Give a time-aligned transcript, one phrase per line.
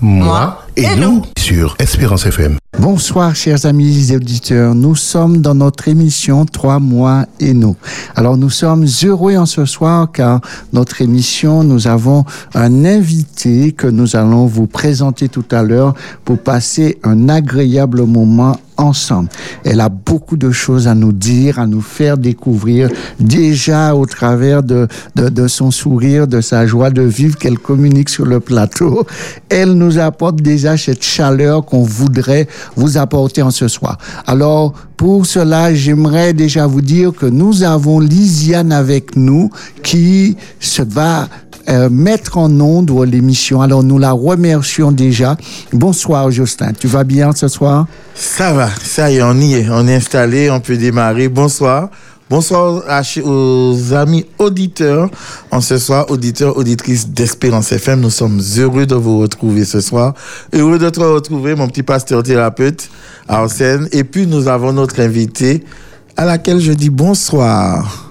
[0.00, 2.58] moi et, nous sur Espérance FM.
[2.78, 7.76] Bonsoir chers amis et auditeurs, nous sommes dans notre émission Trois mois et nous.
[8.16, 10.40] Alors nous sommes heureux en ce soir car
[10.72, 16.38] notre émission, nous avons un invité que nous allons vous présenter tout à l'heure pour
[16.38, 19.28] passer un agréable moment ensemble.
[19.64, 22.88] Elle a beaucoup de choses à nous dire, à nous faire découvrir,
[23.20, 28.08] déjà au travers de, de, de son sourire, de sa joie de vivre qu'elle communique
[28.08, 29.06] sur le plateau.
[29.48, 33.98] Elle nous apporte déjà cette chaleur qu'on voudrait vous apporter en ce soir.
[34.26, 39.50] Alors, pour cela, j'aimerais déjà vous dire que nous avons Lisiane avec nous
[39.82, 41.28] qui se va
[41.68, 43.62] euh, mettre en onde l'émission.
[43.62, 45.36] Alors nous la remercions déjà.
[45.72, 47.86] Bonsoir Justin, tu vas bien ce soir?
[48.14, 51.28] Ça va, ça y est, on y est, on est installé, on peut démarrer.
[51.28, 51.90] Bonsoir.
[52.30, 52.82] Bonsoir
[53.22, 55.10] aux amis auditeurs.
[55.50, 60.14] En ce soir, auditeurs, auditrices d'Espérance FM, nous sommes heureux de vous retrouver ce soir.
[60.54, 62.88] Heureux de te retrouver, mon petit pasteur thérapeute,
[63.28, 63.88] Arsène.
[63.92, 65.64] Et puis, nous avons notre invité
[66.16, 68.03] à laquelle je dis bonsoir.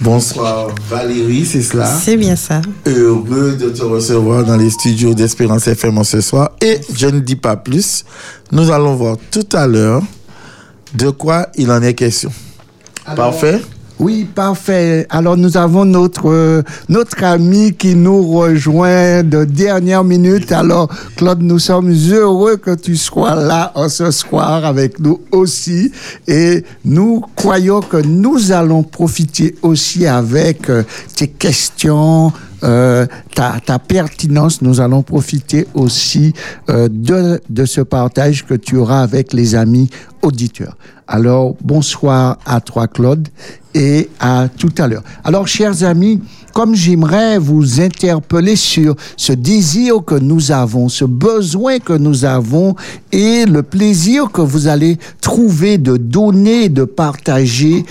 [0.00, 1.86] Bonsoir Valérie, c'est cela?
[1.86, 2.60] C'est bien ça.
[2.86, 6.50] Heureux de te recevoir dans les studios d'Espérance FM ce soir.
[6.60, 8.04] Et je ne dis pas plus,
[8.52, 10.02] nous allons voir tout à l'heure
[10.94, 12.32] de quoi il en est question.
[13.16, 13.60] Parfait.
[14.04, 15.06] Oui, parfait.
[15.08, 20.52] Alors nous avons notre euh, notre ami qui nous rejoint de dernière minute.
[20.52, 25.90] Alors Claude, nous sommes heureux que tu sois là ce soir avec nous aussi
[26.28, 30.82] et nous croyons que nous allons profiter aussi avec euh,
[31.16, 32.30] tes questions,
[32.64, 34.62] euh, ta, pertinence.
[34.62, 36.32] Nous allons profiter aussi
[36.70, 39.90] euh, de ce partage que tu auras avec les amis
[40.22, 40.76] auditeurs.
[41.06, 43.28] Alors, bonsoir à toi, Claude,
[43.74, 45.02] et à tout à l'heure.
[45.22, 46.20] Alors, chers amis,
[46.54, 52.74] comme j'aimerais vous interpeller sur ce désir que nous avons, ce besoin que nous avons
[53.12, 57.84] et le plaisir que vous allez trouver de donner, de partager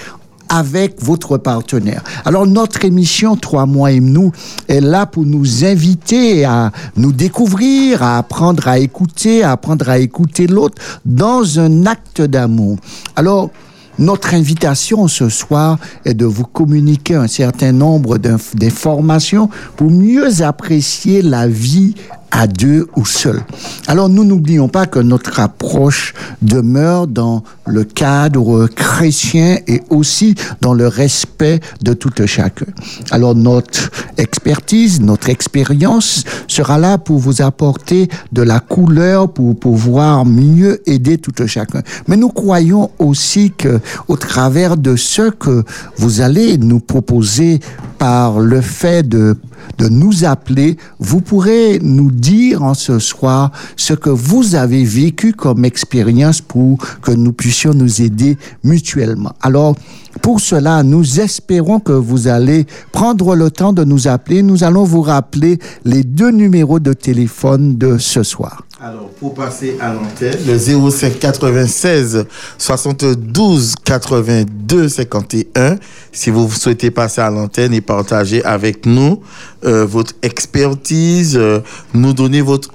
[0.53, 2.03] avec votre partenaire.
[2.25, 4.31] Alors notre émission Trois mois et nous
[4.67, 9.97] est là pour nous inviter à nous découvrir, à apprendre à écouter, à apprendre à
[9.97, 12.77] écouter l'autre dans un acte d'amour.
[13.15, 13.49] Alors
[13.97, 21.23] notre invitation ce soir est de vous communiquer un certain nombre d'informations pour mieux apprécier
[21.23, 21.95] la vie
[22.33, 23.41] à deux ou seul.
[23.87, 30.73] Alors nous n'oublions pas que notre approche demeure dans le cadre chrétien et aussi dans
[30.73, 32.65] le respect de tout chacun.
[33.11, 40.25] Alors notre expertise, notre expérience sera là pour vous apporter de la couleur pour pouvoir
[40.25, 41.83] mieux aider tout chacun.
[42.07, 45.63] Mais nous croyons aussi que au travers de ce que
[45.97, 47.59] vous allez nous proposer
[47.99, 49.37] par le fait de
[49.77, 55.33] de nous appeler, vous pourrez nous dire en ce soir ce que vous avez vécu
[55.33, 59.33] comme expérience pour que nous puissions nous aider mutuellement.
[59.41, 59.75] Alors,
[60.21, 64.43] pour cela, nous espérons que vous allez prendre le temps de nous appeler.
[64.43, 68.63] Nous allons vous rappeler les deux numéros de téléphone de ce soir.
[68.85, 72.25] Alors, pour passer à l'antenne, le 05 96
[72.57, 75.77] 72 82 51.
[76.11, 79.21] Si vous souhaitez passer à l'antenne et partager avec nous
[79.63, 81.61] euh, votre expertise, euh,
[81.93, 82.71] nous donner votre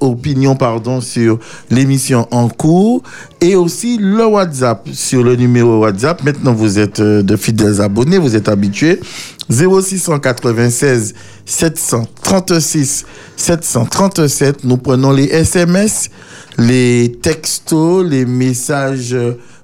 [0.00, 1.38] opinion pardon, sur
[1.70, 3.02] l'émission en cours
[3.40, 6.22] et aussi le WhatsApp sur le numéro WhatsApp.
[6.24, 9.00] Maintenant, vous êtes euh, de fidèles abonnés, vous êtes habitués.
[9.50, 11.14] 0696
[11.44, 13.04] 736
[13.36, 14.64] 737.
[14.64, 16.10] Nous prenons les SMS,
[16.58, 19.16] les textos, les messages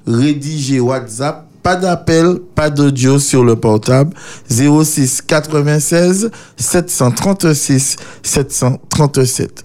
[0.06, 1.46] rédigés WhatsApp.
[1.62, 4.14] Pas d'appel, pas d'audio sur le portable.
[4.48, 9.64] 06 96 736 737.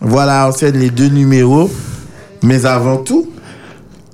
[0.00, 1.70] Voilà, c'est les deux numéros.
[2.42, 3.28] Mais avant tout,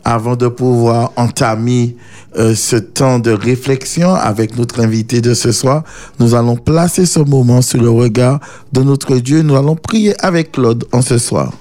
[0.04, 1.96] avant de pouvoir entamer
[2.36, 5.84] euh, ce temps de réflexion avec notre invité de ce soir,
[6.18, 8.40] nous allons placer ce moment sous le regard
[8.72, 9.42] de notre Dieu.
[9.42, 11.52] Nous allons prier avec Claude en ce soir.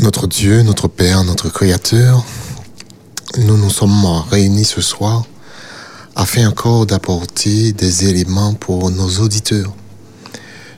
[0.00, 2.24] Notre Dieu, notre Père, notre Créateur,
[3.38, 5.24] nous nous sommes réunis ce soir
[6.16, 9.72] afin encore d'apporter des éléments pour nos auditeurs.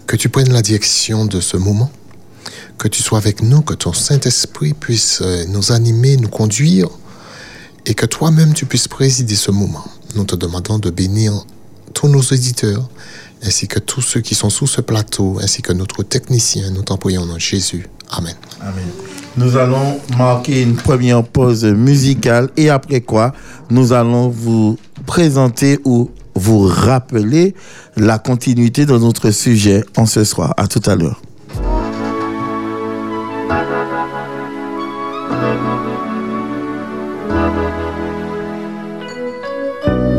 [0.06, 1.90] Que tu prennes la direction de ce moment
[2.82, 6.88] que tu sois avec nous, que ton Saint-Esprit puisse euh, nous animer, nous conduire,
[7.86, 9.84] et que toi-même tu puisses présider ce moment.
[10.16, 11.32] Nous te demandons de bénir
[11.94, 12.88] tous nos éditeurs,
[13.44, 16.70] ainsi que tous ceux qui sont sous ce plateau, ainsi que notre technicien.
[16.70, 17.86] Nous t'en prions Jésus.
[18.10, 18.34] Amen.
[18.60, 18.88] Amen.
[19.36, 23.32] Nous allons marquer une première pause musicale et après quoi,
[23.70, 24.76] nous allons vous
[25.06, 27.54] présenter ou vous rappeler
[27.96, 30.52] la continuité de notre sujet en ce soir.
[30.56, 31.22] À tout à l'heure.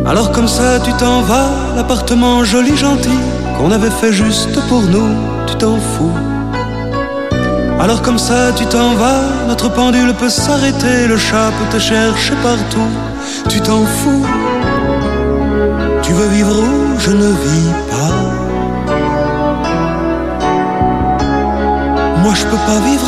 [0.05, 3.19] Alors comme ça tu t'en vas, l'appartement joli gentil
[3.57, 5.09] qu'on avait fait juste pour nous,
[5.47, 6.11] tu t'en fous.
[7.79, 12.33] Alors comme ça tu t'en vas, notre pendule peut s'arrêter, le chat peut te chercher
[12.44, 12.91] partout,
[13.47, 14.25] tu t'en fous.
[16.01, 17.00] Tu veux vivre où?
[17.00, 18.15] Je ne vis pas.
[22.23, 23.07] Moi je peux pas vivre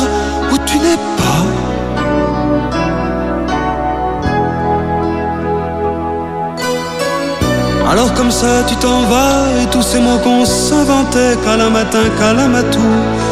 [7.90, 12.34] Alors comme ça tu t'en vas et tous ces mots qu'on s'inventait qu'à matin, qu'à
[12.48, 12.90] matou,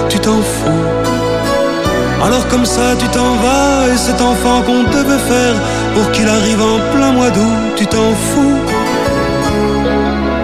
[0.09, 0.85] tu t'en fous.
[2.25, 5.56] Alors comme ça tu t'en vas et cet enfant qu'on devait faire
[5.95, 8.59] pour qu'il arrive en plein mois d'août, tu t'en fous.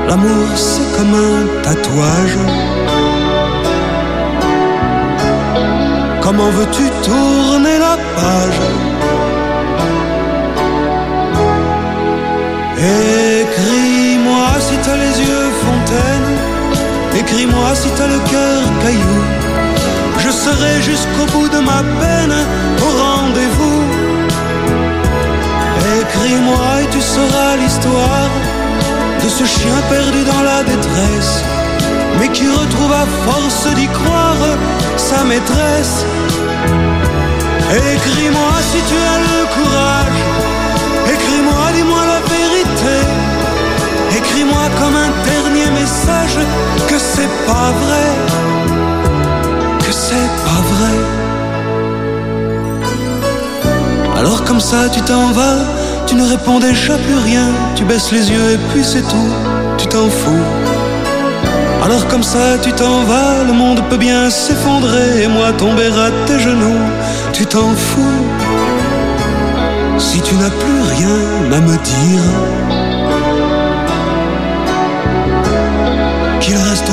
[0.09, 2.39] L'amour c'est comme un tatouage.
[6.21, 8.61] Comment veux-tu tourner la page?
[17.21, 19.19] Écris-moi si t'as le cœur caillou.
[20.25, 22.37] Je serai jusqu'au bout de ma peine
[22.87, 23.83] au rendez-vous.
[26.01, 28.31] Écris-moi et tu sauras l'histoire
[29.23, 31.35] de ce chien perdu dans la détresse,
[32.19, 34.43] mais qui retrouve à force d'y croire
[34.97, 36.05] sa maîtresse.
[37.95, 40.21] Écris-moi si tu as le courage,
[41.15, 42.20] écris-moi, dis-moi la.
[44.31, 46.39] Écris-moi comme un dernier message
[46.87, 48.09] que c'est pas vrai,
[49.81, 50.97] que c'est pas vrai.
[54.19, 55.59] Alors comme ça tu t'en vas,
[56.07, 59.33] tu ne réponds déjà plus rien, tu baisses les yeux et puis c'est tout,
[59.79, 60.47] tu t'en fous.
[61.85, 66.11] Alors comme ça tu t'en vas, le monde peut bien s'effondrer et moi tomber à
[66.27, 66.79] tes genoux,
[67.33, 68.25] tu t'en fous.
[69.99, 72.80] Si tu n'as plus rien à me dire,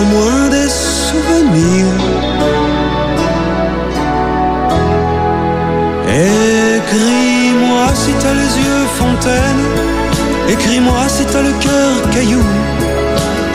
[0.02, 1.98] au moins des souvenirs.
[6.08, 9.64] Écris-moi si t'as les yeux fontaine,
[10.50, 12.44] écris-moi si t'as le cœur caillou.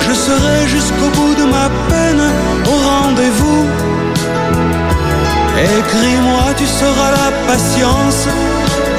[0.07, 2.25] Je serai jusqu'au bout de ma peine
[2.67, 3.67] au rendez-vous.
[5.79, 8.27] Écris-moi, tu sauras la patience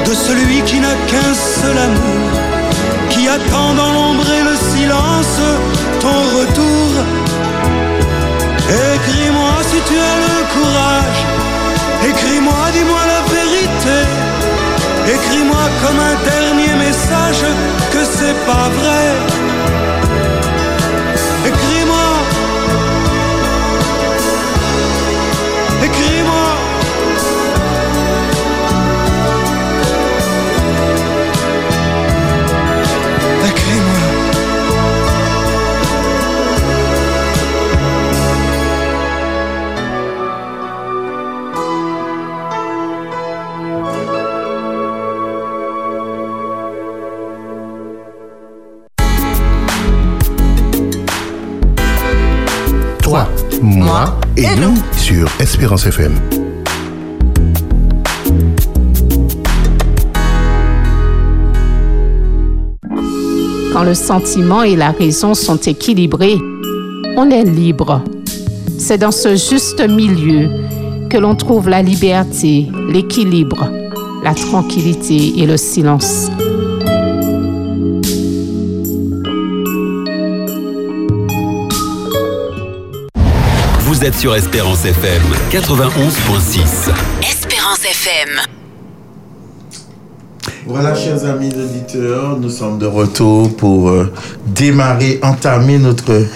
[0.06, 2.30] de celui qui n'a qu'un seul amour,
[3.10, 5.40] qui attend dans l'ombre et le silence
[6.00, 7.23] ton retour.
[9.06, 11.20] Écris-moi si tu as le courage,
[12.08, 13.98] écris-moi, dis-moi la vérité.
[15.06, 17.44] Écris-moi comme un dernier message
[17.92, 19.43] que c'est pas vrai.
[55.38, 56.12] Espérance FM.
[63.72, 66.36] Quand le sentiment et la raison sont équilibrés,
[67.16, 68.02] on est libre.
[68.78, 70.48] C'est dans ce juste milieu
[71.08, 73.70] que l'on trouve la liberté, l'équilibre,
[74.24, 76.28] la tranquillité et le silence.
[84.04, 86.92] Vous êtes sur Espérance FM 91.6.
[87.22, 88.38] Espérance FM.
[90.66, 94.12] Voilà, chers amis auditeurs, nous sommes de retour pour euh,
[94.44, 96.26] démarrer, entamer notre,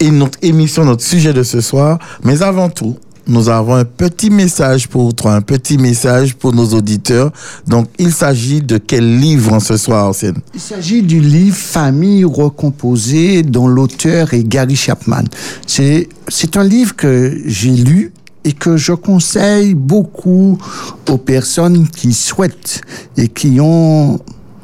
[0.00, 1.98] et notre émission, notre sujet de ce soir.
[2.24, 6.66] Mais avant tout, nous avons un petit message pour toi, un petit message pour nos
[6.66, 7.32] auditeurs.
[7.66, 10.38] Donc, il s'agit de quel livre ce soir, Arsène?
[10.54, 15.24] Il s'agit du livre Famille recomposée dont l'auteur est Gary Chapman.
[15.66, 18.12] C'est, c'est un livre que j'ai lu
[18.44, 20.58] et que je conseille beaucoup
[21.08, 22.80] aux personnes qui souhaitent
[23.16, 24.18] et qui ont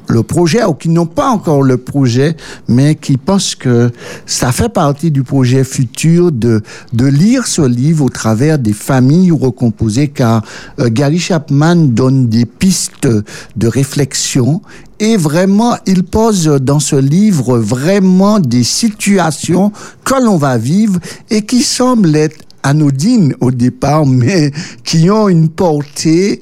[0.09, 2.37] le projet ou qui n'ont pas encore le projet,
[2.67, 3.91] mais qui pensent que
[4.27, 6.62] ça fait partie du projet futur de,
[6.93, 10.43] de lire ce livre au travers des familles recomposées, car
[10.81, 13.09] euh, Gary Chapman donne des pistes
[13.57, 14.62] de réflexion
[15.00, 19.71] et vraiment, il pose dans ce livre vraiment des situations
[20.05, 20.99] que l'on va vivre
[21.31, 24.50] et qui semblent être anodines au départ, mais
[24.83, 26.41] qui ont une portée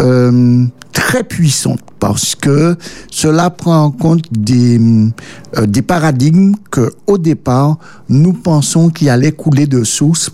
[0.00, 2.76] euh, très puissante parce que
[3.10, 4.80] cela prend en compte des,
[5.56, 10.30] euh, des paradigmes que au départ nous pensons qui allaient couler de source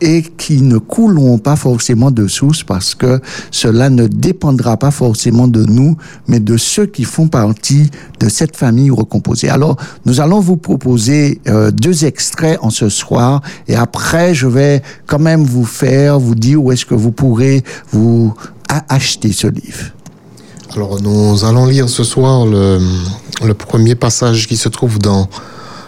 [0.00, 3.20] et qui ne couleront pas forcément de source parce que
[3.50, 5.96] cela ne dépendra pas forcément de nous
[6.28, 9.50] mais de ceux qui font partie de cette famille recomposée.
[9.50, 14.82] Alors nous allons vous proposer euh, deux extraits en ce soir et après je vais
[15.06, 18.34] quand même vous faire vous dire où est-ce que vous pourrez vous
[18.88, 19.92] acheter ce livre.
[20.74, 22.80] Alors, nous allons lire ce soir le,
[23.54, 25.28] premier passage qui se trouve dans,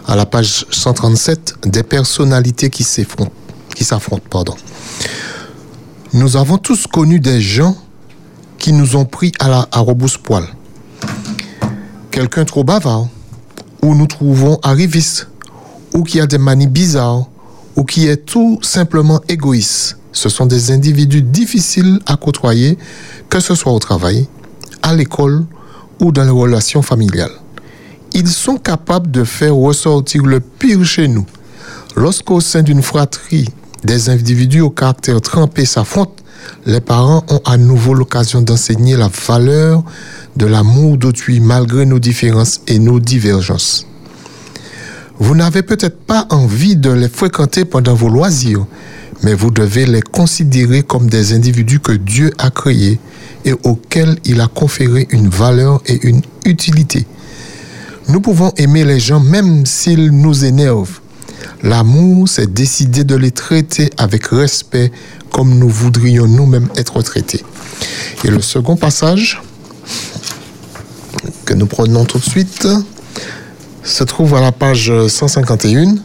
[0.07, 4.57] à la page 137 des personnalités qui s'affrontent.
[6.15, 7.77] Nous avons tous connu des gens
[8.59, 10.45] qui nous ont pris à la à rebrousse-poil.
[12.11, 13.09] Quelqu'un trop bavard,
[13.83, 15.29] ou nous trouvons arriviste,
[15.95, 17.27] ou qui a des manies bizarres,
[17.77, 19.98] ou qui est tout simplement égoïste.
[20.19, 22.77] Ce sont des individus difficiles à côtoyer,
[23.31, 24.27] que ce soit au travail,
[24.83, 25.45] à l'école
[26.01, 27.31] ou dans les relations familiales.
[28.15, 31.25] Ils sont capables de faire ressortir le pire chez nous.
[31.95, 33.49] Lorsqu'au sein d'une fratrie,
[33.85, 36.17] des individus au caractère trempé s'affrontent,
[36.67, 39.85] les parents ont à nouveau l'occasion d'enseigner la valeur
[40.35, 43.87] de l'amour d'autrui malgré nos différences et nos divergences.
[45.21, 48.67] Vous n'avez peut-être pas envie de les fréquenter pendant vos loisirs,
[49.23, 52.99] mais vous devez les considérer comme des individus que Dieu a créés
[53.45, 57.07] et auxquels il a conféré une valeur et une utilité.
[58.09, 61.01] Nous pouvons aimer les gens même s'ils nous énervent.
[61.63, 64.91] L'amour, c'est décider de les traiter avec respect
[65.33, 67.45] comme nous voudrions nous-mêmes être traités.
[68.25, 69.43] Et le second passage
[71.45, 72.67] que nous prenons tout de suite
[73.83, 75.97] se trouve à la page 151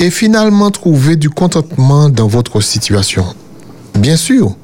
[0.00, 3.24] et finalement trouver du contentement dans votre situation.
[3.94, 4.56] Bien sûr,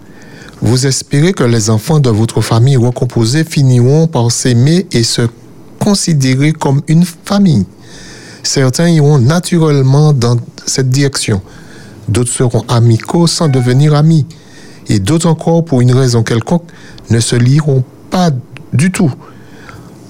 [0.63, 5.23] vous espérez que les enfants de votre famille recomposée finiront par s'aimer et se
[5.79, 7.67] considérer comme une famille.
[8.43, 11.43] Certains iront naturellement dans cette direction.
[12.09, 14.25] D'autres seront amicaux sans devenir amis.
[14.89, 16.65] Et d'autres encore, pour une raison quelconque,
[17.11, 18.31] ne se lieront pas
[18.73, 19.13] du tout.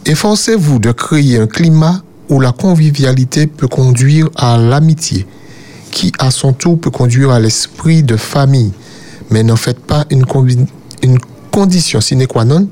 [0.04, 5.26] Efforcez-vous de créer un climat où la convivialité peut conduire à l'amitié,
[5.90, 8.72] qui à son tour peut conduire à l'esprit de famille.
[9.30, 10.24] Mais n'en faites pas une,
[11.02, 11.18] une
[11.50, 12.68] condition sine qua non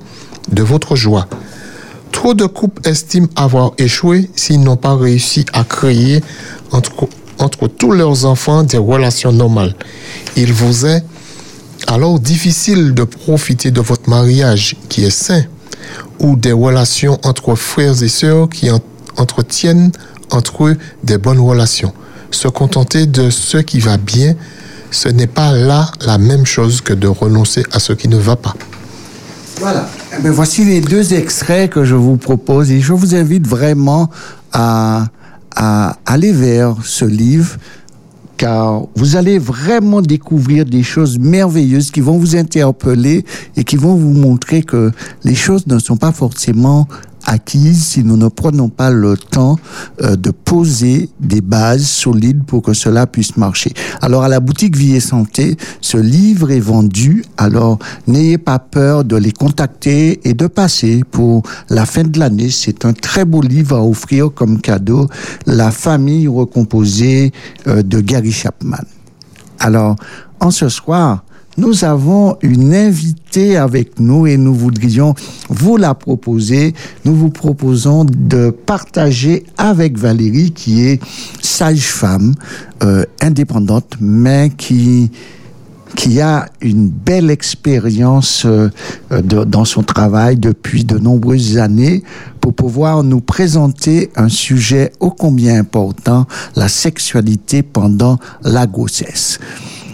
[0.51, 1.27] de votre joie.
[2.13, 6.23] Trop de couples estiment avoir échoué s'ils n'ont pas réussi à créer
[6.71, 7.09] entre,
[7.39, 9.75] entre tous leurs enfants des relations normales.
[10.37, 11.03] Il vous est
[11.89, 15.43] alors difficile de profiter de votre mariage qui est sain
[16.21, 18.81] ou des relations entre frères et sœurs qui en-
[19.17, 19.93] entretiennent
[20.31, 21.93] entre eux des bonnes relations.
[22.31, 24.35] Se contenter de ce qui va bien,
[24.91, 28.37] ce n'est pas là la même chose que de renoncer à ce qui ne va
[28.37, 28.55] pas.
[29.61, 29.89] Voilà.
[30.17, 34.11] Eh bien, voici les deux extraits que je vous propose et je vous invite vraiment
[34.53, 35.07] à,
[35.55, 37.57] à aller vers ce livre
[38.37, 43.25] car vous allez vraiment découvrir des choses merveilleuses qui vont vous interpeller
[43.57, 44.91] et qui vont vous montrer que
[45.23, 46.89] les choses ne sont pas forcément
[47.27, 49.57] acquises si nous ne prenons pas le temps
[50.03, 53.73] euh, de poser des bases solides pour que cela puisse marcher.
[54.01, 59.05] Alors à la boutique Vie et Santé, ce livre est vendu, alors n'ayez pas peur
[59.05, 62.51] de les contacter et de passer pour la fin de l'année.
[62.51, 65.09] C'est un très beau livre à offrir comme cadeau,
[65.47, 67.33] La famille recomposée
[67.67, 68.85] euh, de Gary Chapman.
[69.59, 69.97] Alors,
[70.41, 71.25] en ce soir,
[71.57, 75.15] nous avons une invitée avec nous et nous voudrions
[75.49, 76.75] vous la proposer.
[77.05, 81.01] Nous vous proposons de partager avec Valérie, qui est
[81.41, 82.35] sage-femme,
[82.83, 85.11] euh, indépendante, mais qui
[85.95, 88.69] qui a une belle expérience euh,
[89.23, 92.03] dans son travail depuis de nombreuses années
[92.41, 99.39] pour pouvoir nous présenter un sujet ô combien important, la sexualité pendant la grossesse.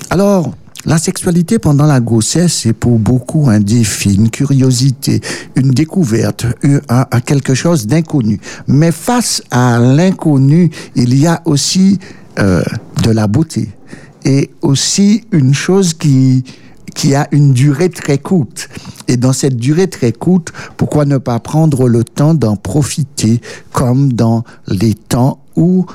[0.08, 0.54] Alors,
[0.86, 5.20] la sexualité pendant la grossesse, c'est pour beaucoup un défi, une curiosité,
[5.56, 6.46] une découverte,
[6.88, 8.40] un quelque chose d'inconnu.
[8.66, 11.98] Mais face à l'inconnu, il y a aussi
[12.38, 12.62] euh,
[13.02, 13.68] de la beauté
[14.24, 16.44] et aussi une chose qui
[16.94, 18.68] qui a une durée très courte.
[19.08, 23.40] Et dans cette durée très courte, pourquoi ne pas prendre le temps d'en profiter
[23.72, 25.86] comme dans les temps où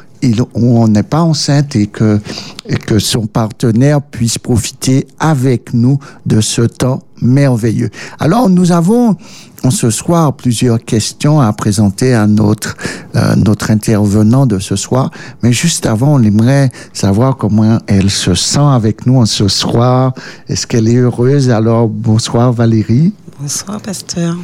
[0.54, 2.20] on n'est pas enceinte et que,
[2.68, 7.90] et que son partenaire puisse profiter avec nous de ce temps merveilleux.
[8.20, 9.16] Alors, nous avons
[9.64, 12.76] en ce soir plusieurs questions à présenter à notre,
[13.16, 15.12] euh, notre intervenant de ce soir.
[15.44, 20.14] Mais juste avant, on aimerait savoir comment elle se sent avec nous en ce soir.
[20.48, 21.50] Est-ce qu'elle est heureuse?
[21.50, 23.14] Alors, bonsoir Valérie.
[23.40, 24.36] Bonsoir, pasteur.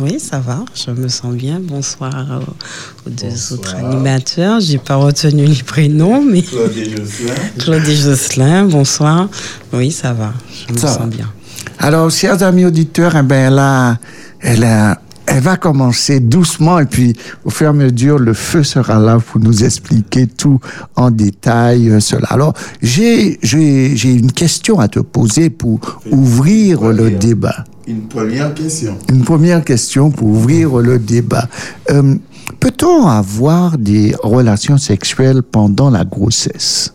[0.00, 1.60] Oui, ça va, je me sens bien.
[1.62, 3.58] Bonsoir aux, aux deux Bonsoir.
[3.60, 4.58] autres animateurs.
[4.60, 7.34] J'ai pas retenu les prénoms, mais Claude et Jocelyn.
[7.58, 9.28] Claude et Jocelyn, bonsoir.
[9.74, 10.32] Oui, ça va,
[10.68, 11.06] je me Ça sens va.
[11.06, 11.30] bien.
[11.78, 13.98] Alors, chers amis auditeurs, eh ben là,
[14.40, 18.62] elle, a- elle va commencer doucement et puis au fur et à mesure, le feu
[18.64, 20.58] sera là pour nous expliquer tout
[20.96, 22.26] en détail euh, cela.
[22.30, 27.64] Alors, j'ai j'ai j'ai une question à te poser pour ouvrir le débat.
[27.86, 28.98] Une première question.
[29.08, 31.48] Une première question pour ouvrir le débat.
[31.90, 32.16] Euh,
[32.58, 36.92] Peut-on avoir des relations sexuelles pendant la grossesse?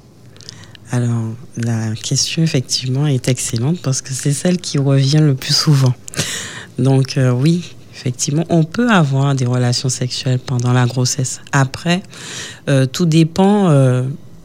[0.91, 5.93] Alors, la question, effectivement, est excellente parce que c'est celle qui revient le plus souvent.
[6.77, 11.41] Donc, euh, oui, effectivement, on peut avoir des relations sexuelles pendant la grossesse.
[11.51, 12.03] Après,
[12.69, 14.03] euh, tout dépend euh,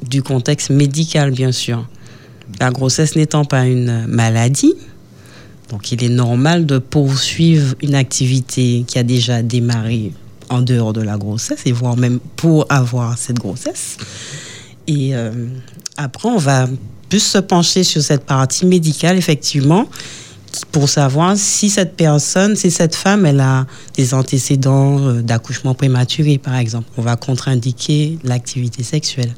[0.08, 1.86] du contexte médical, bien sûr.
[2.58, 4.74] La grossesse n'étant pas une maladie,
[5.68, 10.12] donc il est normal de poursuivre une activité qui a déjà démarré
[10.48, 13.98] en dehors de la grossesse et voire même pour avoir cette grossesse.
[14.88, 15.12] Et
[15.96, 16.66] après, on va
[17.08, 19.86] plus se pencher sur cette partie médicale, effectivement,
[20.72, 23.66] pour savoir si cette personne, si cette femme, elle a
[23.96, 26.88] des antécédents euh, d'accouchement prématuré, par exemple.
[26.96, 29.32] On va contre-indiquer l'activité sexuelle.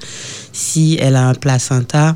[0.53, 2.15] Si elle a un placenta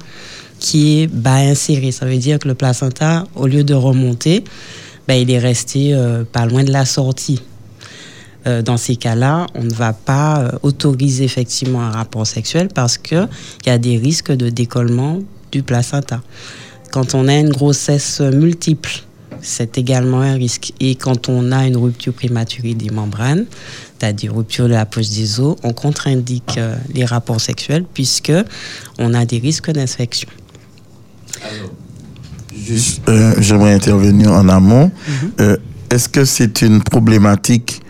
[0.59, 4.45] qui est bas inséré, ça veut dire que le placenta, au lieu de remonter,
[5.07, 7.43] ben, il est resté euh, pas loin de la sortie.
[8.47, 13.29] Euh, dans ces cas-là, on ne va pas autoriser effectivement un rapport sexuel parce qu'il
[13.67, 15.21] y a des risques de décollement
[15.53, 16.23] du placenta.
[16.90, 18.90] Quand on a une grossesse multiple,
[19.43, 20.73] c'est également un risque.
[20.81, 23.47] Et quand on a une rupture prématurée des membranes,
[23.99, 28.33] c'est-à-dire rupture de la poche des os, on contre-indique euh, les rapports sexuels puisque
[28.99, 30.28] on a des risques d'infection.
[32.55, 34.91] Juste, euh, j'aimerais intervenir en amont.
[35.41, 35.56] Euh,
[35.91, 37.80] Est-ce que c'est une problématique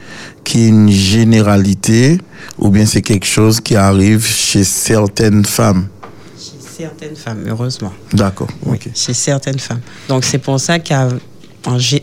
[0.44, 2.18] qui est une généralité
[2.58, 5.88] ou bien c'est quelque chose qui arrive chez certaines femmes?
[6.76, 7.92] Certaines femmes, heureusement.
[8.12, 8.48] D'accord.
[8.64, 9.80] Oui, chez certaines femmes.
[10.08, 11.08] Donc c'est pour ça qu'en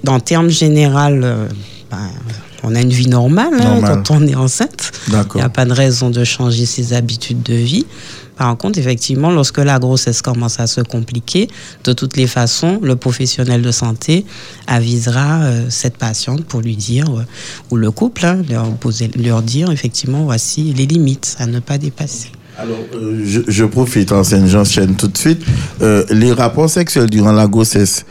[0.08, 1.48] en termes général, euh,
[1.92, 2.10] ben,
[2.64, 4.04] on a une vie normale, hein, Normale.
[4.06, 4.92] quand on est enceinte.
[5.08, 7.86] Il n'y a pas de raison de changer ses habitudes de vie.
[8.38, 11.50] Par contre, effectivement, lorsque la grossesse commence à se compliquer,
[11.84, 14.26] de toutes les façons, le professionnel de santé
[14.66, 17.26] avisera euh, cette patiente pour lui dire, euh,
[17.70, 21.78] ou le couple, hein, leur, poser, leur dire effectivement, voici les limites à ne pas
[21.78, 22.32] dépasser.
[22.58, 25.44] Alors, euh, je, je profite, enseigne, j'enchaîne tout de suite.
[25.82, 28.06] Euh, les rapports sexuels durant la grossesse,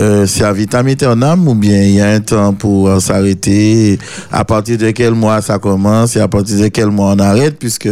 [0.00, 3.98] euh, c'est à vitam aeternam ou bien il y a un temps pour euh, s'arrêter?
[4.30, 7.58] À partir de quel mois ça commence et à partir de quel mois on arrête?
[7.58, 7.88] Puisque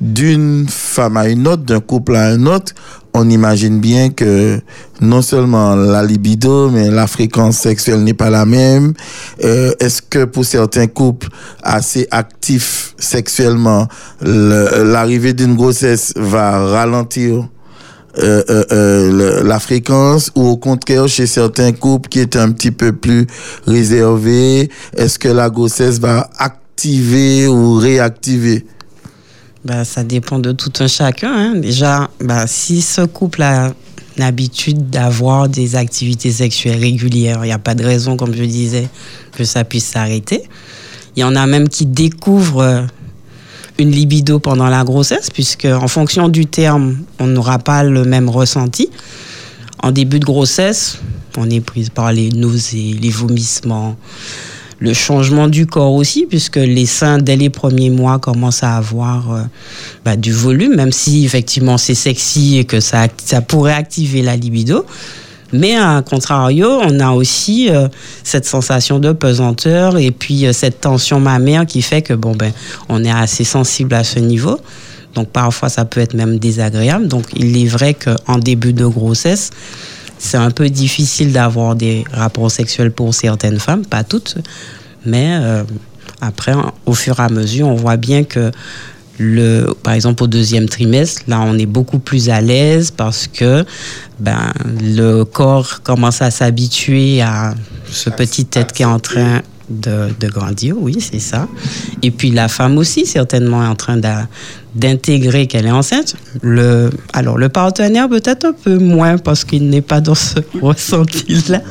[0.00, 2.74] d'une femme à une autre, d'un couple à un autre,
[3.18, 4.60] on imagine bien que
[5.00, 8.92] non seulement la libido, mais la fréquence sexuelle n'est pas la même.
[9.42, 11.28] Euh, Est-ce que pour certains couples
[11.62, 13.88] assez actifs sexuellement,
[14.20, 17.48] le- l'arrivée d'une grossesse va ralentir
[18.18, 20.30] euh, euh, la fréquence?
[20.34, 23.26] Ou au contraire chez certains couples qui étaient un petit peu plus
[23.66, 28.66] réservés, est-ce que la grossesse va activer ou réactiver?
[29.66, 31.32] Bah, ça dépend de tout un chacun.
[31.34, 31.54] hein.
[31.56, 33.72] Déjà, bah, si ce couple a
[34.16, 38.88] l'habitude d'avoir des activités sexuelles régulières, il n'y a pas de raison, comme je disais,
[39.32, 40.44] que ça puisse s'arrêter.
[41.16, 42.82] Il y en a même qui découvrent euh,
[43.78, 48.28] une libido pendant la grossesse, puisque en fonction du terme, on n'aura pas le même
[48.28, 48.88] ressenti.
[49.82, 50.98] En début de grossesse,
[51.36, 53.96] on est prise par les nausées, les vomissements,
[54.78, 59.32] le changement du corps aussi, puisque les seins, dès les premiers mois, commencent à avoir
[59.32, 59.42] euh,
[60.04, 63.08] bah, du volume, même si effectivement c'est sexy et que ça,
[63.46, 64.84] pourrait activer la libido.
[65.52, 67.88] Mais à contrario, on a aussi euh,
[68.24, 72.52] cette sensation de pesanteur et puis euh, cette tension mammaire qui fait que bon ben
[72.88, 74.58] on est assez sensible à ce niveau.
[75.14, 77.06] Donc parfois ça peut être même désagréable.
[77.06, 79.50] Donc il est vrai qu'en début de grossesse,
[80.26, 84.36] c'est un peu difficile d'avoir des rapports sexuels pour certaines femmes, pas toutes,
[85.04, 85.62] mais euh,
[86.20, 88.50] après, au fur et à mesure, on voit bien que
[89.18, 93.64] le, par exemple, au deuxième trimestre, là, on est beaucoup plus à l'aise parce que
[94.20, 97.54] ben, le corps commence à s'habituer à
[97.90, 101.48] ce petit être qui est en train de, de grandir, oui, c'est ça.
[102.02, 104.28] Et puis la femme aussi, certainement, est en train d'a-
[104.76, 106.16] d'intégrer qu'elle est enceinte.
[106.42, 111.62] Le, alors, le partenaire, peut-être un peu moins parce qu'il n'est pas dans ce ressenti-là.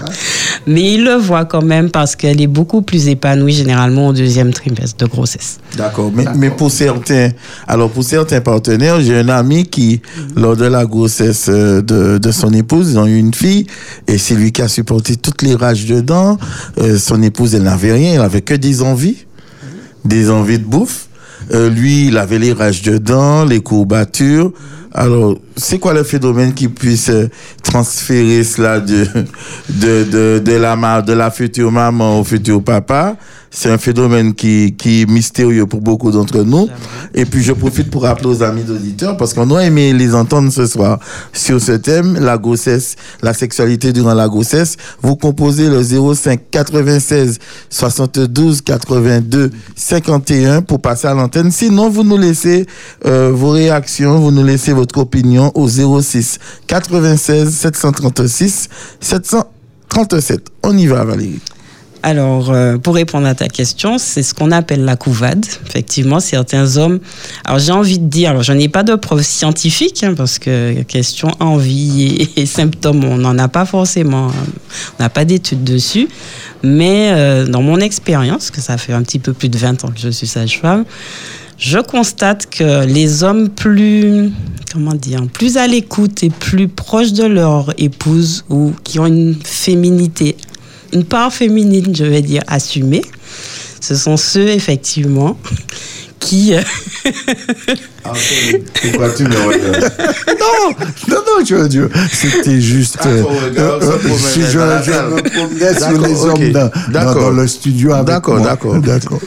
[0.68, 4.52] Mais il le voit quand même parce qu'elle est beaucoup plus épanouie généralement au deuxième
[4.52, 5.60] trimestre de grossesse.
[5.78, 7.30] D'accord, mais, mais pour certains,
[7.68, 10.02] alors pour certains partenaires, j'ai un ami qui,
[10.36, 13.68] lors de la grossesse euh, de, de son épouse, ils ont eu une fille,
[14.08, 16.38] et c'est lui qui a supporté toutes les rages dedans.
[16.80, 19.26] Euh, son épouse, elle n'avait rien, elle avait que des envies,
[20.04, 21.08] des envies de bouffe.
[21.52, 24.52] Euh, lui, il avait les rages dedans, les courbatures.
[24.98, 27.28] Alors, c'est quoi le phénomène qui puisse euh,
[27.62, 29.06] transférer cela de,
[29.70, 33.18] de, de, de, la, de la future maman au futur papa?
[33.52, 36.68] C'est un phénomène qui, qui est mystérieux pour beaucoup d'entre nous.
[37.14, 40.52] Et puis, je profite pour rappeler aux amis auditeurs, parce qu'on aurait aimé les entendre
[40.52, 41.00] ce soir
[41.32, 44.76] sur ce thème, la grossesse, la sexualité durant la grossesse.
[45.02, 51.50] Vous composez le 05 96 72 82 51 pour passer à l'antenne.
[51.50, 52.66] Sinon, vous nous laissez
[53.06, 58.70] euh, vos réactions, vous nous laissez votre opinion au 06 96 736
[59.00, 60.52] 737.
[60.64, 61.40] On y va, Valérie.
[62.04, 65.44] Alors, euh, pour répondre à ta question, c'est ce qu'on appelle la couvade.
[65.68, 67.00] Effectivement, certains hommes.
[67.46, 70.84] Alors, j'ai envie de dire, alors, je n'ai pas de preuves scientifiques, hein, parce que
[70.84, 74.28] question envie et, symptômes, on n'en a pas forcément.
[75.00, 76.08] On n'a pas d'études dessus.
[76.62, 79.88] Mais euh, dans mon expérience, que ça fait un petit peu plus de 20 ans
[79.88, 80.86] que je suis sage-femme,
[81.58, 84.32] je constate que les hommes plus,
[84.72, 89.36] comment dire, plus à l'écoute et plus proches de leur épouse ou qui ont une
[89.44, 90.36] féminité,
[90.94, 93.04] une part féminine, je vais dire, assumée,
[93.80, 95.38] ce sont ceux, effectivement,
[96.26, 96.54] qui...
[96.56, 96.62] euh,
[98.04, 99.94] Pourquoi tu me regardes
[100.40, 100.76] Non,
[101.10, 102.98] non, non, je, je- c'était juste.
[103.02, 103.80] Ah, euh,
[104.18, 107.16] si je, me promenais sur D'accord, les hommes dans, dans, D'accord.
[107.22, 108.48] dans le studio avec D'accord, moi.
[108.48, 108.76] d'accord.
[108.80, 109.20] D'accord.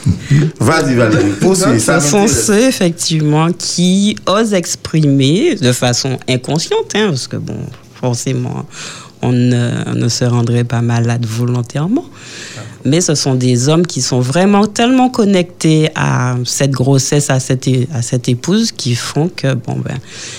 [0.60, 1.80] Vas-y, Valérie, poursuis.
[1.80, 7.58] ça Ce sont ceux, effectivement, qui osent exprimer de façon inconsciente, hein, parce que, bon,
[8.00, 8.66] forcément,
[9.22, 12.04] on ne, on ne se rendrait pas malade volontairement.
[12.88, 17.68] Mais ce sont des hommes qui sont vraiment tellement connectés à cette grossesse, à cette,
[17.94, 19.98] à cette épouse, qui font que, bon, ben,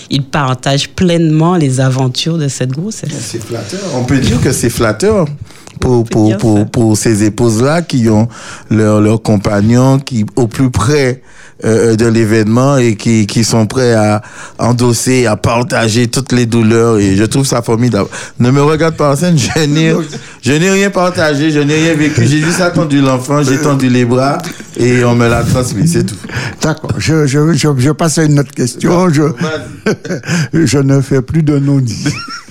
[0.10, 3.12] ils partagent pleinement les aventures de cette grossesse.
[3.20, 3.80] C'est flatteur.
[3.96, 5.28] On peut dire que c'est flatteur
[5.80, 8.28] pour, pour, pour, pour ces épouses-là qui ont
[8.70, 11.22] leur, leur compagnon qui au plus près
[11.66, 14.22] euh, de l'événement et qui, qui sont prêts à
[14.60, 18.08] endosser, à partager toutes les douleurs et je trouve ça formidable.
[18.40, 19.94] Ne me regarde pas en scène, je n'ai,
[20.42, 24.06] je n'ai rien partagé, je n'ai rien vécu, j'ai juste attendu l'enfant, j'ai tendu les
[24.06, 24.38] bras
[24.78, 26.16] et on me l'a transmis, c'est tout.
[26.62, 26.94] D'accord.
[26.98, 29.10] Je, je, je, je passe à une autre question.
[29.10, 29.24] Je,
[30.54, 32.08] je ne fais plus de non-dits.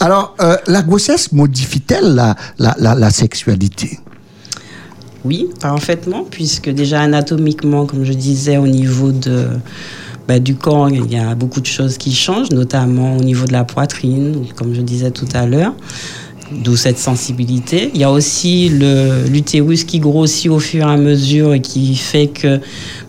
[0.00, 2.36] Alors, euh, la grossesse modifie-t-elle la,
[2.78, 3.98] la, sexualité?
[5.24, 9.48] Oui, parfaitement, puisque déjà anatomiquement, comme je disais, au niveau de,
[10.26, 13.52] bah, du corps, il y a beaucoup de choses qui changent, notamment au niveau de
[13.52, 15.74] la poitrine, comme je disais tout à l'heure,
[16.52, 17.90] d'où cette sensibilité.
[17.94, 18.70] Il y a aussi
[19.28, 22.60] l'utérus qui grossit au fur et à mesure et qui fait que,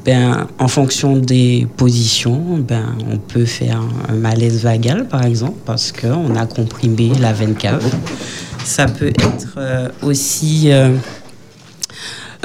[0.06, 5.92] ben, en fonction des positions, ben, on peut faire un malaise vagal, par exemple, parce
[5.92, 7.84] qu'on a comprimé la veine cave.
[8.64, 10.72] Ça peut être euh, aussi...
[10.72, 10.96] euh,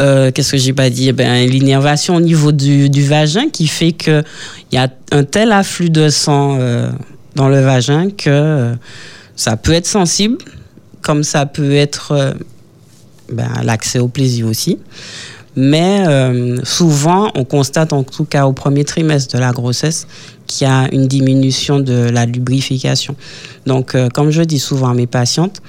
[0.00, 1.10] euh, qu'est-ce que j'ai pas dit?
[1.12, 4.24] Ben, L'innervation au niveau du, du vagin qui fait qu'il
[4.72, 6.56] y a un tel afflux de sang
[7.34, 8.74] dans le vagin que
[9.34, 10.38] ça peut être sensible,
[11.08, 12.34] comme ça peut être euh,
[13.32, 14.76] ben, l'accès au plaisir aussi.
[15.56, 20.06] Mais euh, souvent, on constate en tout cas au premier trimestre de la grossesse
[20.46, 23.16] qu'il y a une diminution de la lubrification.
[23.64, 25.62] Donc, euh, comme je dis souvent à mes patientes,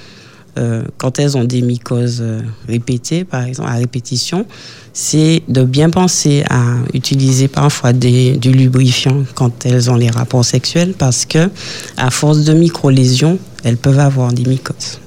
[0.98, 2.22] quand elles ont des mycoses
[2.68, 4.46] répétées, par exemple, à répétition,
[4.92, 6.62] c'est de bien penser à
[6.94, 11.50] utiliser parfois du lubrifiant quand elles ont les rapports sexuels parce que,
[11.96, 15.00] à force de micro-lésions, elles peuvent avoir des mycoses.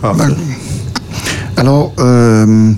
[0.00, 0.99] Parfait.
[1.56, 2.72] Alors, euh,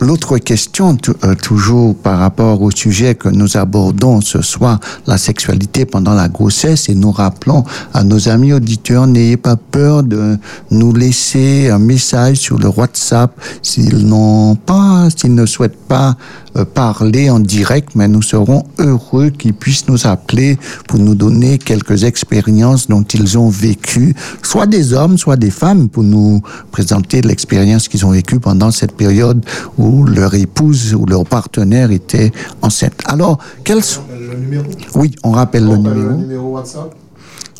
[0.00, 5.86] l'autre question, euh, toujours par rapport au sujet que nous abordons ce soir, la sexualité
[5.86, 10.38] pendant la grossesse, et nous rappelons à nos amis auditeurs, n'ayez pas peur de
[10.70, 16.16] nous laisser un message sur le WhatsApp s'ils n'ont pas, s'ils ne souhaitent pas
[16.56, 20.58] euh, parler en direct, mais nous serons heureux qu'ils puissent nous appeler
[20.88, 25.88] pour nous donner quelques expériences dont ils ont vécu, soit des hommes, soit des femmes,
[25.88, 29.44] pour nous présenter l'expérience qu'ils ont vécue pendant cette période
[29.76, 32.94] où leur épouse ou leur partenaire était enceinte.
[33.04, 34.02] Alors, quels sont...
[34.18, 36.12] Le numéro Oui, on rappelle le numéro.
[36.12, 36.90] numéro WhatsApp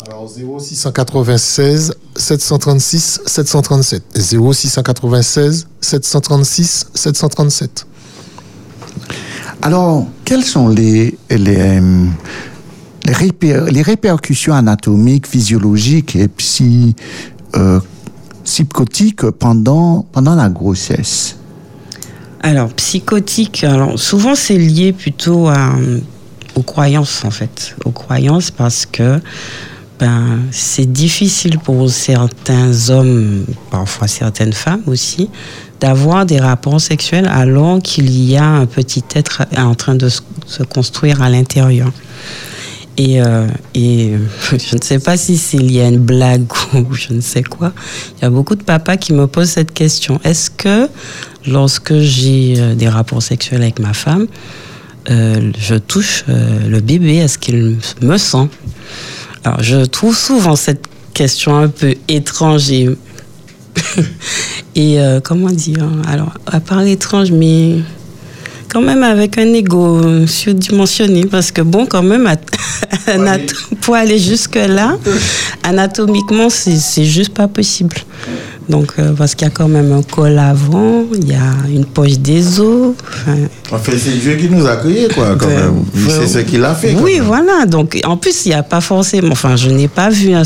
[0.07, 4.03] Alors 0696 736 737.
[4.15, 7.85] 0696 736 737.
[9.61, 11.79] Alors, quelles sont les, les,
[13.05, 16.95] les, réper- les répercussions anatomiques, physiologiques et psy,
[17.55, 17.79] euh,
[18.47, 21.35] psychotiques pendant, pendant la grossesse
[22.41, 25.73] Alors, psychotique, alors souvent c'est lié plutôt à,
[26.55, 27.75] aux croyances en fait.
[27.83, 29.19] Aux croyances parce que
[29.99, 35.29] ben, c'est difficile pour certains hommes, parfois certaines femmes aussi,
[35.81, 40.63] d'avoir des rapports sexuels alors qu'il y a un petit être en train de se
[40.63, 41.91] construire à l'intérieur.
[42.97, 44.13] Et, euh, et
[44.51, 47.73] je ne sais pas si c'est lié à une blague ou je ne sais quoi.
[48.17, 50.19] Il y a beaucoup de papas qui me posent cette question.
[50.23, 50.89] Est-ce que
[51.45, 54.27] lorsque j'ai euh, des rapports sexuels avec ma femme,
[55.09, 58.49] euh, je touche euh, le bébé Est-ce qu'il me sent?
[59.43, 60.83] Alors je trouve souvent cette
[61.13, 62.89] question un peu étrange et,
[64.75, 67.77] et euh, comment dire Alors à part étrange, mais
[68.69, 72.29] quand même avec un ego surdimensionné parce que bon quand même
[73.81, 74.97] pour aller jusque là
[75.63, 77.95] anatomiquement c'est c'est juste pas possible
[78.69, 81.85] donc euh, parce qu'il y a quand même un col avant il y a une
[81.85, 83.35] poche des os enfin,
[83.71, 85.83] En fait, c'est Dieu qui nous a créés, quoi, quand Ben, même.
[86.09, 86.95] C'est ce qu'il a fait.
[87.01, 87.65] oui, voilà.
[87.65, 89.31] Donc, en plus, il n'y a pas forcément.
[89.31, 90.43] Enfin, je n'ai pas vu un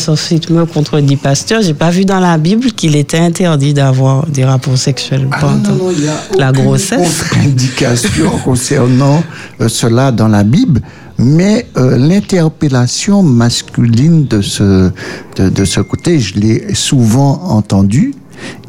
[0.50, 1.62] me contredit pasteur.
[1.62, 5.90] J'ai pas vu dans la Bible qu'il était interdit d'avoir des rapports sexuels Ah pendant
[5.92, 7.24] il y a la aucune grossesse.
[7.24, 9.24] contre-indication concernant
[9.62, 10.82] euh, cela dans la Bible,
[11.22, 14.92] mais euh, l'interpellation masculine de ce,
[15.38, 18.14] de, de ce côté, je l'ai souvent entendu.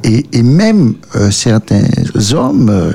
[0.05, 1.85] Et, et même euh, certains
[2.35, 2.93] hommes, euh,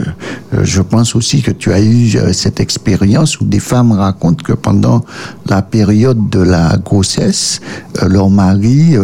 [0.53, 4.43] euh, je pense aussi que tu as eu euh, cette expérience où des femmes racontent
[4.43, 5.03] que pendant
[5.47, 7.61] la période de la grossesse,
[8.03, 8.95] euh, leur mari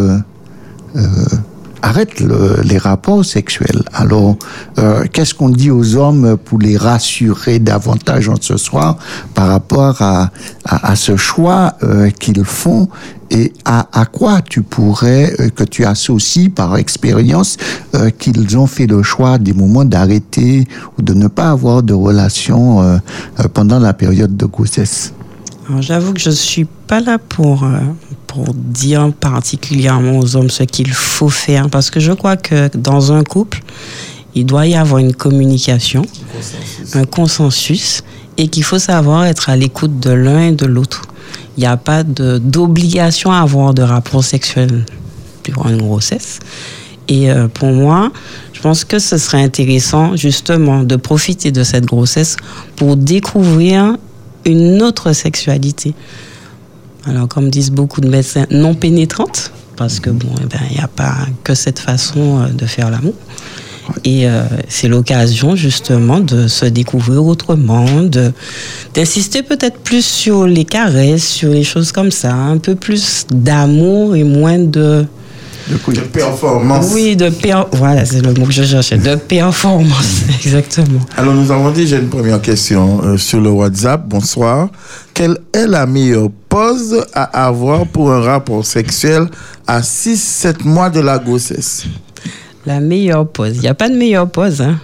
[1.83, 3.83] arrête le- les rapports sexuels.
[3.93, 4.37] Alors,
[4.79, 8.97] euh, qu'est-ce qu'on dit aux hommes pour les rassurer davantage en ce soir
[9.35, 10.31] par rapport à,
[10.65, 12.87] à, à ce choix euh, qu'ils font
[13.29, 17.57] et à, à quoi tu pourrais, euh, que tu associes par expérience,
[17.95, 20.67] euh, qu'ils ont fait le choix des moments d'arrêter
[20.97, 22.97] ou de ne pas avoir de relation euh,
[23.39, 25.13] euh, pendant la période de grossesse?
[25.79, 27.79] J'avoue que je suis pas là pour, euh,
[28.27, 33.11] pour dire particulièrement aux hommes ce qu'il faut faire, parce que je crois que dans
[33.11, 33.61] un couple,
[34.35, 36.03] il doit y avoir une communication,
[36.93, 38.03] un consensus,
[38.37, 41.03] et qu'il faut savoir être à l'écoute de l'un et de l'autre.
[41.55, 44.85] Il n'y a pas d'obligation à avoir de rapports sexuels
[45.43, 46.39] durant une grossesse.
[47.07, 48.11] Et euh, pour moi,
[48.53, 52.37] je pense que ce serait intéressant justement de profiter de cette grossesse
[52.75, 53.97] pour découvrir
[54.45, 55.93] une autre sexualité.
[57.05, 60.83] Alors, comme disent beaucoup de médecins, non pénétrante, parce que bon, eh ben, il n'y
[60.83, 63.15] a pas que cette façon euh, de faire l'amour.
[64.05, 67.85] Et euh, c'est l'occasion justement de se découvrir autrement,
[68.93, 74.15] d'insister peut-être plus sur les caresses, sur les choses comme ça, un peu plus d'amour
[74.15, 75.05] et moins de
[75.69, 76.91] De performance.
[76.93, 77.63] oui de per...
[77.73, 80.99] voilà c'est le mot que je cherchais de performance exactement.
[81.15, 84.03] Alors, nous avons déjà une première question euh, sur le WhatsApp.
[84.05, 84.69] Bonsoir.
[85.13, 89.27] Quelle est la meilleure pause à avoir pour un rapport sexuel
[89.65, 91.85] à 6-7 mois de la grossesse?
[92.65, 93.53] La meilleure pause.
[93.55, 94.61] Il n'y a pas de meilleure pause.
[94.61, 94.79] hein.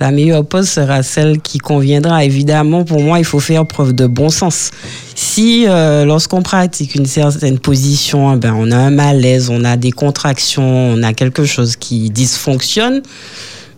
[0.00, 2.24] La meilleure pause sera celle qui conviendra.
[2.24, 4.70] Évidemment, pour moi, il faut faire preuve de bon sens.
[5.14, 9.76] Si, euh, lorsqu'on pratique une certaine position, eh ben, on a un malaise, on a
[9.76, 13.02] des contractions, on a quelque chose qui dysfonctionne,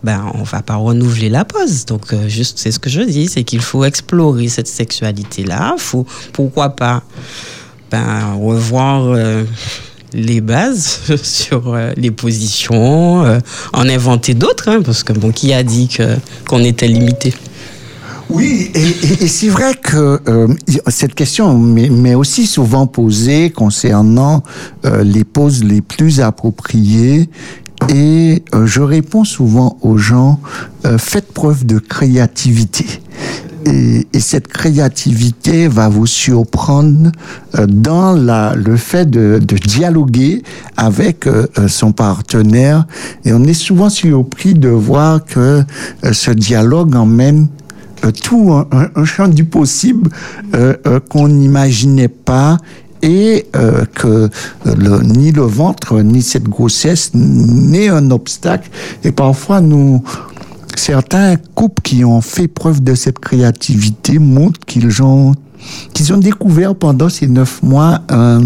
[0.03, 1.85] ben, on va pas renouveler la pause.
[1.85, 5.75] Donc, euh, juste, c'est ce que je dis, c'est qu'il faut explorer cette sexualité-là.
[5.77, 7.03] Faut, pourquoi pas,
[7.91, 9.43] ben, revoir euh,
[10.13, 13.39] les bases sur euh, les positions, euh,
[13.73, 15.89] en inventer d'autres, hein, parce que bon, qui a dit
[16.47, 17.33] qu'on était limité?
[18.29, 20.47] Oui, et, c'est vrai que euh,
[20.87, 24.43] cette question m'est aussi souvent posée concernant
[24.83, 27.29] les poses les plus appropriées.
[27.87, 30.41] Et je réponds souvent aux gens,
[30.97, 32.85] faites preuve de créativité.
[33.67, 37.11] Et, et cette créativité va vous surprendre
[37.57, 40.41] euh, dans le fait de, dialoguer
[40.75, 42.87] avec euh, euh, son partenaire.
[43.25, 45.63] Et on est souvent surpris de voir que
[46.11, 47.47] ce dialogue emmène
[48.23, 50.09] tout un, champ du possible
[51.09, 52.57] qu'on n'imaginait pas
[53.01, 53.47] et
[53.95, 54.29] que
[55.03, 58.69] ni le ventre ni cette grossesse n'est un obstacle
[59.03, 60.03] et parfois nous
[60.79, 65.33] certains couples qui ont fait preuve de cette créativité montrent qu'ils ont,
[65.93, 68.41] qu'ils ont découvert pendant ces neuf mois un,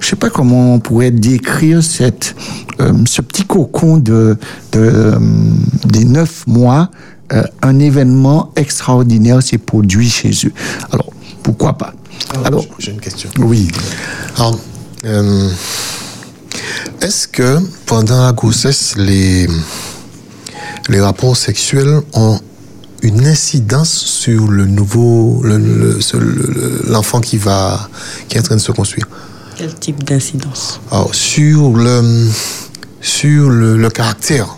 [0.00, 2.36] je sais pas comment on pourrait décrire cette,
[2.80, 4.36] euh, ce petit cocon de,
[4.72, 5.18] de euh,
[5.86, 6.90] des neuf mois,
[7.32, 10.52] euh, un événement extraordinaire s'est produit chez eux.
[10.92, 11.10] Alors,
[11.42, 11.94] pourquoi pas?
[12.44, 13.30] Alors, j'ai une question.
[13.38, 13.68] oui.
[14.36, 14.58] Alors,
[15.06, 15.50] euh,
[17.00, 19.48] est-ce que pendant la grossesse, les,
[20.88, 22.40] les rapports sexuels ont
[23.02, 27.88] une incidence sur le nouveau, le- le- l'enfant qui va,
[28.28, 29.06] qui est en train de se construire
[29.56, 30.80] Quel type d'incidence?
[30.90, 32.28] Alors, sur le,
[33.00, 34.56] sur le, le caractère.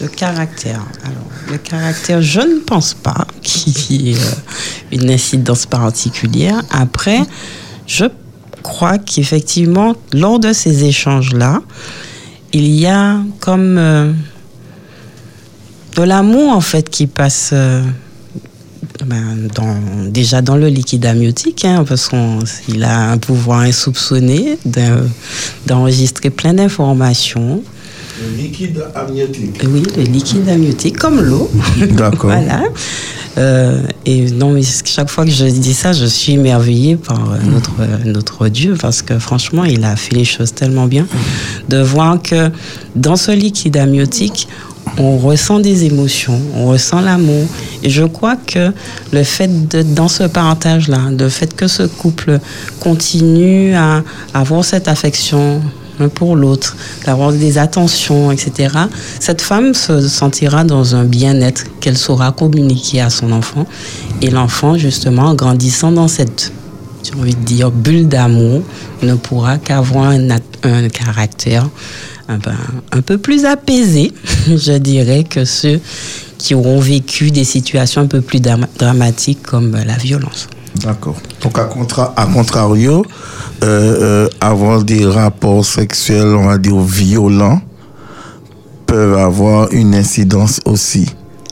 [0.00, 0.82] Le caractère.
[1.04, 6.62] Alors, le caractère, je ne pense pas qu'il y ait euh, une incidence particulière.
[6.70, 7.20] Après,
[7.86, 8.04] je
[8.62, 11.62] crois qu'effectivement, lors de ces échanges-là,
[12.56, 14.12] il y a comme euh,
[15.96, 17.82] de l'amour en fait qui passe euh,
[19.04, 25.06] ben, dans- déjà dans le liquide amniotique, hein, parce qu'il a un pouvoir insoupçonné de-
[25.66, 27.62] d'enregistrer plein d'informations.
[28.22, 29.60] Le liquide amniotique.
[29.68, 31.50] Oui, le liquide amniotique, comme l'eau.
[31.90, 32.30] D'accord.
[32.30, 32.62] voilà.
[33.38, 37.38] Euh, et non, mais chaque fois que je dis ça, je suis émerveillée par euh,
[37.44, 41.06] notre, euh, notre Dieu, parce que franchement, il a fait les choses tellement bien.
[41.68, 42.50] De voir que
[42.94, 44.48] dans ce liquide amniotique,
[44.98, 47.46] on ressent des émotions, on ressent l'amour.
[47.82, 48.72] Et je crois que
[49.12, 52.38] le fait de, dans ce partage-là, le fait que ce couple
[52.80, 55.60] continue à avoir cette affection
[55.98, 58.74] l'un pour l'autre, d'avoir des attentions, etc.
[59.20, 63.66] Cette femme se sentira dans un bien-être qu'elle saura communiquer à son enfant.
[64.22, 66.52] Et l'enfant, justement, en grandissant dans cette,
[67.02, 68.62] j'ai envie de dire, bulle d'amour,
[69.02, 71.68] ne pourra qu'avoir un, caractère
[72.28, 72.56] un, ben,
[72.92, 74.12] un peu plus apaisé,
[74.48, 75.80] je dirais, que ceux
[76.38, 80.48] qui auront vécu des situations un peu plus dram- dramatiques comme euh, la violence.
[80.82, 81.16] D'accord.
[81.42, 83.04] Donc, à, contra à contrario,
[83.62, 87.60] euh, euh, avoir des rapports sexuels, on va dire, violents,
[88.86, 91.06] peuvent avoir une incidence aussi.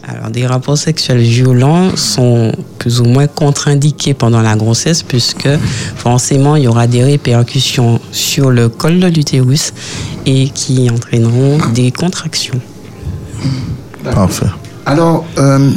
[0.07, 5.49] Alors, des rapports sexuels violents sont plus ou moins contre-indiqués pendant la grossesse, puisque
[5.97, 9.73] forcément, il y aura des répercussions sur le col de l'utérus
[10.27, 12.61] et qui entraîneront des contractions.
[14.05, 14.47] Parfait.
[14.85, 15.71] Alors, euh,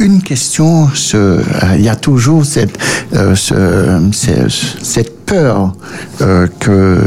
[0.00, 1.42] une question, euh,
[1.76, 2.78] il y a toujours cette,
[3.12, 3.34] euh,
[5.26, 5.72] peur
[6.22, 6.98] euh, que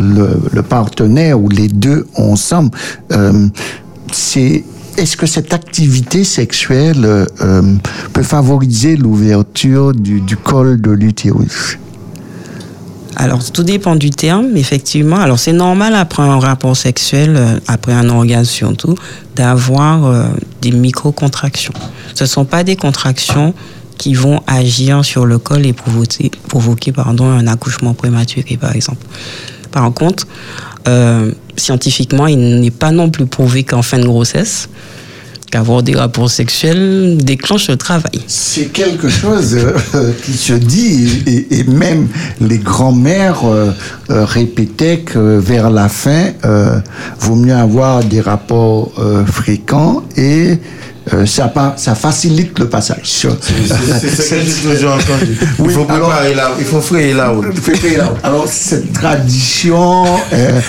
[0.00, 2.70] le, partenaire ou les deux ensemble,
[4.12, 4.64] c'est
[4.98, 7.26] est-ce que cette activité sexuelle
[8.12, 11.78] peut favoriser l'ouverture du col de l'utérus?
[13.18, 15.16] Alors, tout dépend du terme, effectivement.
[15.16, 18.94] Alors, c'est normal après un rapport sexuel, euh, après un orgasme surtout,
[19.34, 20.26] d'avoir euh,
[20.60, 21.72] des micro-contractions.
[22.14, 23.54] Ce ne sont pas des contractions
[23.96, 29.06] qui vont agir sur le col et provoquer, provoquer pardon, un accouchement prématuré, par exemple.
[29.72, 30.26] Par contre,
[30.86, 34.68] euh, scientifiquement, il n'est pas non plus prouvé qu'en fin de grossesse,
[35.50, 38.20] qu'avoir des rapports sexuels déclenche le travail.
[38.26, 39.56] C'est quelque chose
[39.94, 42.08] euh, qui se dit, et, même
[42.40, 43.70] les grands-mères euh,
[44.10, 46.78] euh, répétaient que vers la fin, euh,
[47.20, 48.92] vaut mieux avoir des rapports
[49.26, 50.58] fréquents et
[51.12, 53.00] euh, ça, pa- ça facilite le passage.
[53.04, 55.38] C'est ce que j'ai toujours entendu.
[55.64, 57.46] Il faut alors- préparer la, il faut frayer la route.
[58.22, 60.60] Alors, cette tradition, euh,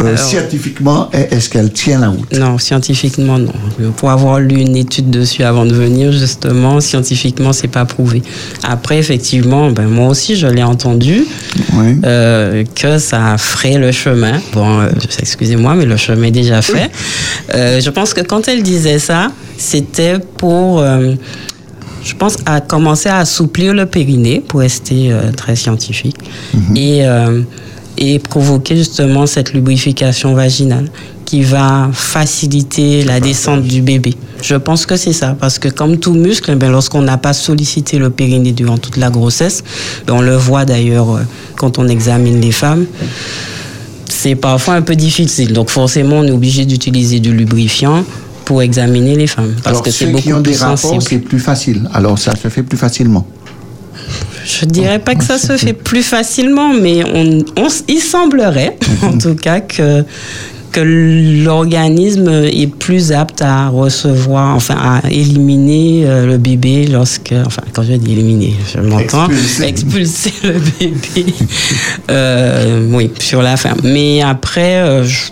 [0.00, 2.32] euh, Alors- scientifiquement, est-ce qu'elle tient la route?
[2.36, 3.52] Non, scientifiquement, non.
[3.96, 8.22] Pour avoir lu une étude dessus avant de venir, justement, scientifiquement, c'est pas prouvé.
[8.64, 11.24] Après, effectivement, ben, moi aussi, je l'ai entendu,
[11.74, 11.96] Oui.
[12.04, 14.40] euh, que ça ferait le chemin.
[14.52, 14.88] Bon, euh,
[15.20, 16.90] excusez-moi, mais le chemin est déjà fait.
[17.54, 20.80] Euh, je pense que quand elle disait ça, c'était pour...
[20.80, 21.14] euh,
[22.04, 26.16] je pense à commencer à assouplir le périnée pour rester euh, très scientifique
[26.76, 27.42] et, euh,
[27.98, 30.88] et provoquer justement cette lubrification vaginale
[31.24, 34.14] qui va faciliter la descente du bébé.
[34.40, 37.98] Je pense que c'est ça, parce que comme tout muscle, ben, lorsqu'on n'a pas sollicité
[37.98, 39.64] le périnée durant toute la grossesse,
[40.06, 41.18] ben, on le voit d'ailleurs
[41.56, 42.86] quand on examine les femmes,
[44.08, 45.52] c'est parfois un peu difficile.
[45.52, 48.04] Donc forcément, on est obligé d'utiliser du lubrifiant
[48.46, 50.78] pour examiner les femmes, parce Alors, que c'est ceux qui beaucoup ont plus des rapports,
[50.78, 51.02] sensible.
[51.02, 51.88] c'est plus facile.
[51.92, 53.26] Alors, ça se fait plus facilement.
[54.44, 59.18] Je dirais pas que ça se fait plus facilement, mais on, on il semblerait, en
[59.18, 60.04] tout cas, que,
[60.70, 60.80] que
[61.44, 67.82] l'organisme est plus apte à recevoir, enfin, à éliminer euh, le bébé lorsque, enfin, quand
[67.82, 69.64] je dis éliminer, je m'entends, Expulser.
[69.64, 71.34] expulser le bébé,
[72.10, 73.74] euh, oui, sur la fin.
[73.82, 75.30] Mais après, euh, je-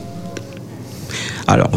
[1.47, 1.70] Alors,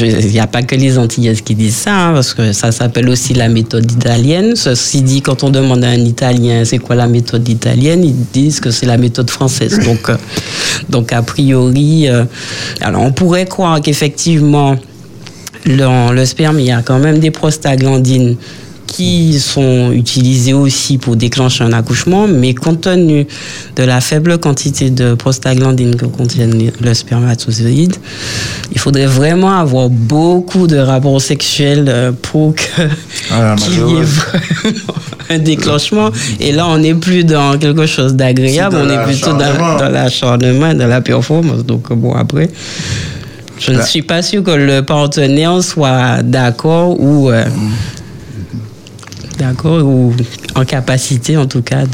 [0.00, 3.08] il n'y a pas que les Antillaises qui disent ça, hein, parce que ça s'appelle
[3.08, 4.54] aussi la méthode italienne.
[4.54, 8.60] Ceci dit, quand on demande à un Italien c'est quoi la méthode italienne, ils disent
[8.60, 9.80] que c'est la méthode française.
[9.84, 10.16] Donc, euh,
[10.88, 12.24] donc a priori, euh,
[12.80, 14.76] alors on pourrait croire qu'effectivement,
[15.66, 18.36] dans le sperme, il y a quand même des prostaglandines
[18.88, 23.26] qui sont utilisées aussi pour déclencher un accouchement, mais compte tenu
[23.76, 27.94] de la faible quantité de prostaglandines que contiennent le spermatozoïde,
[28.72, 32.82] il faudrait vraiment avoir beaucoup de rapports sexuels euh, pour que
[33.30, 34.94] Ah, qu'il y ait vraiment
[35.30, 36.10] un déclenchement.
[36.40, 40.72] Et là, on n'est plus dans quelque chose d'agréable, on est plutôt dans, dans l'acharnement,
[40.74, 41.62] dans la performance.
[41.64, 42.48] Donc, bon, après,
[43.60, 47.30] je ne suis pas sûr que le partenaire soit d'accord ou.
[47.30, 47.44] euh,
[49.38, 50.12] D'accord, ou
[50.56, 51.84] en capacité en tout cas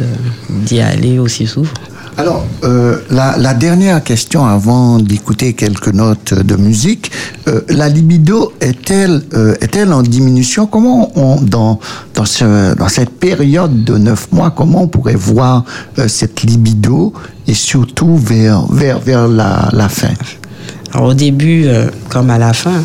[0.49, 1.69] d'y aller aussi souvent.
[2.17, 7.11] Alors, euh, la, la dernière question avant d'écouter quelques notes de musique,
[7.49, 10.67] euh, la libido est-elle euh, est-elle en diminution?
[10.67, 11.81] Comment on dans
[12.15, 15.65] dans, ce, dans cette période de neuf mois, comment on pourrait voir
[16.07, 17.13] cette libido
[17.49, 20.15] et surtout vers vers vers la, la fin?
[20.93, 21.67] Alors au début,
[22.09, 22.85] comme à la fin,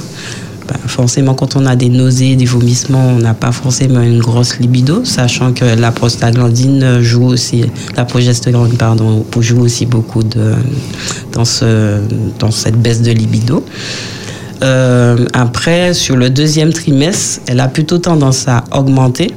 [0.87, 5.03] forcément quand on a des nausées, des vomissements, on n'a pas forcément une grosse libido,
[5.05, 7.65] sachant que la prostaglandine joue aussi,
[7.95, 8.75] la progestérone
[9.39, 13.63] joue aussi beaucoup dans cette baisse de libido.
[14.61, 19.31] Euh, après, sur le deuxième trimestre, elle a plutôt tendance à augmenter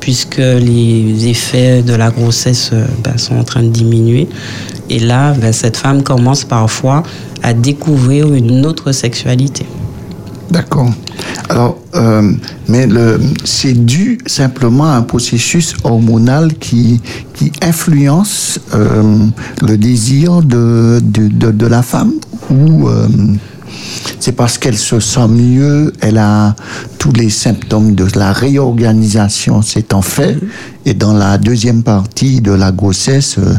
[0.00, 4.28] puisque les effets de la grossesse euh, ben, sont en train de diminuer.
[4.90, 7.04] Et là, ben, cette femme commence parfois
[7.42, 9.64] à découvrir une autre sexualité.
[10.50, 10.90] D'accord.
[11.48, 12.32] Alors, euh,
[12.68, 12.88] mais
[13.44, 17.00] c'est dû simplement à un processus hormonal qui,
[17.34, 19.26] qui influence euh,
[19.62, 22.12] le désir de la femme
[22.50, 23.08] ou euh,
[24.20, 26.54] c'est parce qu'elle se sent mieux, elle a
[26.98, 30.38] tous les symptômes de la réorganisation s'étant fait
[30.86, 33.54] et dans la deuxième partie de la grossesse, euh,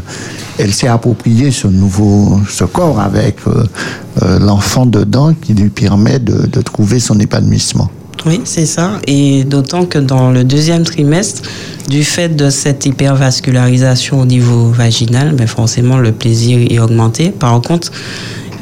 [0.58, 3.64] elle s'est approprié ce nouveau ce corps avec euh,
[4.24, 7.90] euh, l'enfant dedans qui lui permet de, de trouver son épanouissement.
[8.26, 8.94] Oui, c'est ça.
[9.06, 11.44] Et d'autant que dans le deuxième trimestre,
[11.90, 17.30] du fait de cette hypervascularisation au niveau vaginal, ben forcément le plaisir est augmenté.
[17.30, 17.92] Par contre,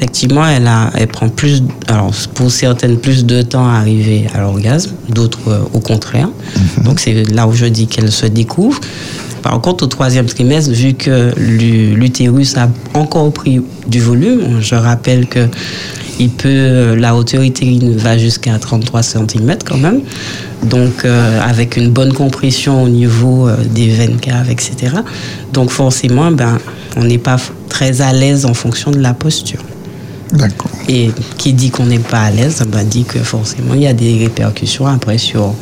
[0.04, 4.41] effectivement, elle, a, elle prend plus, alors pour certaines, plus de temps à arriver à
[4.41, 6.28] l'orgasme, d'autres euh, au contraire.
[6.84, 8.80] Donc c'est là où je dis qu'elle se découvre.
[9.41, 14.76] Par contre, au troisième trimestre, vu que l'u- l'utérus a encore pris du volume, je
[14.76, 15.47] rappelle que
[16.20, 20.01] il peut, la hauteur utérine va jusqu'à 33 cm quand même.
[20.64, 24.95] Donc, euh, avec une bonne compression au niveau euh, des veines caves, etc.
[25.54, 26.60] Donc, forcément, ben,
[26.97, 27.38] on n'est pas
[27.70, 29.60] très à l'aise en fonction de la posture.
[30.89, 33.93] Et qui dit qu'on n'est pas à l'aise, ben, dit que forcément, il y a
[33.93, 35.53] des répercussions après sur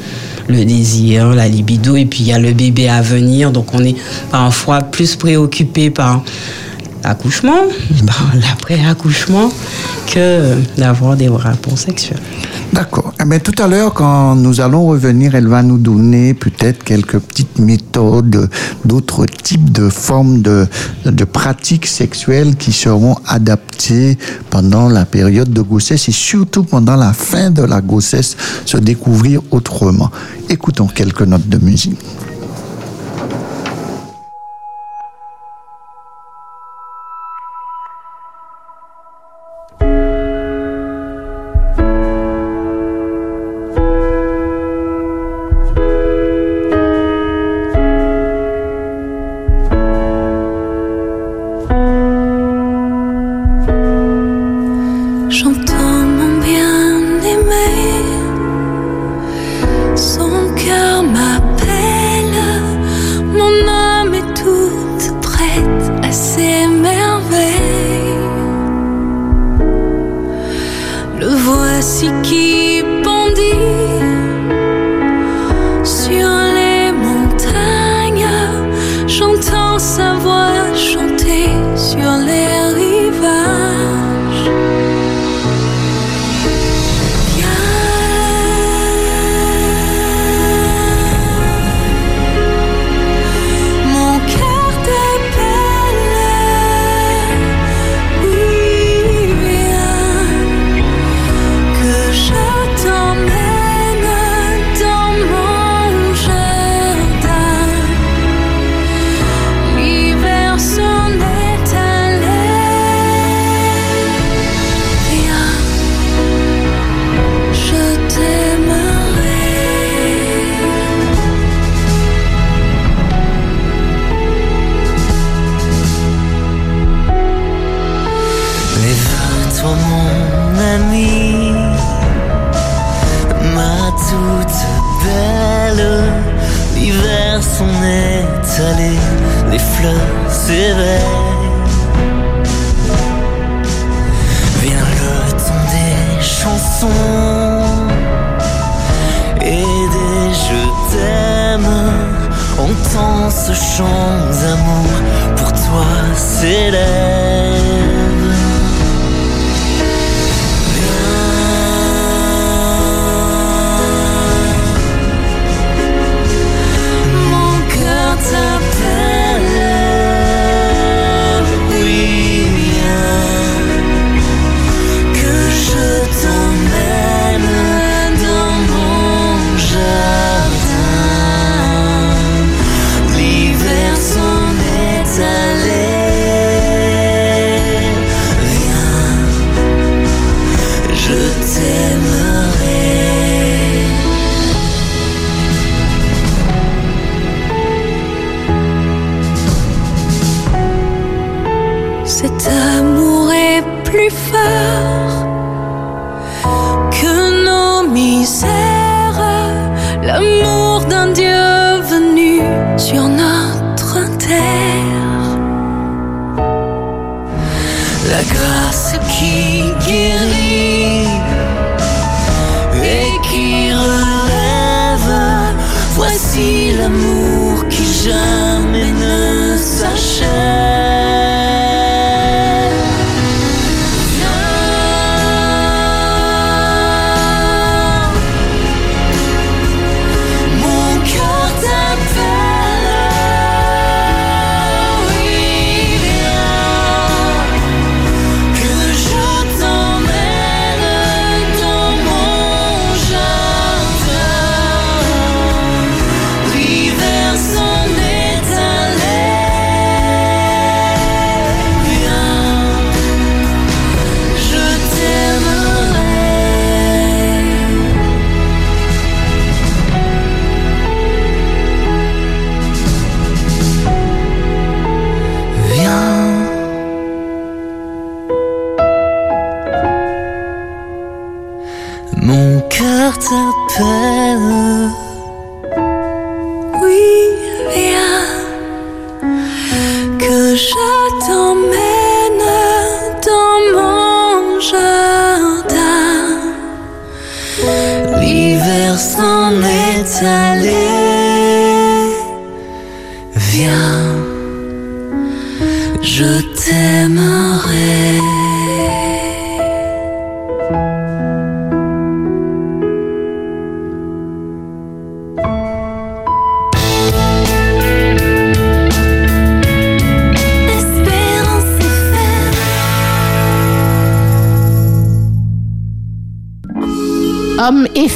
[0.47, 3.51] le désir, la libido, et puis il y a le bébé à venir.
[3.51, 3.95] Donc, on est
[4.31, 6.23] parfois plus préoccupé par
[7.03, 7.61] l'accouchement,
[8.05, 9.51] par l'après-accouchement,
[10.07, 12.19] que d'avoir des rapports sexuels.
[12.73, 13.13] D'accord.
[13.21, 17.19] Eh bien, tout à l'heure, quand nous allons revenir, elle va nous donner peut-être quelques
[17.19, 18.49] petites méthodes,
[18.85, 20.67] d'autres types de formes de,
[21.05, 24.17] de pratiques sexuelles qui seront adaptées
[24.49, 29.41] pendant la période de grossesse et surtout pendant la fin de la grossesse, se découvrir
[29.51, 30.09] autrement.
[30.49, 31.99] Écoutons quelques notes de musique.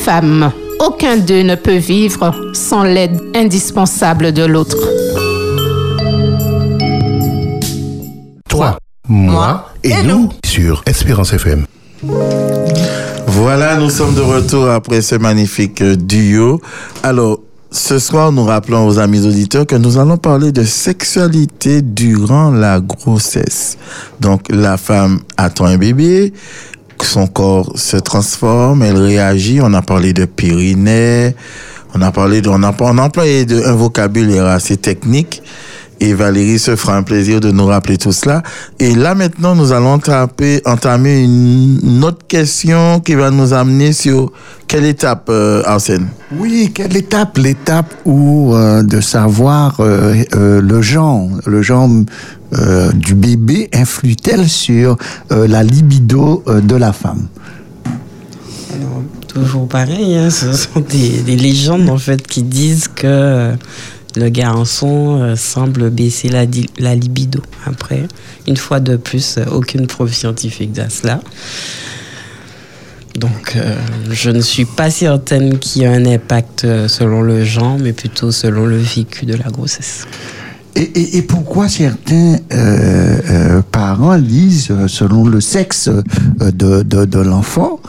[0.06, 4.78] Femmes, aucun d'eux ne peut vivre sans l'aide indispensable de l'autre.
[8.48, 8.78] Toi,
[9.10, 11.66] moi et nous sur Espérance FM.
[13.26, 16.62] Voilà, nous sommes de retour après ce magnifique euh, duo.
[17.02, 17.40] Alors,
[17.72, 22.80] ce soir, nous rappelons aux amis auditeurs que nous allons parler de sexualité durant la
[22.80, 23.80] grossesse.
[24.20, 26.32] Donc, la femme attend un bébé,
[27.04, 29.60] son corps se transforme, elle réagit.
[29.62, 31.36] On a parlé de périnée,
[31.94, 35.42] on a parlé de, on a, on employé de, un vocabulaire assez technique.
[36.02, 38.44] Et Valérie se fera un plaisir de nous rappeler tout cela.
[38.80, 44.34] Et là, maintenant, nous allons entamer une, une autre question qui va nous amener sur
[44.68, 46.08] quelle étape, euh, Arsène?
[46.38, 47.38] Oui, quelle étape?
[47.38, 51.88] L'étape où euh, de savoir euh, euh, le genre, le genre
[52.58, 54.98] euh, du bébé influe-t-elle sur
[55.32, 57.28] euh, la libido euh, de la femme?
[59.28, 63.52] Toujours pareil, hein, ce sont des, des légendes en fait qui disent que
[64.16, 66.46] le garçon semble baisser la,
[66.96, 67.42] libido.
[67.66, 68.08] Après,
[68.48, 71.20] une fois de plus, aucune preuve scientifique à cela.
[73.20, 73.58] Donc,
[74.10, 78.32] je ne suis pas certaine qu'il y ait un impact selon le genre, mais plutôt
[78.32, 80.08] selon le vécu de la grossesse.
[80.78, 85.90] Et, pourquoi certains euh, euh, parents disent, euh, selon le sexe
[86.40, 87.80] de, l'enfant,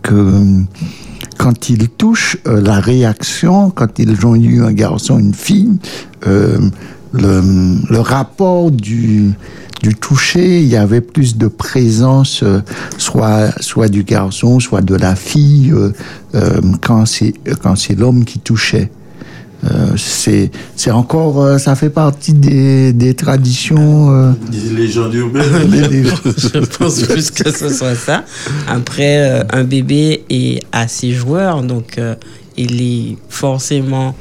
[0.00, 0.62] que
[1.36, 5.78] quand ils touchent la réaction, quand ils ont eu un garçon, une fille,
[6.24, 9.32] le, rapport du,
[9.82, 12.44] du toucher, il y avait plus de présence,
[12.96, 15.74] soit, du garçon, soit de la fille,
[16.80, 18.90] quand c'est l'homme qui touchait.
[19.64, 24.10] Euh, c'est c'est encore euh, ça fait partie des, des traditions.
[24.12, 25.44] euh, Des légendes urbaines.
[26.36, 28.24] je pense plus que ce soit ça.
[28.68, 32.14] Après, euh, un bébé est assez joueur, donc euh,
[32.56, 34.14] il est forcément.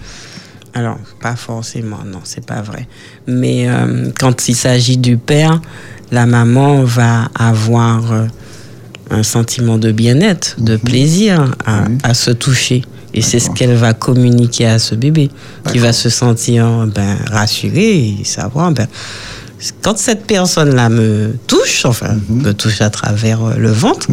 [0.74, 2.88] Alors, pas forcément, non, c'est pas vrai.
[3.28, 5.60] Mais euh, quand il s'agit du père,
[6.12, 8.26] la maman va avoir euh,
[9.10, 12.84] un sentiment de bien-être, de plaisir à, à se toucher.
[13.14, 15.30] Et c'est ce qu'elle va communiquer à ce bébé,
[15.72, 18.88] qui va se sentir ben, rassuré et savoir, ben,
[19.82, 24.08] quand cette personne-là me touche, enfin, me touche à travers euh, le ventre,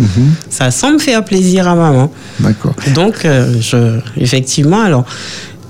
[0.51, 2.13] ça semble faire plaisir à maman.
[2.41, 2.75] D'accord.
[2.95, 5.05] Donc, euh, je, effectivement, alors,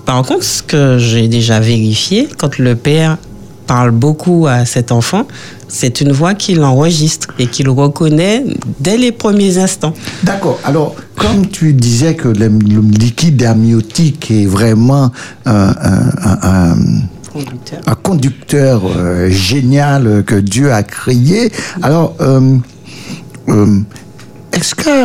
[0.04, 3.18] par contre, ce que j'ai déjà vérifié, quand le père
[3.68, 5.24] parle beaucoup à cet enfant,
[5.68, 8.42] c'est une voix qu'il enregistre et qu'il reconnaît
[8.80, 9.92] dès les premiers instants.
[10.24, 10.58] D'accord.
[10.64, 15.12] Alors, comme tu disais que le, le liquide amniotique est vraiment
[15.44, 16.76] un, un- un- un-
[17.86, 21.52] un conducteur euh, génial que Dieu a créé,
[21.82, 22.56] alors, euh,
[23.48, 23.78] euh,
[24.52, 24.96] est-ce que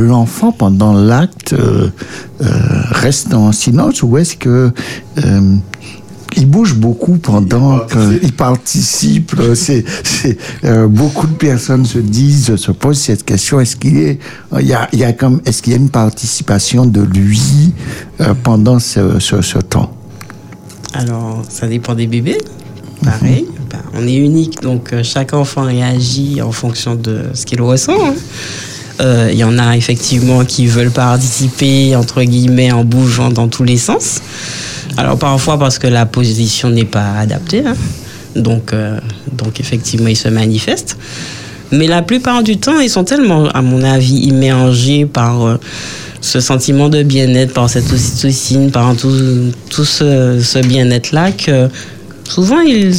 [0.00, 1.54] l'enfant, pendant l'acte,
[3.04, 4.72] reste en silence ou est-ce que...
[6.38, 9.34] euh, il bouge beaucoup pendant qu'il participe.
[9.38, 13.98] euh, C'est, c'est, euh, beaucoup de personnes se disent, se posent cette question est-ce qu'il
[13.98, 14.18] est,
[14.60, 17.72] il y a, il y a comme, est-ce qu'il y a une participation de lui
[18.20, 19.92] euh, pendant ce, ce, ce temps?
[20.94, 22.38] Alors, ça dépend des bébés.
[23.04, 27.62] Pareil, ben, on est unique, donc euh, chaque enfant réagit en fonction de ce qu'il
[27.62, 27.92] ressent.
[27.92, 28.14] hein.
[29.00, 33.62] Euh, Il y en a effectivement qui veulent participer, entre guillemets, en bougeant dans tous
[33.62, 34.20] les sens.
[34.98, 37.62] Alors parfois parce que la position n'est pas adaptée.
[37.64, 37.76] hein.
[38.34, 38.98] Donc, euh,
[39.32, 40.96] donc effectivement, ils se manifestent.
[41.70, 45.56] Mais la plupart du temps, ils sont tellement, à mon avis, immergés par euh,
[46.20, 51.68] ce sentiment de bien-être, par cette ocytocine, par tout, tout ce, bien-être-là, que
[52.28, 52.92] souvent, ils,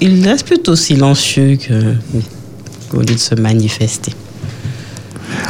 [0.00, 1.74] ils restent plutôt silencieux que,
[2.88, 4.12] qu'au lieu de se manifester.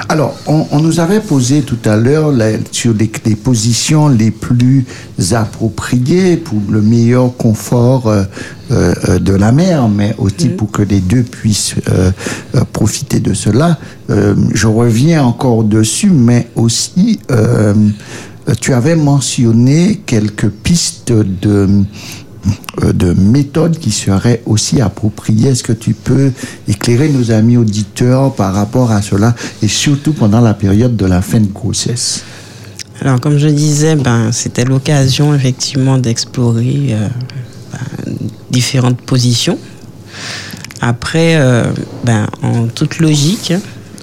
[0.09, 2.33] Alors, on, on nous avait posé tout à l'heure
[2.71, 4.85] sur les, les positions les plus
[5.33, 8.25] appropriées pour le meilleur confort euh,
[8.71, 12.11] euh, euh, de la mère, mais aussi pour que les deux puissent euh,
[12.73, 13.79] profiter de cela.
[14.11, 17.75] Euh, je reviens encore dessus, mais aussi, euh,
[18.61, 21.69] tu avais mentionné quelques pistes de
[22.83, 25.51] de méthodes qui seraient aussi appropriées.
[25.51, 26.33] Est-ce que tu peux
[26.69, 31.23] éclairer nos amis auditeurs par rapport à cela et surtout pendant la période de la
[31.23, 32.25] fin de grossesse?
[33.01, 37.09] Alors, comme je disais, ben, c'était l'occasion effectivement d'explorer euh,
[37.73, 38.15] ben,
[38.51, 39.59] différentes positions.
[40.81, 41.65] Après, euh,
[42.05, 43.53] ben, en toute logique,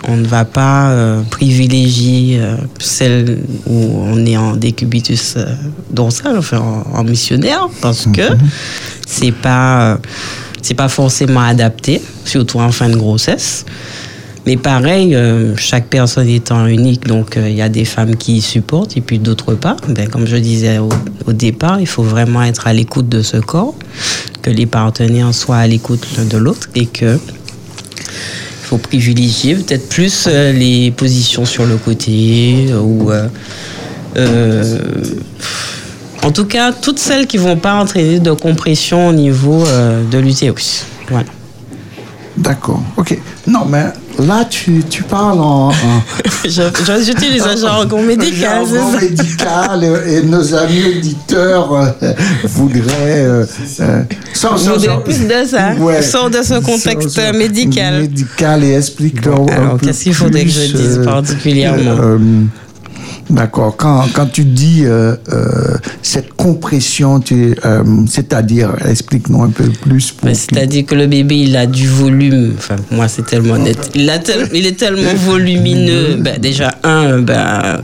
[0.08, 5.46] on ne va pas euh, privilégier euh, celle où on est en décubitus euh,
[5.92, 8.24] dorsal, enfin en, en missionnaire, parce que
[9.06, 9.98] c'est pas, euh,
[10.62, 13.66] c'est pas forcément adapté, surtout en fin de grossesse.
[14.48, 15.16] Mais pareil,
[15.56, 19.54] chaque personne étant unique, donc il y a des femmes qui supportent et puis d'autres
[19.54, 19.76] pas.
[19.90, 20.90] Ben, comme je disais au,
[21.28, 23.76] au départ, il faut vraiment être à l'écoute de ce corps,
[24.42, 27.20] que les partenaires soient à l'écoute l'un de l'autre et que
[28.80, 34.80] privilégier peut-être plus euh, les positions sur le côté euh, ou euh,
[36.24, 39.64] en tout cas toutes celles qui vont pas entraîner de compression au niveau
[40.12, 40.86] de l'utérus.
[41.10, 41.26] Voilà.
[42.42, 43.18] D'accord, ok.
[43.48, 43.84] Non, mais
[44.20, 45.70] là, tu, tu parles en...
[45.70, 45.72] en
[47.06, 48.66] J'utilise un jargon médical.
[48.66, 52.14] jargon médical et, et nos amis auditeurs euh,
[52.46, 53.26] voudraient...
[53.26, 53.46] euh,
[53.82, 55.74] euh, sans- sans- sans- plus de ça.
[55.76, 56.02] Ouais.
[56.02, 58.02] Sors de ce contexte Sans- sans- médical.
[58.02, 62.18] Médical et explique-leur Alors, qu'est-ce qu'il faudrait que je dise euh, particulièrement euh,
[63.32, 63.76] D'accord.
[63.78, 70.14] Quand, quand tu dis euh, euh, cette compression, euh, c'est-à-dire, explique-nous un peu plus.
[70.34, 72.54] C'est-à-dire que le bébé, il a du volume.
[72.58, 73.90] Enfin, moi, c'est tellement net.
[73.96, 76.18] Il, a tel- il est tellement volumineux.
[76.20, 77.82] Ben, déjà, un, ben,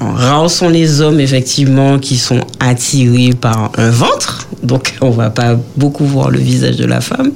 [0.00, 4.48] rares sont les hommes, effectivement, qui sont attirés par un ventre.
[4.62, 7.30] Donc, on va pas beaucoup voir le visage de la femme.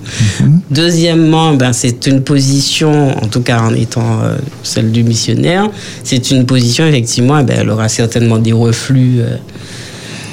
[0.70, 5.68] Deuxièmement, ben, c'est une position, en tout cas en étant euh, celle du missionnaire,
[6.04, 9.20] c'est une position, effectivement, eh ben, elle aura certainement des reflux.
[9.20, 9.36] euh,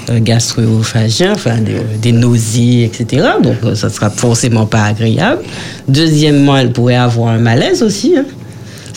[0.09, 3.27] euh, gastro-œsophagien, enfin des, des nausées, etc.
[3.43, 5.41] Donc ça sera forcément pas agréable.
[5.89, 8.15] Deuxièmement, elle pourrait avoir un malaise aussi.
[8.17, 8.23] hein.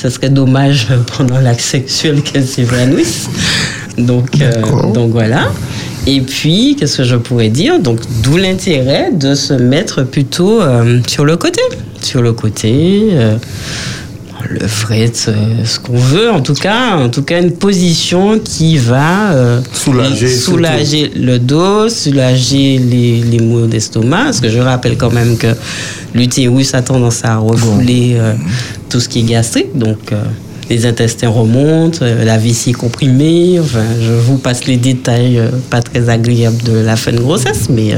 [0.01, 0.89] Ça serait dommage
[1.19, 3.29] pendant l'acte sexuel qu'elle s'évanouisse.
[3.99, 5.53] Donc, euh, donc voilà.
[6.07, 7.79] Et puis, qu'est-ce que je pourrais dire?
[7.81, 11.61] Donc, d'où l'intérêt de se mettre plutôt euh, sur le côté.
[12.01, 13.11] Sur le côté.
[13.13, 13.37] euh,
[14.49, 18.77] le fret, euh, ce qu'on veut, en tout cas, en tout cas une position qui
[18.77, 24.97] va euh, Soulager, soulager le dos, soulager les, les maux d'estomac, parce que je rappelle
[24.97, 25.49] quand même que
[26.15, 28.35] l'utérus a tendance à refouler euh,
[28.89, 30.23] tout ce qui est gastrique, donc euh,
[30.69, 36.09] les intestins remontent, la vessie est comprimée, enfin, je vous passe les détails pas très
[36.09, 37.95] agréables de la fin de grossesse, mais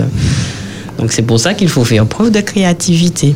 [0.99, 3.34] donc c'est pour ça qu'il faut faire preuve de créativité.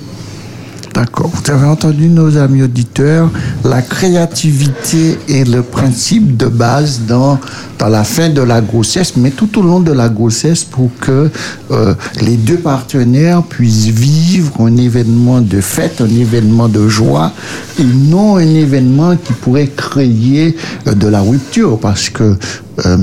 [0.96, 1.30] D'accord.
[1.30, 3.30] Vous avez entendu nos amis auditeurs,
[3.64, 7.38] la créativité est le principe de base dans,
[7.78, 11.30] dans la fin de la grossesse, mais tout au long de la grossesse pour que
[11.70, 17.30] euh, les deux partenaires puissent vivre un événement de fête, un événement de joie,
[17.78, 22.38] et non un événement qui pourrait créer euh, de la rupture, parce que
[22.86, 22.96] euh,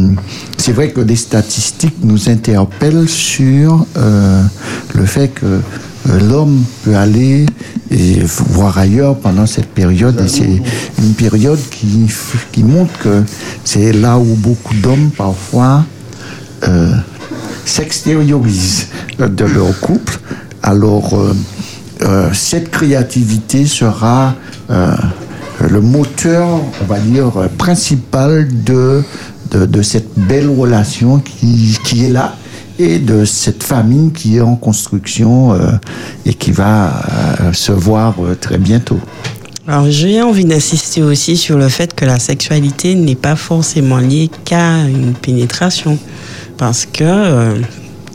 [0.57, 5.59] c'est vrai que des statistiques nous interpellent sur le fait que
[6.05, 7.45] l'homme peut aller
[7.91, 10.19] et voir ailleurs pendant cette période.
[10.21, 10.61] Et c'est
[10.99, 13.23] une période qui, montre que
[13.63, 15.85] c'est là où beaucoup d'hommes parfois
[16.67, 16.93] euh,
[17.65, 18.87] s'extériorisent
[19.19, 20.19] de leur couple.
[20.61, 21.33] Alors, euh,
[22.01, 24.35] euh, cette créativité sera
[24.69, 24.95] euh,
[25.61, 26.47] le moteur,
[26.81, 29.03] on va dire, euh, principal de,
[29.83, 32.35] cette belle relation qui est là
[32.79, 35.71] et de cette famille qui est en construction euh,
[36.25, 36.87] et qui va
[37.41, 38.99] euh, se voir euh, très bientôt.
[39.67, 44.29] Alors, j'ai envie d'insister aussi sur le fait que la sexualité n'est pas forcément liée
[44.43, 45.97] qu'à une pénétration.
[46.57, 47.61] Parce que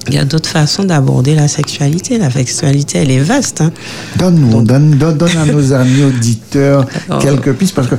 [0.09, 2.19] il y a d'autres façons d'aborder la sexualité.
[2.19, 3.61] La sexualité, elle est vaste.
[3.61, 3.71] hein.
[4.17, 7.19] Donne-nous, donne, donne, donne à nos amis auditeurs Oh.
[7.21, 7.95] quelques pistes parce que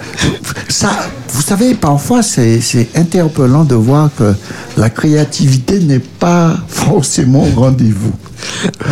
[0.67, 0.89] ça,
[1.29, 4.33] vous savez, parfois c'est c'est interpellant de voir que
[4.77, 8.11] la créativité n'est pas forcément au rendez-vous.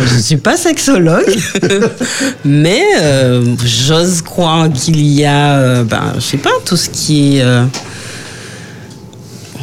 [0.06, 1.24] Je ne suis pas sexologue,
[2.44, 7.36] mais euh, j'ose croire qu'il y a, euh, ben, je sais pas, tout ce qui
[7.38, 7.42] est.
[7.42, 7.64] euh,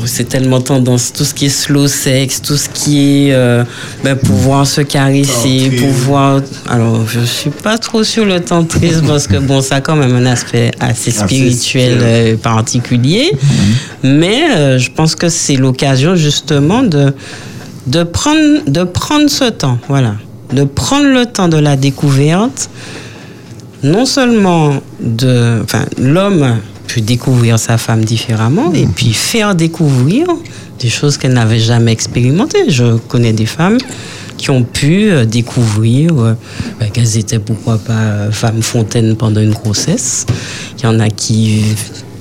[0.06, 3.64] c'est tellement tendance, tout ce qui est slow sex, tout ce qui est euh,
[4.04, 5.86] ben, pouvoir se caresser, Tantrisme.
[5.86, 6.42] pouvoir.
[6.70, 10.16] Alors, je suis pas trop sur le tantrisme parce que bon, ça a quand même
[10.16, 13.32] un aspect assez spirituel euh, particulier,
[14.04, 17.14] mais euh, je pense que c'est l'occasion justement de
[17.88, 20.16] de prendre, de prendre ce temps, voilà,
[20.52, 22.70] de prendre le temps de la découverte,
[23.84, 30.28] non seulement de, enfin, l'homme peut découvrir sa femme différemment et puis faire découvrir
[30.80, 32.70] des choses qu'elle n'avait jamais expérimentées.
[32.70, 33.78] Je connais des femmes
[34.38, 36.34] qui ont pu euh, découvrir euh,
[36.80, 40.26] ben, qu'elles étaient pourquoi pas euh, femmes fontaines pendant une grossesse.
[40.78, 41.64] Il y en a qui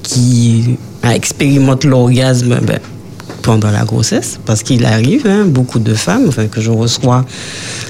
[0.04, 2.78] qui euh, expérimentent l'orgasme ben,
[3.42, 7.24] pendant la grossesse, parce qu'il arrive, hein, beaucoup de femmes enfin, que je reçois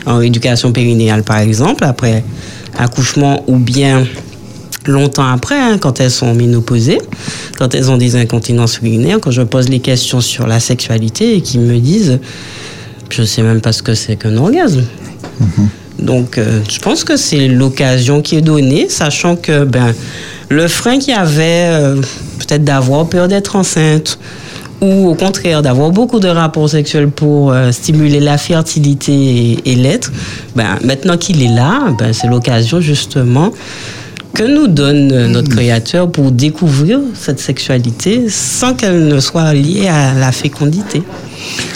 [0.07, 2.25] en éducation périnéale, par exemple, après
[2.77, 4.05] accouchement ou bien
[4.87, 7.01] longtemps après, hein, quand elles sont ménopausées,
[7.59, 11.41] quand elles ont des incontinences urinaires, quand je pose les questions sur la sexualité et
[11.41, 12.21] qu'ils me disent,
[13.11, 14.85] je sais même pas ce que c'est qu'un orgasme.
[15.99, 19.95] Donc, euh, je pense que c'est l'occasion qui est donnée, sachant que ben,
[20.49, 21.97] le frein qu'il y avait, euh,
[22.39, 24.19] peut-être d'avoir peur d'être enceinte,
[24.81, 29.75] ou au contraire d'avoir beaucoup de rapports sexuels pour euh, stimuler la fertilité et, et
[29.77, 30.13] l'être,
[30.57, 33.53] ben, maintenant qu'il est là, ben, c'est l'occasion justement
[34.35, 39.87] que nous donne euh, notre Créateur pour découvrir cette sexualité sans qu'elle ne soit liée
[39.87, 41.03] à la fécondité.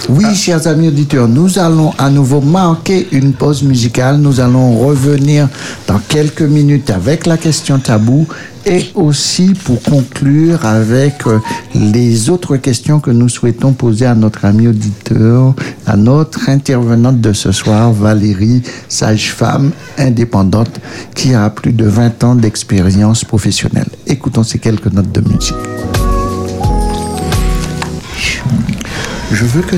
[0.08, 4.16] Oui, chers amis auditeurs, nous allons à nouveau marquer une pause musicale.
[4.16, 5.48] Nous allons revenir
[5.86, 8.26] dans quelques minutes avec la question tabou
[8.64, 11.38] et aussi pour conclure avec euh,
[11.74, 15.54] les autres questions que nous souhaitons poser à notre ami auditeur,
[15.86, 20.80] à notre intervenante de ce soir, Valérie, sage-femme indépendante
[21.14, 23.88] qui a plus de 20 ans d'expérience professionnelle.
[24.06, 25.97] Écoutons ces quelques notes de musique.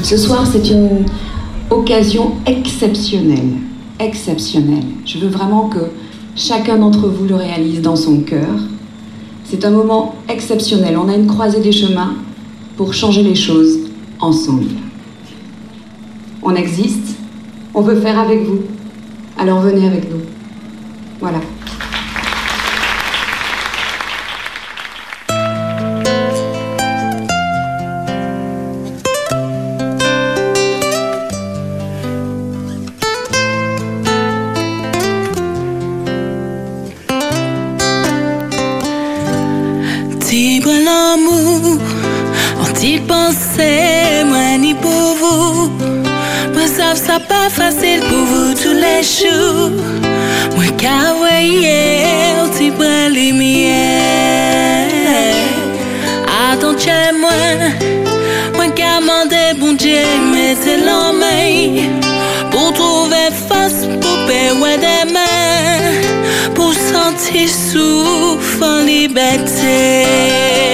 [0.03, 1.05] Ce soir, c'est une
[1.71, 3.55] occasion exceptionnelle.
[3.99, 4.85] Exceptionnelle.
[5.05, 5.81] Je veux vraiment que
[6.37, 8.47] chacun d'entre vous le réalise dans son cœur.
[9.45, 10.97] C'est un moment exceptionnel.
[10.97, 12.15] On a une croisée des chemins
[12.77, 13.79] pour changer les choses
[14.21, 14.67] ensemble.
[16.43, 17.17] On existe.
[17.75, 18.61] On veut faire avec vous.
[19.37, 20.21] Alors venez avec nous.
[21.21, 21.41] Voilà.
[47.01, 49.71] sera pas facile pour vous tous les jours.
[50.55, 52.05] Moi, qu'à voyer,
[52.57, 54.89] tu prends lumière.
[56.53, 57.31] Attends, chez moi,
[58.55, 61.25] moi, qu'à demander, bon Dieu, mais c'est l'homme.
[62.51, 66.01] Pour trouver face, pour payer des mains.
[66.55, 70.70] Pour sentir souffle en liberté.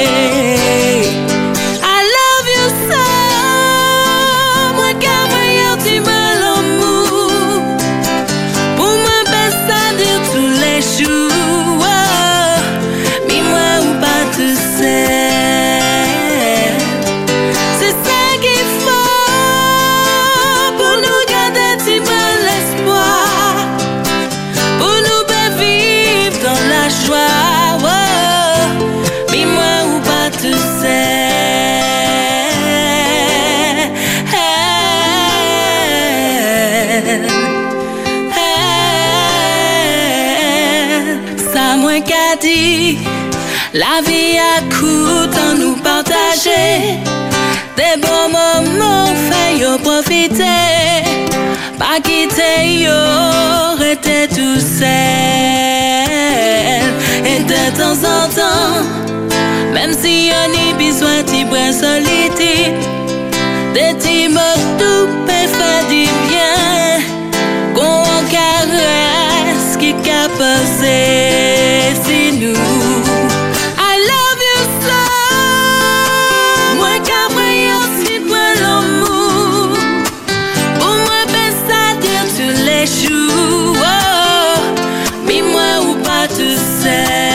[46.36, 46.98] Partager.
[47.76, 50.42] Des bons moments fait profiter.
[51.78, 54.86] Pas quitter yo, rester tout seul.
[57.24, 58.84] Et de temps en temps,
[59.72, 62.74] même si on y besoin de brin solitude,
[63.74, 64.28] des petits
[64.78, 67.02] tout peut faire du bien.
[67.74, 70.28] Qu'on caresse qui qu'a
[86.28, 87.25] moi ou pas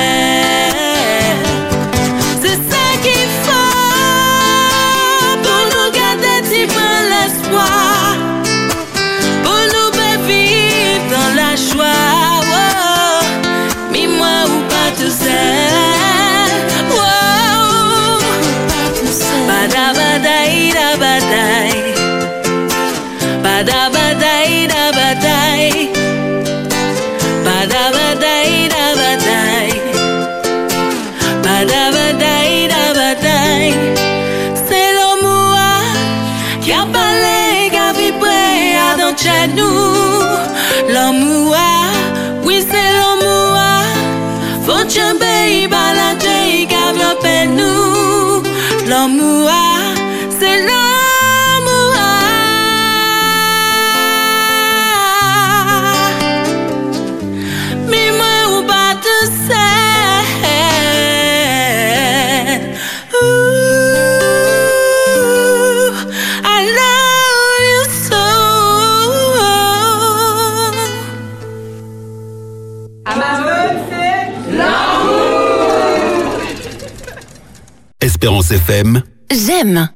[78.51, 79.01] Espérance FM.
[79.31, 79.89] J'aime.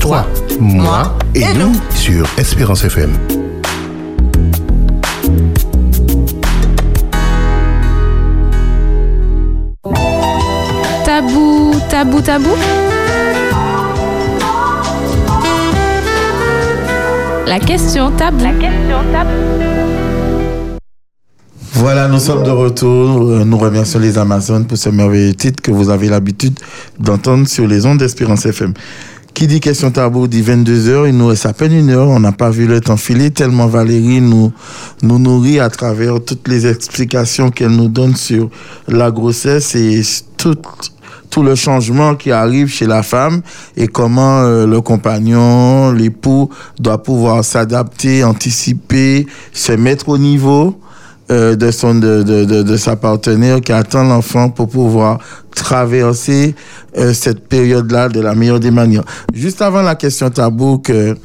[0.00, 0.26] Toi,
[0.60, 3.18] moi et nous sur Espérance FM.
[11.04, 12.54] Tabou, tabou, tabou.
[17.46, 18.44] La question tabou.
[18.44, 20.07] La question tabou.
[21.90, 23.30] Voilà, nous sommes de retour.
[23.30, 26.60] Euh, Nous remercions les Amazones pour ce merveilleux titre que vous avez l'habitude
[27.00, 28.74] d'entendre sur les ondes d'Espérance FM.
[29.32, 32.32] Qui dit question tabou dit 22h, il nous reste à peine une heure, on n'a
[32.32, 34.52] pas vu le temps filer tellement Valérie nous,
[35.02, 38.50] nous nourrit à travers toutes les explications qu'elle nous donne sur
[38.86, 40.02] la grossesse et
[40.36, 40.58] tout,
[41.30, 43.40] tout le changement qui arrive chez la femme
[43.78, 50.78] et comment euh, le compagnon, l'époux doit pouvoir s'adapter, anticiper, se mettre au niveau
[51.30, 55.18] euh, de, son, de, de, de, sa partenaire qui attend l'enfant pour pouvoir
[55.54, 56.54] traverser
[56.96, 59.04] euh, cette période-là de la meilleure des manières.
[59.34, 61.16] Juste avant la question tabou que,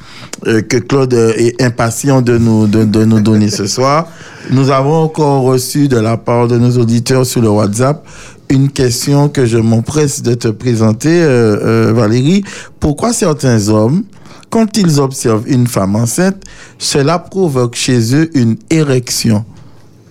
[0.46, 4.08] euh, que Claude euh, est impatient de nous, de, de nous donner ce soir,
[4.50, 8.04] nous avons encore reçu de la part de nos auditeurs sur le WhatsApp
[8.50, 12.44] une question que je m'empresse de te présenter, euh, euh, Valérie.
[12.80, 14.04] Pourquoi certains hommes,
[14.50, 16.42] quand ils observent une femme enceinte,
[16.78, 19.44] cela provoque chez eux une érection?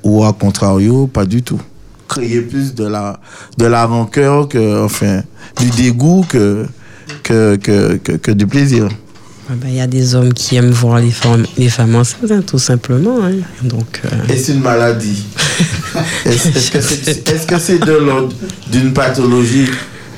[0.04, 1.62] Ou à contrario, pas du tout.
[2.08, 3.20] Créer plus de la,
[3.58, 5.22] de la rancœur que, enfin,
[5.60, 6.66] du dégoût que,
[7.24, 8.88] que, que, que, que du plaisir.
[9.49, 12.32] Ah ben, Il y a des hommes qui aiment voir les femmes, les femmes enceintes,
[12.32, 13.18] hein, tout simplement.
[13.24, 13.32] hein.
[13.64, 15.24] Donc, euh, Est-ce une maladie
[16.26, 18.34] Est-ce que c'est est-ce que c'est de l'ordre
[18.72, 19.68] d'une pathologie?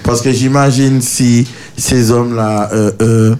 [0.03, 3.35] Parce que j'imagine si ces hommes-là euh, euh,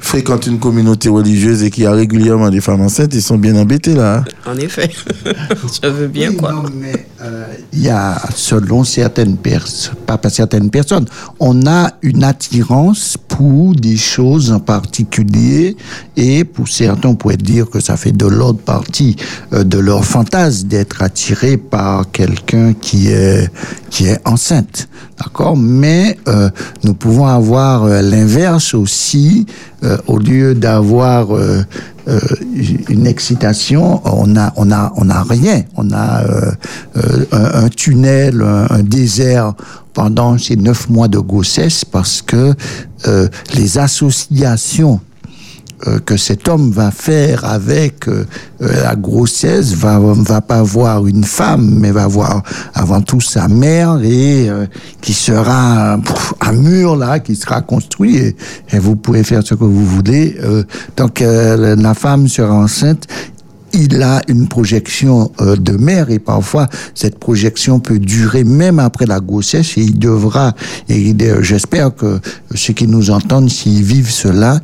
[0.00, 3.56] fréquentent une communauté religieuse et qu'il y a régulièrement des femmes enceintes, ils sont bien
[3.56, 4.18] embêtés là.
[4.18, 4.50] hein.
[4.52, 4.90] en effet,
[5.82, 6.52] je veux bien quoi.
[6.52, 7.06] non, mais
[7.72, 11.06] il y a, selon certaines personnes, pas pas certaines personnes,
[11.40, 15.76] on a une attirance pour des choses en particulier
[16.16, 19.16] et pour certains, on pourrait dire que ça fait de l'autre partie
[19.52, 23.50] euh, de leur fantasme d'être attiré par quelqu'un qui est,
[23.90, 24.88] qui est enceinte.
[25.18, 25.56] D'accord?
[25.56, 26.48] Mais euh,
[26.84, 29.46] nous pouvons avoir euh, l'inverse aussi,
[29.77, 31.62] euh, au lieu d'avoir euh,
[32.08, 32.18] euh,
[32.88, 35.62] une excitation, on a, on a, on a rien.
[35.76, 36.52] On a euh,
[36.96, 39.54] euh, un, un tunnel, un, un désert
[39.92, 42.54] pendant ces neuf mois de grossesse parce que
[43.06, 45.00] euh, les associations
[45.86, 48.24] euh, que cet homme va faire avec euh,
[48.62, 52.42] euh, la grossesse va va pas voir une femme mais va voir
[52.74, 54.48] avant tout sa mère et
[55.00, 55.96] qui sera
[56.40, 60.36] un mur là qui sera construit et, vous pouvez faire ce que vous voulez
[60.96, 63.06] donc euh, la femme sera enceinte
[63.72, 69.20] il a une projection de mère et parfois cette projection peut durer même après la
[69.20, 70.54] grossesse et il devra
[70.88, 72.18] et j'espère que
[72.54, 74.60] ceux qui nous entendent s'ils vivent cela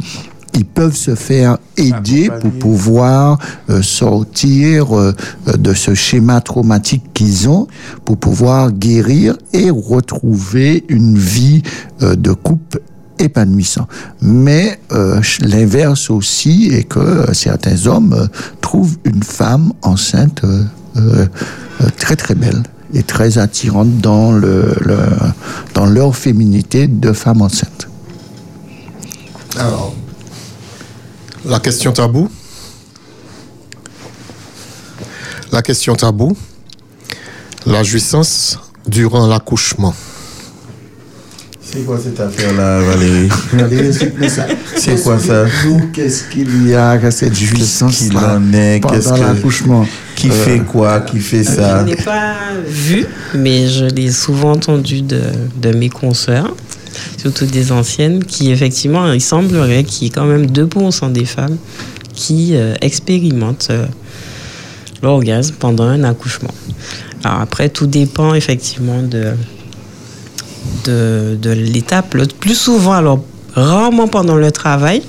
[0.54, 3.38] ils peuvent se faire aider pour pouvoir
[3.70, 5.12] euh, sortir euh,
[5.48, 7.66] euh, de ce schéma traumatique qu'ils ont,
[8.04, 11.62] pour pouvoir guérir et retrouver une vie
[12.02, 12.80] euh, de couple
[13.18, 13.86] épanouissant.
[14.20, 18.26] Mais euh, l'inverse aussi est que euh, certains hommes euh,
[18.60, 20.42] trouvent une femme enceinte
[21.96, 24.96] très très belle et très attirante dans, le, le-
[25.74, 27.88] dans leur féminité de femme enceinte.
[29.58, 29.94] Alors,
[31.44, 32.28] la question tabou.
[35.52, 36.36] La question tabou.
[37.66, 39.94] La jouissance durant l'accouchement.
[41.62, 43.28] C'est quoi cette affaire-là, Valérie?
[43.52, 44.46] Valérie, explique-nous ça?
[44.76, 45.46] C'est quoi ça?
[45.92, 48.80] Qu'est-ce qu'il y a à cette jouissance qu'il en est?
[48.80, 51.00] Qu'est-ce que- l'accouchement Qui Euh, fait quoi?
[51.00, 51.80] Qui fait ça?
[51.80, 52.34] Je n'ai pas
[52.66, 55.20] vu, mais je l'ai souvent entendu de,
[55.56, 56.54] de mes consoeurs,
[57.16, 61.56] surtout des anciennes, qui effectivement, il semblerait qu'il y ait quand même 2% des femmes
[62.14, 63.86] qui euh, expérimentent euh,
[65.02, 66.54] l'orgasme pendant un accouchement.
[67.24, 69.32] Alors après, tout dépend effectivement de,
[70.84, 72.14] de, de l'étape.
[72.14, 73.24] Le plus souvent, alors
[73.54, 75.02] rarement pendant le travail,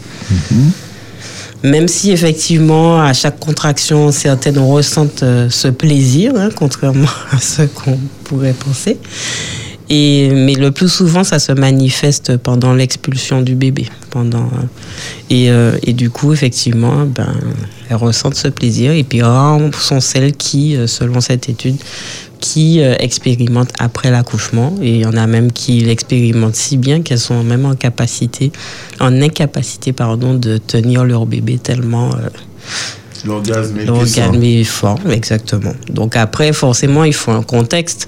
[1.63, 7.63] même si effectivement à chaque contraction certaines ressentent euh, ce plaisir, hein, contrairement à ce
[7.63, 8.97] qu'on pourrait penser.
[9.89, 13.87] Et, mais le plus souvent, ça se manifeste pendant l'expulsion du bébé.
[14.09, 14.65] Pendant, euh,
[15.29, 17.33] et, euh, et du coup, effectivement, ben,
[17.89, 18.91] elles ressentent ce plaisir.
[18.93, 21.77] Et puis, rares sont celles qui, euh, selon cette étude,
[22.45, 24.75] qui euh, expérimentent après l'accouchement.
[24.81, 28.51] Et il y en a même qui l'expérimentent si bien qu'elles sont même en capacité,
[28.99, 32.29] en incapacité, pardon, de tenir leur bébé tellement euh,
[33.25, 35.73] L'orgasme est est fort, exactement.
[35.89, 38.07] Donc après, forcément, il faut un contexte.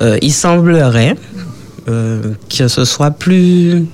[0.00, 1.16] Euh, il semblerait
[1.88, 3.84] euh, que ce soit plus,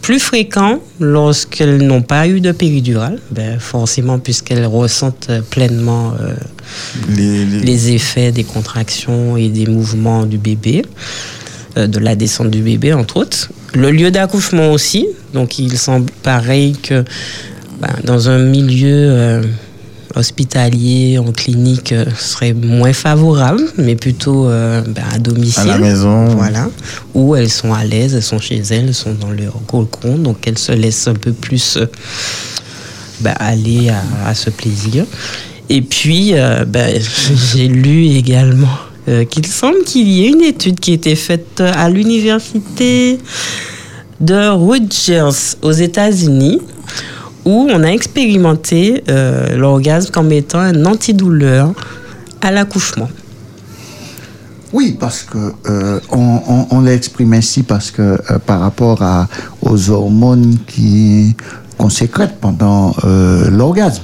[0.00, 6.34] plus fréquent lorsqu'elles n'ont pas eu de péridurale, ben, forcément puisqu'elles ressentent pleinement euh,
[7.08, 10.84] les, les effets des contractions et des mouvements du bébé,
[11.74, 13.48] de la descente du bébé entre autres.
[13.72, 17.02] Le lieu d'accouchement aussi, donc il semble pareil que
[17.80, 19.40] ben, dans un milieu
[20.14, 25.70] hospitalier, en clinique, euh, serait moins favorable, mais plutôt euh, ben, à domicile.
[25.70, 26.26] À la maison.
[26.26, 26.68] Voilà.
[27.14, 30.46] Où elles sont à l'aise, elles sont chez elles, elles sont dans leur cocon, donc
[30.46, 31.86] elles se laissent un peu plus euh,
[33.20, 35.04] ben, aller à, à ce plaisir.
[35.68, 36.34] Et puis,
[36.66, 37.00] ben,
[37.54, 38.78] j'ai lu également
[39.30, 43.18] qu'il semble qu'il y ait une étude qui a été faite à l'université
[44.20, 46.60] de Rutgers aux États-Unis
[47.44, 51.72] où on a expérimenté euh, l'orgasme comme étant un antidouleur
[52.40, 53.08] à l'accouchement.
[54.72, 59.28] Oui, parce que euh, on, on, on l'exprime ainsi parce que euh, par rapport à,
[59.60, 61.36] aux hormones qui
[61.76, 64.02] qu'on sécrète pendant euh, l'orgasme,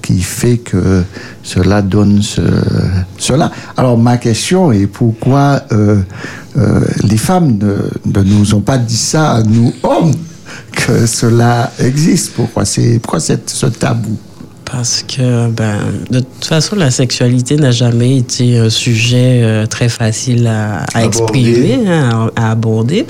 [0.00, 1.02] qui fait que
[1.42, 2.40] cela donne ce,
[3.18, 3.50] cela.
[3.76, 5.62] Alors ma question est pourquoi
[7.04, 7.74] les femmes ne,
[8.06, 10.12] ne nous ont pas dit ça à nous hommes?
[10.72, 12.64] Que cela existe Pourquoi
[13.02, 14.18] pourquoi ce tabou?
[14.70, 15.78] Parce que, ben,
[16.10, 21.04] de toute façon, la sexualité n'a jamais été un sujet euh, très facile à, à
[21.04, 23.04] exprimer, hein, à, à aborder.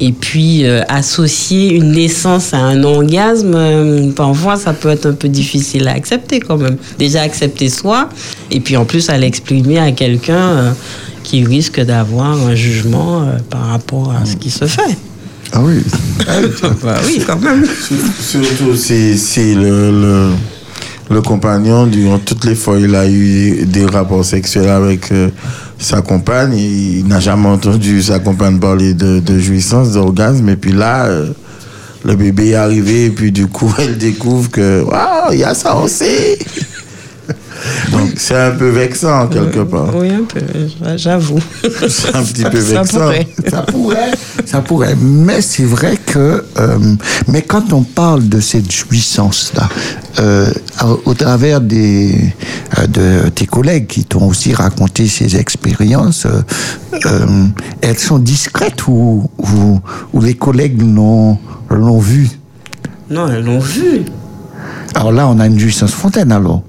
[0.00, 5.12] Et puis, euh, associer une naissance à un orgasme, euh, parfois, ça peut être un
[5.12, 6.78] peu difficile à accepter quand même.
[6.98, 8.08] Déjà, accepter soi,
[8.50, 10.74] et puis en plus, à l'exprimer à quelqu'un
[11.22, 14.96] qui risque d'avoir un jugement par rapport à ce qui se fait.
[15.52, 15.82] Ah oui.
[16.82, 17.64] bah oui, quand même.
[18.20, 20.30] Surtout, c'est c'est le, le-
[21.10, 25.30] le compagnon, durant toutes les fois, il a eu des rapports sexuels avec euh,
[25.78, 26.52] sa compagne.
[26.54, 30.46] Il n'a jamais entendu sa compagne parler de, de jouissance, d'orgasme.
[30.50, 31.28] Et puis là, euh,
[32.04, 35.54] le bébé est arrivé et puis du coup, elle découvre que, waouh, il y a
[35.54, 36.04] ça aussi.
[37.92, 39.94] Donc, c'est un peu vexant, quelque part.
[39.96, 40.40] Oui, un peu,
[40.96, 41.40] j'avoue.
[41.88, 42.98] C'est un petit peu Ça vexant.
[43.00, 43.28] pourrait.
[43.48, 44.10] Ça pourrait,
[44.44, 44.96] ça pourrait.
[45.00, 46.78] Mais c'est vrai que, euh,
[47.26, 49.68] mais quand on parle de cette jouissance-là,
[50.20, 50.50] euh,
[51.04, 52.32] au, travers des,
[52.78, 56.40] euh, de tes collègues qui t'ont aussi raconté ces expériences, euh,
[57.06, 57.26] euh,
[57.82, 59.80] elles sont discrètes ou, ou,
[60.12, 61.38] ou les collègues l'ont,
[61.70, 62.28] l'ont vu?
[63.10, 64.02] Non, elles l'ont vu.
[64.94, 66.62] Alors là, on a une jouissance fontaine alors.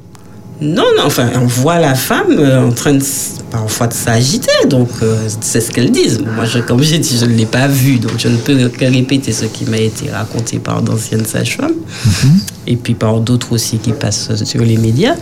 [0.61, 3.03] Non, non, enfin, on voit la femme euh, en train de,
[3.49, 6.19] parfois de s'agiter, donc euh, c'est ce qu'elles disent.
[6.35, 8.83] Moi, je, comme j'ai dit, je ne l'ai pas vu, donc je ne peux que
[8.85, 11.75] répéter ce qui m'a été raconté par d'anciennes sages-femmes,
[12.67, 15.15] et puis par d'autres aussi qui passent sur les médias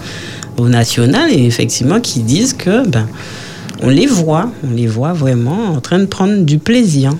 [0.58, 3.08] au national, et effectivement qui disent que, ben,
[3.84, 7.14] on les voit, on les voit vraiment en train de prendre du plaisir.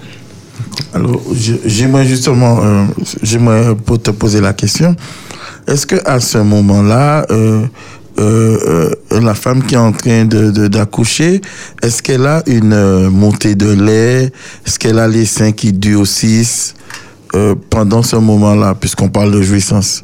[0.92, 2.86] Alors, je- j'aimerais justement, euh,
[3.22, 4.96] j'aimerais te poser la question.
[5.68, 7.26] Est-ce que à ce moment-là,
[8.20, 11.42] euh, euh, la femme qui est en train de d'accoucher,
[11.84, 14.32] est-ce qu'elle a une euh, montée de lait?
[14.66, 16.74] Est-ce qu'elle a les seins qui durcissent
[17.70, 20.04] pendant ce moment-là, puisqu'on parle de jouissance?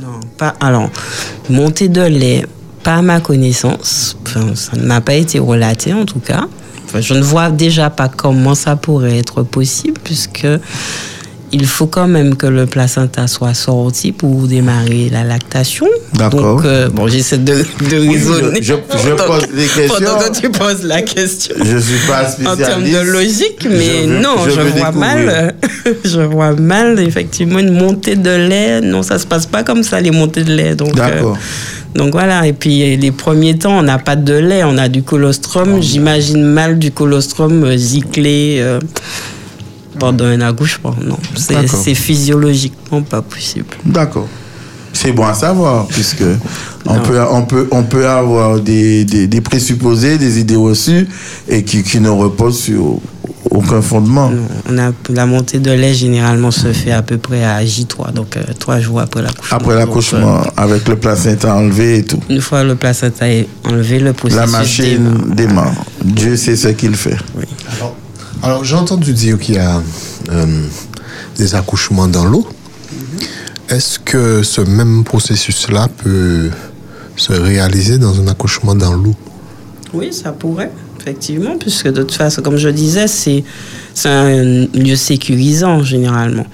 [0.00, 0.54] Non, pas.
[0.60, 0.88] Alors,
[1.48, 2.46] montée de lait,
[2.84, 4.16] pas à ma connaissance.
[4.22, 6.46] Enfin, ça n'a pas été relaté en tout cas.
[6.98, 10.46] Je ne vois déjà pas comment ça pourrait être possible puisque
[11.52, 15.86] il faut quand même que le placenta soit sorti pour démarrer la lactation.
[16.14, 16.56] D'accord.
[16.56, 17.54] Donc, euh, bon, j'essaie de,
[17.90, 18.62] de Oui, raisonner.
[18.62, 19.86] je- je- pose des questions.
[19.88, 21.54] Pendant que tu poses la question.
[21.62, 23.12] Je suis pas En termes de spécialiste.
[23.12, 24.92] logique, mais Je veux- non, je vois découvrir.
[24.92, 25.54] mal,
[26.04, 28.80] je vois mal effectivement une montée de lait.
[28.80, 30.74] Non, ça se passe pas comme ça les montées de lait.
[30.74, 31.32] Donc, D'accord.
[31.36, 32.46] euh, donc voilà.
[32.46, 35.82] Et puis les premiers temps, on n'a pas de lait, on a du colostrum.
[35.82, 38.78] J'imagine mal du colostrum euh, giclé euh,
[39.98, 40.94] pendant un accouchement.
[41.02, 43.66] Non, c'est physiologiquement pas possible.
[43.84, 44.28] D'accord.
[44.92, 46.24] C'est bon à savoir, puisque
[46.84, 47.02] on Non.
[47.02, 51.06] peut, on, peut, on peut avoir des, des, des présupposés, des idées reçues,
[51.48, 52.98] et qui, qui ne reposent sur
[53.50, 54.32] aucun fondement.
[54.68, 58.36] On a, la montée de lait généralement se fait à peu près à J3, donc
[58.36, 59.56] euh, trois jours après l'accouchement.
[59.56, 62.20] Après Donc, l'accouchement, avec le placenta enlevé et tout.
[62.28, 65.72] euh, une fois le placenta est enlevé, le processus La machine démarre.
[66.04, 67.16] Dieu sait ce qu'il fait.
[67.76, 67.94] Alors,
[68.62, 69.82] j'ai entendu dire qu'il y a
[70.30, 70.66] euh,
[71.36, 72.46] des accouchements dans l'eau.
[73.68, 76.50] Est-ce que ce même processus-là peut
[77.16, 79.14] se réaliser dans un accouchement dans l'eau?
[79.92, 83.44] Oui, ça pourrait, effectivement, puisque de toute façon, comme je disais, c'est
[83.94, 86.46] c'est un lieu sécurisant généralement.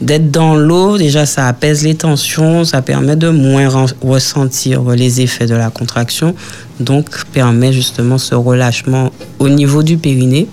[0.00, 3.68] D'être dans l'eau, déjà, ça apaise les tensions, ça permet de moins
[4.02, 6.34] ressentir les effets de la contraction,
[6.80, 10.48] donc permet justement ce relâchement au niveau du périnée,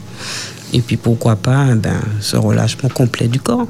[0.74, 3.68] et puis pourquoi pas ben, ce relâchement complet du corps.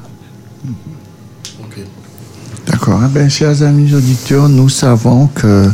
[2.66, 3.00] D'accord.
[3.04, 5.68] Eh ben, chers amis auditeurs, nous savons que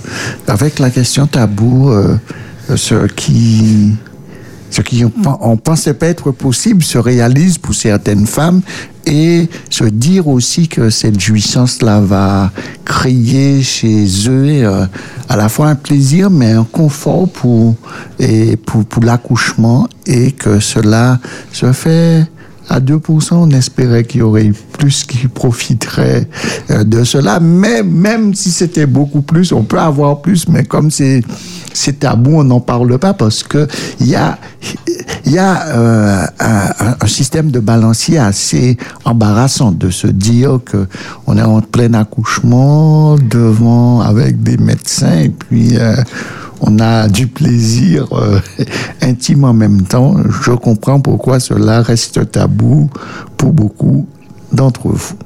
[0.46, 2.16] avec la question tabou, euh,
[2.74, 3.96] ce qui
[4.70, 8.60] ce qui on, pen- on pensait pas être possible se réalise pour certaines femmes
[9.06, 12.50] et se dire aussi que cette jouissance-là va
[12.84, 14.84] créer chez eux euh,
[15.28, 17.74] à la fois un plaisir mais un confort pour
[18.18, 21.20] et pour, pour l'accouchement et que cela
[21.52, 22.26] se fait
[22.68, 26.28] à 2%, on espérait qu'il y aurait plus qui profiteraient
[26.70, 27.38] euh, de cela.
[27.40, 31.22] Mais même si c'était beaucoup plus, on peut avoir plus, mais comme c'est
[32.00, 33.68] tabou, on n'en parle pas parce que
[34.00, 34.38] il y a
[35.26, 40.86] y a euh, un- un système de balancier assez embarrassant de se dire que
[41.26, 45.96] on est en plein accouchement devant avec des médecins et puis euh,
[46.60, 48.40] on a du plaisir euh,
[49.02, 50.16] intime en même temps.
[50.42, 52.90] Je comprends pourquoi cela reste tabou
[53.36, 54.06] pour beaucoup
[54.52, 55.16] d'entre vous.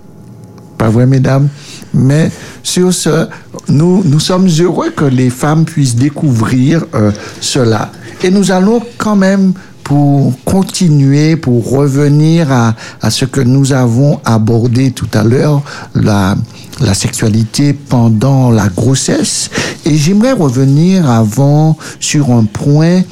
[0.78, 1.48] Pas vrai, mesdames?
[1.92, 2.30] Mais
[2.62, 3.28] sur ce,
[3.68, 7.90] nous, nous sommes heureux que les femmes puissent découvrir euh, cela.
[8.22, 9.52] Et nous allons quand même
[9.84, 15.62] pour continuer, pour revenir à, à ce que nous avons abordé tout à l'heure,
[15.94, 16.36] la,
[16.80, 19.50] la sexualité pendant la grossesse.
[19.84, 23.02] Et j'aimerais revenir avant sur un point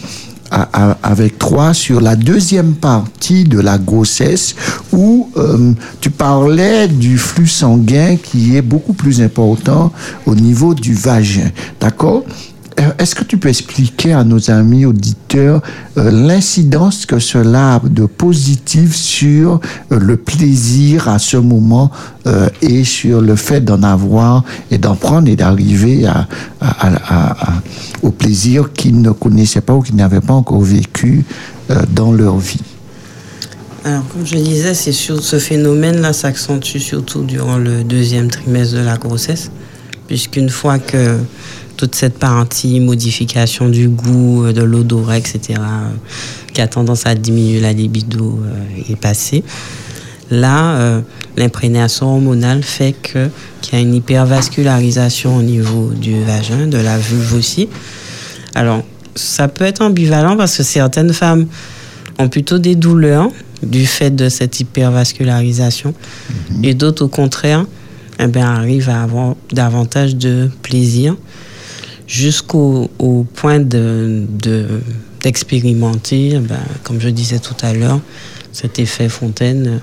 [1.02, 4.54] avec toi sur la deuxième partie de la grossesse
[4.92, 9.92] où euh, tu parlais du flux sanguin qui est beaucoup plus important
[10.24, 11.50] au niveau du vagin.
[11.80, 12.24] D'accord?
[12.98, 15.62] Est-ce que tu peux expliquer à nos amis auditeurs
[15.96, 19.60] euh, l'incidence que cela a de positif sur
[19.92, 21.90] euh, le plaisir à ce moment
[22.26, 26.08] euh, et sur le fait d'en avoir et d'en prendre et d'arriver
[28.02, 31.24] au plaisir qu'ils ne connaissaient pas ou qu'ils n'avaient pas encore vécu
[31.70, 32.60] euh, dans leur vie?
[33.84, 38.96] Alors, comme je disais, c'est ce phénomène-là s'accentue surtout durant le deuxième trimestre de la
[38.96, 39.50] grossesse,
[40.06, 41.18] puisqu'une fois que
[41.78, 45.88] toute cette partie modification du goût, euh, de l'odorat, etc., euh,
[46.52, 49.44] qui a tendance à diminuer la libido euh, est passée,
[50.30, 51.00] là, euh,
[51.36, 53.30] l'imprégnation hormonale fait que
[53.62, 57.68] qu'il y a une hypervascularisation au niveau du vagin, de la vulve aussi.
[58.54, 58.82] Alors,
[59.14, 61.46] ça peut être ambivalent parce que certaines femmes
[62.18, 63.30] ont plutôt des douleurs
[63.62, 65.94] du fait de cette hypervascularisation
[66.62, 67.64] et d'autres, au contraire,
[68.20, 71.16] eh ben, arrivent à avoir davantage de plaisir
[72.08, 74.80] jusqu'au au point de, de-
[75.22, 78.00] d'expérimenter, eh ben, comme je disais tout à l'heure,
[78.52, 79.80] cet effet fontaine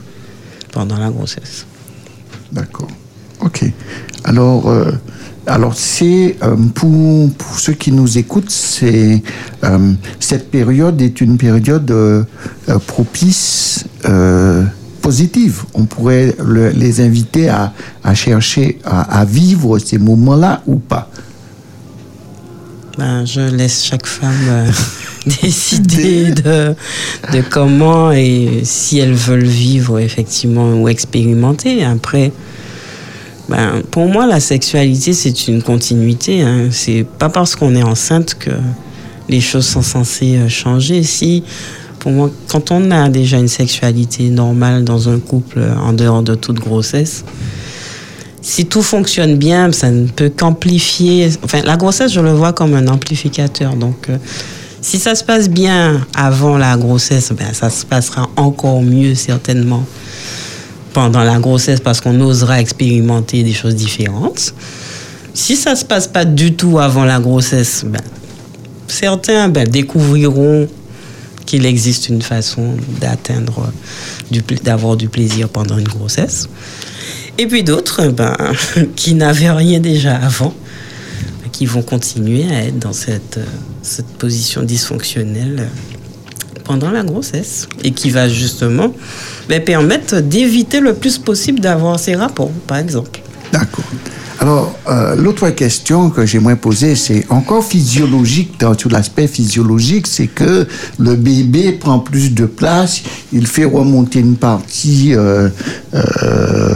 [0.73, 1.65] pendant la grossesse.
[2.51, 2.89] D'accord.
[3.41, 3.63] Ok.
[4.23, 4.91] Alors, euh,
[5.45, 9.21] alors c'est euh, pour, pour ceux qui nous écoutent, c'est
[9.63, 11.93] euh, cette période est une période
[12.87, 13.85] propice.
[15.01, 15.63] positive.
[15.75, 17.73] On pourrait le- les inviter à,
[18.03, 21.11] à chercher à vivre ces moments-là ou pas.
[22.97, 24.71] Ben, je laisse chaque femme euh,
[25.41, 26.73] décider de,
[27.33, 31.83] de comment et si elles veulent vivre effectivement ou expérimenter.
[31.83, 32.31] Après,
[33.49, 36.41] ben, pour moi, la sexualité, c'est une continuité.
[36.41, 36.69] Hein.
[36.71, 38.51] C'est pas parce qu'on est enceinte que
[39.29, 41.03] les choses sont censées euh, changer.
[41.03, 41.43] Si,
[41.99, 46.23] pour moi, quand on a déjà une sexualité normale dans un couple euh, en dehors
[46.23, 47.25] de toute grossesse,
[48.45, 51.31] si tout fonctionne bien, ça ne peut qu'amplifier.
[51.43, 53.75] Enfin, la grossesse, je le vois comme un amplificateur.
[53.75, 54.17] Donc, euh,
[54.81, 59.83] si ça se passe bien avant la grossesse, ben, ça se passera encore mieux certainement
[60.93, 64.53] pendant la grossesse parce qu'on osera expérimenter des choses différentes.
[65.33, 68.03] Si ça se passe pas du tout avant la grossesse, ben,
[68.87, 70.67] certains ben, découvriront
[71.47, 73.71] qu'il existe une façon d'atteindre,
[74.63, 76.47] d'avoir du plaisir pendant une grossesse.
[77.37, 78.35] Et puis d'autres, ben,
[78.95, 80.53] qui n'avaient rien déjà avant,
[81.51, 87.67] qui vont continuer à être dans cette, euh, position dysfonctionnelle euh, pendant la grossesse.
[87.83, 88.93] Et qui va justement
[89.49, 93.21] ben, permettre d'éviter le plus possible d'avoir ces rapports, par exemple.
[93.55, 93.85] D'accord.
[94.39, 100.27] Alors, euh, l'autre question que j'aimerais poser, c'est encore physiologique, dans tout l'aspect physiologique, c'est
[100.27, 100.67] que
[100.99, 103.01] le bébé prend plus de place,
[103.31, 105.47] il fait remonter une partie euh,
[105.93, 106.73] euh,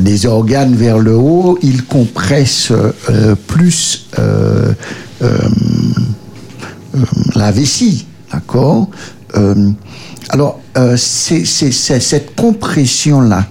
[0.00, 2.72] des organes vers le haut, il compresse
[3.46, 4.08] plus
[7.36, 8.90] la vessie, d'accord
[10.30, 10.58] Alors,
[10.96, 13.46] c'est cette compression-là.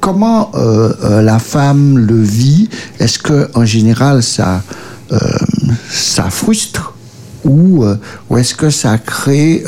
[0.00, 2.68] Comment euh, euh, la femme le vit
[2.98, 4.62] Est-ce que en général ça
[5.12, 5.18] euh,
[5.88, 6.94] ça frustre
[7.44, 7.86] ou,
[8.28, 9.64] ou est-ce que ça crée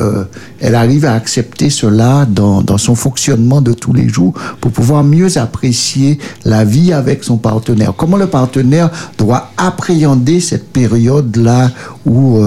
[0.61, 5.03] Elle arrive à accepter cela dans, dans son fonctionnement de tous les jours pour pouvoir
[5.05, 7.95] mieux apprécier la vie avec son partenaire?
[7.97, 11.71] Comment le partenaire doit appréhender cette période là
[12.05, 12.45] où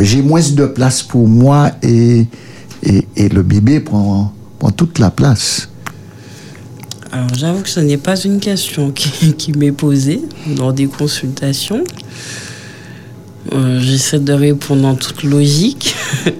[0.00, 2.26] j'ai moins de place pour moi et,
[2.82, 5.68] et, et le bébé prend, prend toute la place?
[7.14, 10.20] Alors j'avoue que ce n'est pas une question qui, qui m'est posée
[10.56, 11.84] dans des consultations.
[13.52, 15.94] Euh, J'essaie de répondre en toute logique.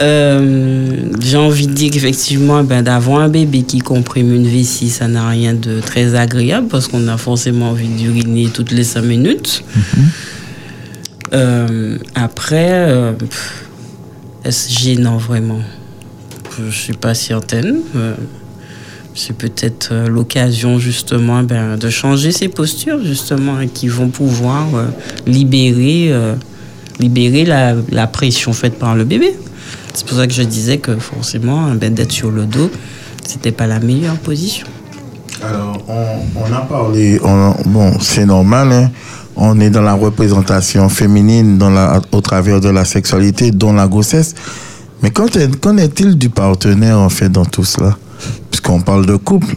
[0.00, 5.06] Euh, J'ai envie de dire qu'effectivement, ben, d'avoir un bébé qui comprime une vessie, ça
[5.06, 9.62] n'a rien de très agréable parce qu'on a forcément envie d'uriner toutes les cinq minutes.
[12.16, 13.66] Après, euh, pff,
[14.44, 15.60] est-ce gênant vraiment?
[16.58, 17.76] Je suis pas certaine.
[19.16, 24.66] C'est peut-être euh, l'occasion justement ben, de changer ces postures justement et qui vont pouvoir
[24.74, 24.86] euh,
[25.24, 26.34] libérer, euh,
[26.98, 29.36] libérer la, pression faite par le bébé.
[29.94, 32.68] C'est pour ça que je disais que forcément ben, d'être sur le dos,
[33.24, 34.66] c'était pas la meilleure position.
[35.42, 38.90] Alors, on, a parlé, on- bon, c'est normal, hein.
[39.36, 43.86] on est dans la représentation féminine dans la, au travers de la sexualité, dont la
[43.86, 44.34] grossesse.
[45.02, 47.96] Mais qu'en est-il du partenaire, en fait, dans tout cela?
[48.64, 49.56] Puisqu'on parle de couple,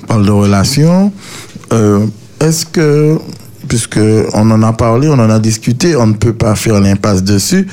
[0.00, 1.12] on parle de relation.
[1.72, 2.06] euh,
[2.38, 3.18] Est-ce que,
[3.66, 3.98] puisque
[4.32, 7.66] on en a parlé, on en a discuté, on ne peut pas faire l'impasse dessus.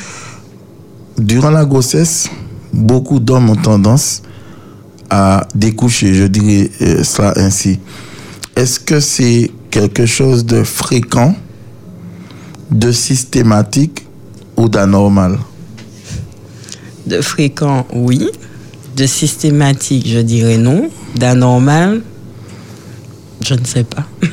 [1.20, 2.30] Durant la grossesse,
[2.74, 4.24] beaucoup d'hommes ont tendance
[5.12, 7.80] à découcher, je dirais euh, ça ainsi.
[8.56, 11.36] Est-ce que c'est quelque chose de fréquent
[12.72, 14.08] de systématique
[14.58, 15.38] ou d'anormal?
[17.06, 18.28] De fréquent, oui.
[19.02, 20.88] De systématique, je dirais non.
[21.16, 22.02] D'anormal,
[23.44, 24.06] je ne sais pas.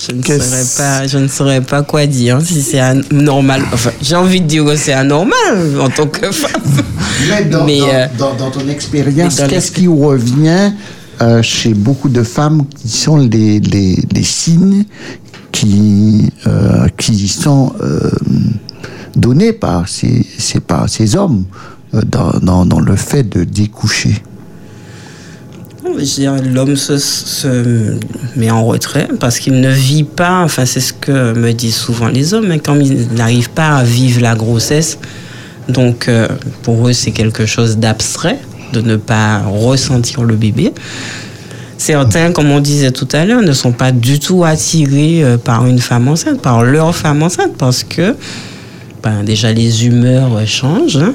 [0.00, 3.62] Je ne, saurais pas, je ne saurais pas quoi dire si c'est anormal.
[3.74, 6.62] Enfin, j'ai envie de dire que c'est anormal en tant que femme.
[7.28, 10.72] Mais dans, Mais, dans- euh, dans- dans ton expérience, qu'est-ce qui revient
[11.20, 14.84] euh, chez beaucoup de femmes qui sont les, les, les signes
[15.52, 18.10] qui, euh, qui sont euh,
[19.14, 21.44] donnés par ces, ces, par ces hommes?
[21.92, 24.22] Dans, le fait de découcher
[25.84, 27.98] Je dirais, L'homme se,
[28.36, 32.08] met en retrait parce qu'il ne vit pas, enfin c'est ce que me disent souvent
[32.08, 34.98] les hommes, hein, quand ils n'arrivent pas à vivre la grossesse.
[35.68, 36.28] Donc euh,
[36.62, 38.38] pour eux c'est quelque chose d'abstrait
[38.72, 40.72] de ne pas ressentir le bébé.
[41.78, 45.64] Certains, comme on disait tout à l'heure, ne sont pas du tout attirés euh, par
[45.64, 48.16] une femme enceinte, par leur femme enceinte, parce que
[49.02, 50.96] ben, déjà les humeurs changent.
[50.96, 51.14] hein.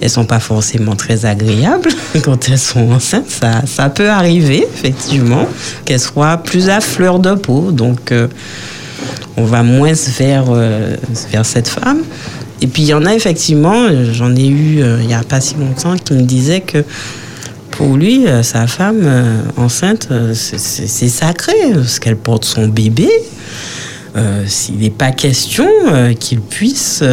[0.00, 1.90] Elles sont pas forcément très agréables
[2.22, 3.28] quand elles sont enceintes.
[3.28, 5.46] Ça, ça peut arriver, effectivement,
[5.84, 7.72] qu'elles soient plus à fleur de peau.
[7.72, 8.28] Donc, euh,
[9.36, 10.96] on va moins vers, euh,
[11.32, 12.02] vers cette femme.
[12.60, 15.40] Et puis, il y en a effectivement, j'en ai eu euh, il n'y a pas
[15.40, 16.84] si longtemps, qui me disait que
[17.70, 19.08] pour lui, sa femme
[19.56, 23.08] enceinte, c'est- sacré, parce qu'elle porte son bébé.
[24.48, 25.68] S'il n'est pas question
[26.18, 27.04] qu'il puisse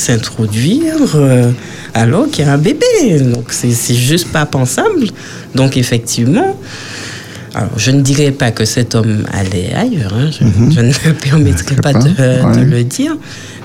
[0.00, 1.50] s'introduire euh,
[1.94, 3.20] alors qu'il y a un bébé.
[3.20, 5.06] Donc, c'est juste pas pensable.
[5.54, 6.56] Donc, effectivement,
[7.54, 11.14] alors, je ne dirais pas que cet homme allait ailleurs, hein, je, je ne me
[11.14, 12.64] permettrai pas de, pas, de ouais.
[12.64, 13.16] le dire,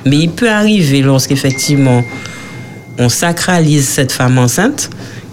[0.06, 2.04] mais il peut arriver lorsqu'effectivement
[2.98, 4.90] on sacralise cette femme enceinte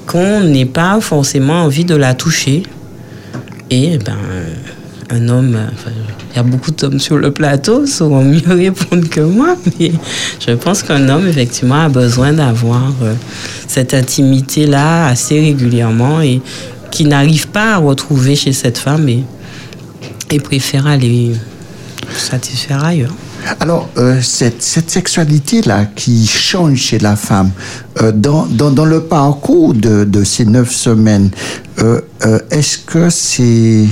[0.07, 2.65] qu'on n'ait pas forcément envie de la toucher.
[3.71, 4.19] Et ben,
[5.13, 5.91] un homme, enfin,
[6.31, 9.93] il y a beaucoup d'hommes sur le plateau, sauront mieux répondre que moi, mais
[10.45, 13.15] je pense qu'un homme, effectivement, a besoin d'avoir euh,
[13.69, 16.41] cette intimité-là assez régulièrement et
[16.91, 19.25] qui n'arrive pas à retrouver chez cette femme et,
[20.43, 21.33] préfère aller
[22.17, 23.13] satisfaire ailleurs.
[23.61, 27.51] Alors, euh, cette, sexualité-là qui change chez la femme,
[28.01, 28.47] euh, dans,
[28.87, 31.31] le parcours de, ces neuf semaines,
[31.81, 33.87] euh, euh, est-ce que c'est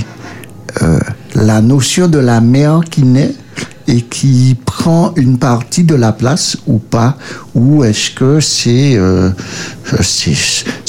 [0.81, 0.99] euh,
[1.35, 3.35] la notion de la mère qui naît
[3.87, 7.17] et qui prend une partie de la place ou pas
[7.55, 9.31] Ou est-ce que c'est euh,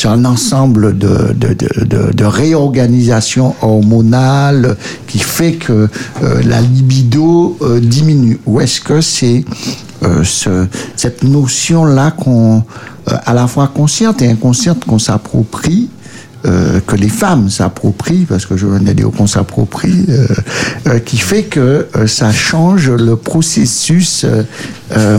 [0.04, 4.76] un ensemble de, de, de, réorganisation hormonale
[5.06, 5.88] qui fait que
[6.22, 8.38] euh, la libido euh, diminue?
[8.46, 9.44] Ou est-ce que c'est
[10.24, 12.64] ce, cette notion-là qu'on,
[13.06, 15.90] à la fois consciente et inconsciente, qu'on s'approprie
[16.44, 20.26] euh, que les femmes s'approprient, parce que je venais de dire qu'on s'approprie, euh,
[20.88, 24.24] euh, qui fait que euh, ça change le processus.
[24.24, 24.42] euh,
[24.96, 25.18] euh,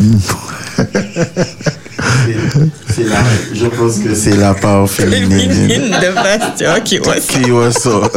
[2.89, 3.23] C'est la-
[3.53, 8.09] je pense que c'est la part féminine de Bastien qui qui ressort.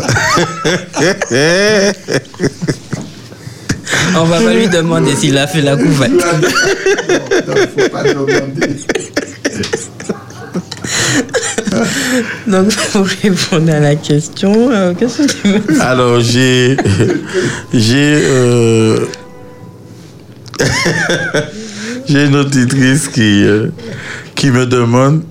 [4.18, 6.12] On va pas lui demander s'il a fait la couvette.
[12.46, 16.76] Donc, pour répondre à la question, euh, qu'est-ce que tu veux Alors, j'ai.
[17.72, 18.22] J'ai.
[18.24, 18.98] euh,
[22.08, 23.68] j'ai une auditrice qui, euh,
[24.34, 25.22] qui me demande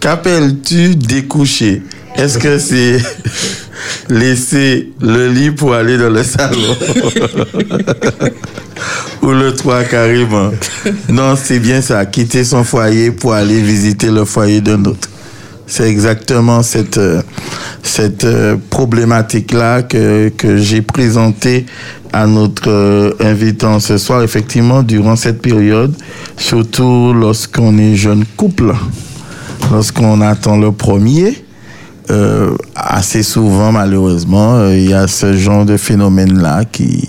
[0.00, 1.82] Qu'appelles-tu découcher?
[2.18, 2.98] Est-ce que c'est
[4.08, 6.56] laisser le lit pour aller dans le salon
[9.22, 10.50] Ou le toit carrément
[11.08, 12.06] Non, c'est bien ça.
[12.06, 15.08] Quitter son foyer pour aller visiter le foyer d'un autre.
[15.66, 17.22] C'est exactement cette, euh,
[17.82, 21.66] cette euh, problématique-là que, que j'ai présentée
[22.12, 24.22] à notre euh, invitant ce soir.
[24.22, 25.92] Effectivement, durant cette période,
[26.36, 28.72] surtout lorsqu'on est jeune couple,
[29.72, 31.45] lorsqu'on attend le premier,
[32.10, 37.08] euh, assez souvent, malheureusement, euh, il y a ce genre de phénomène-là qui,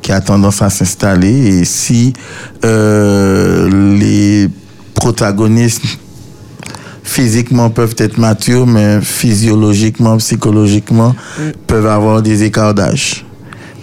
[0.00, 1.58] qui a tendance à s'installer.
[1.58, 2.12] Et si
[2.64, 4.48] euh, les
[4.94, 5.82] protagonistes
[7.02, 11.14] physiquement peuvent être matures, mais physiologiquement, psychologiquement,
[11.66, 13.24] peuvent avoir des écarts d'âge.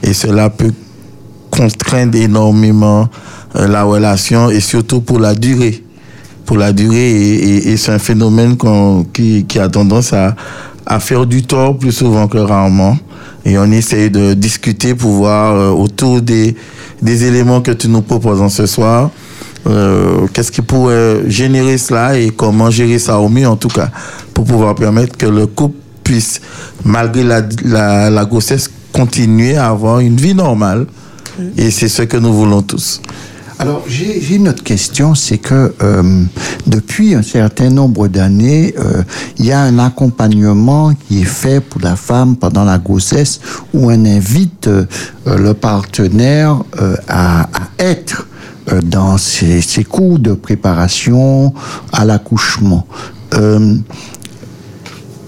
[0.01, 0.71] Et cela peut
[1.51, 3.09] contraindre énormément
[3.55, 5.83] euh, la relation et surtout pour la durée.
[6.49, 8.57] Pour la durée, et, et- et c'est un phénomène
[9.13, 10.35] qui, qui a tendance à,
[10.87, 12.97] à faire du tort plus souvent que rarement.
[13.45, 16.55] Et on essaye de discuter pour voir euh, autour des,
[17.03, 19.11] des éléments que tu nous proposes en ce soir,
[19.67, 23.91] euh, qu'est-ce qui pourrait générer cela et comment gérer ça au mieux en tout cas,
[24.33, 26.41] pour pouvoir permettre que le couple puisse,
[26.83, 30.87] malgré la, la, la grossesse, continuer à avoir une vie normale
[31.57, 33.01] Et c'est ce que nous voulons tous.
[33.61, 36.23] Alors, j'ai une autre question, c'est que euh,
[36.65, 39.03] depuis un certain nombre d'années, euh,
[39.37, 43.41] il y a un accompagnement qui est fait pour la femme pendant la grossesse
[43.73, 44.85] où on invite euh,
[45.25, 48.27] le partenaire euh, à, à être
[48.71, 51.53] euh, dans ces, ces cours de préparation
[51.91, 52.87] à l'accouchement.
[53.33, 53.75] Euh,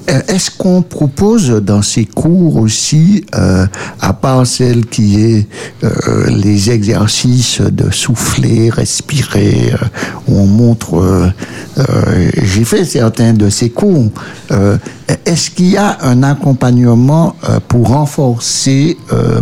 [0.08, 3.66] Est-ce qu'on propose dans ces cours aussi, euh,
[4.00, 5.48] à part celle qui est
[5.84, 9.86] euh, les exercices de souffler, respirer, euh,
[10.28, 11.30] où on montre, euh,
[11.78, 14.10] euh, j'ai fait certains de ces cours,
[14.52, 14.78] euh,
[15.26, 19.42] est-ce qu'il y a un accompagnement euh, pour renforcer euh,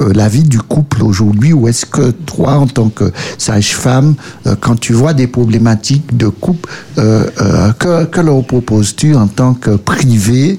[0.00, 4.14] la vie du couple aujourd'hui ou est-ce que toi, en tant que sage-femme,
[4.46, 6.68] euh, quand tu vois des problématiques de couple,
[6.98, 10.58] euh, euh, que, que leur proposes-tu en tant que privé,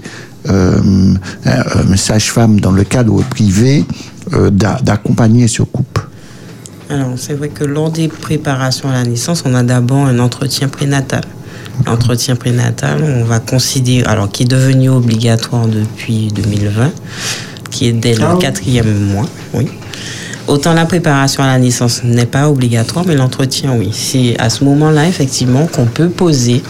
[0.49, 1.13] euh,
[1.45, 3.85] euh, sage-femme dans le cadre privé,
[4.33, 6.07] euh, d'a- d'accompagner ce couple?
[6.89, 10.69] Alors, c'est vrai que lors des préparations à la naissance, on a d'abord un entretien
[10.69, 11.21] prénatal.
[11.85, 16.91] L'entretien prénatal, on va considérer, alors qui est devenu obligatoire depuis 2020,
[17.69, 18.39] qui est dès Ah le oui.
[18.41, 19.67] quatrième mois, oui.
[20.47, 23.89] Autant la préparation à la naissance n'est pas obligatoire, mais l'entretien, oui.
[23.91, 26.63] C'est à ce moment-là, effectivement, qu'on peut poser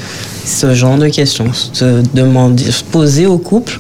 [0.46, 3.80] ce genre de questions, se demander, se poser au couple.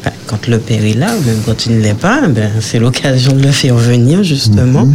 [0.00, 2.80] Enfin, quand le père est là, ou même quand il ne l'est pas, ben, c'est
[2.80, 4.88] l'occasion de le faire venir, justement,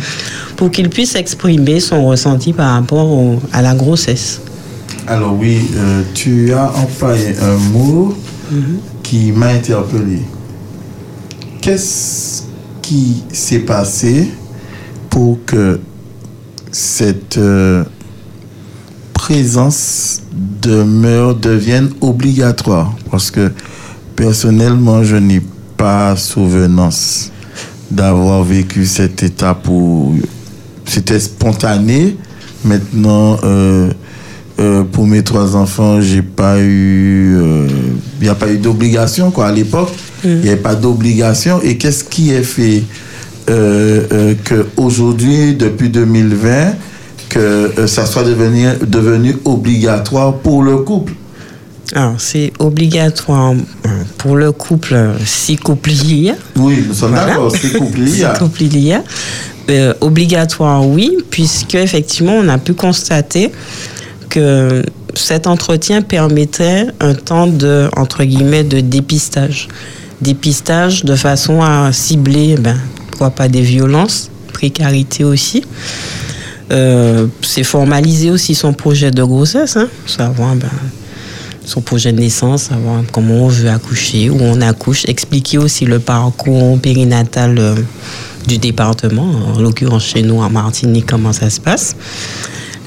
[0.57, 4.41] pour qu'il puisse exprimer son ressenti par rapport au- à la grossesse.
[5.07, 8.18] Alors oui, euh, tu as employé un mot
[9.03, 10.19] qui m'a interpellé.
[11.65, 12.43] Qu'est-ce
[12.83, 14.29] qui s'est passé
[15.09, 15.79] pour que
[16.71, 17.83] cette euh,
[19.13, 20.21] présence
[20.61, 22.93] demeure, devienne obligatoire?
[23.09, 23.51] Parce que
[24.15, 25.41] personnellement, je n'ai
[25.75, 27.31] pas souvenance
[27.89, 30.19] d'avoir vécu cette étape où
[30.85, 32.15] c'était spontané.
[32.63, 33.89] Maintenant, euh,
[34.59, 37.39] euh, pour mes trois enfants, j'ai pas eu,
[38.19, 39.47] il n'y a pas eu d'obligation quoi.
[39.47, 39.89] À l'époque,
[40.23, 41.61] il n'y avait pas d'obligation.
[41.61, 42.83] Et qu'est-ce qui est fait
[43.49, 46.73] euh, euh, que aujourd'hui, depuis 2020,
[47.29, 51.13] que euh, ça soit devenu, devenu obligatoire pour le couple?
[51.93, 56.35] Alors, c'est obligatoire euh, pour le couple, si couple il y a.
[56.55, 58.33] Oui, nous sommes d'accord, si couple il y a.
[58.33, 59.03] Si couple il y a.
[59.69, 63.51] Euh, obligatoire, oui, puisque effectivement, on a pu constater
[64.29, 64.83] que
[65.13, 69.67] cet entretien permettait un temps de, entre guillemets, de dépistage.
[70.21, 72.77] Dépistage de façon à cibler, ben,
[73.09, 75.63] pourquoi pas des violences, précarité aussi.
[76.71, 80.69] Euh, c'est formaliser aussi son projet de grossesse, hein, savoir ben,
[81.65, 85.99] son projet de naissance, savoir comment on veut accoucher, où on accouche, expliquer aussi le
[85.99, 87.75] parcours périnatal euh,
[88.47, 91.95] du département, en l'occurrence chez nous en Martinique, comment ça se passe.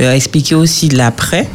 [0.00, 1.48] Euh, expliquer aussi l'après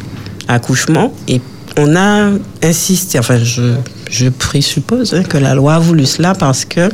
[0.48, 1.40] accouchement et
[1.78, 2.30] on a
[2.62, 3.74] insisté, enfin je,
[4.14, 6.88] je présuppose hein, que la loi a voulu cela parce que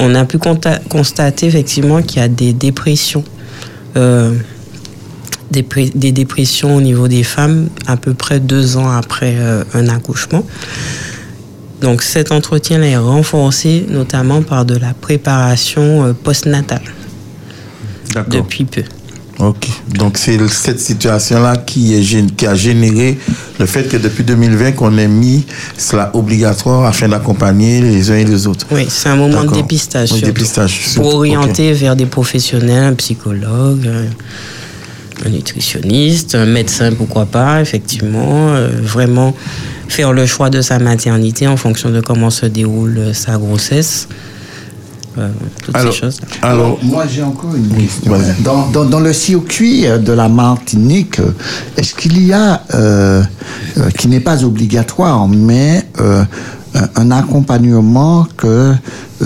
[0.00, 0.38] on a pu
[0.88, 3.24] constater effectivement qu'il y a des dépressions
[3.96, 4.34] euh,
[5.50, 10.44] des, dépressions au niveau des femmes à peu près deux ans après euh, un accouchement.
[11.80, 16.82] Donc cet entretien est renforcé notamment par de la préparation euh, postnatale
[18.28, 18.82] depuis peu.
[19.40, 19.66] Ok.
[19.98, 23.18] Donc c'est cette situation-là qui, est gén- qui a généré
[23.58, 25.44] le fait que depuis 2020 qu'on ait mis
[25.76, 28.66] cela obligatoire afin d'accompagner les uns et les autres.
[28.70, 30.08] Oui, c'est un moment de dépistage.
[30.10, 30.26] Surtout.
[30.26, 30.80] dépistage.
[30.94, 33.90] Pour orienter vers des professionnels, un psychologue,
[35.24, 38.54] un nutritionniste, un médecin, pourquoi pas, effectivement.
[38.54, 39.34] euh, vraiment
[39.88, 44.08] faire le choix de sa maternité en fonction de comment se déroule sa grossesse.
[45.16, 45.28] Euh,
[45.62, 46.20] toutes Alors, ces choses.
[46.42, 48.12] Alors, moi, j'ai encore une question.
[48.40, 51.30] Dans, dans, dans le circuit euh, de la Martinique, euh,
[51.76, 53.22] est-ce qu'il y a, euh,
[53.98, 56.24] qui n'est pas obligatoire, mais euh,
[56.96, 58.72] un- accompagnement que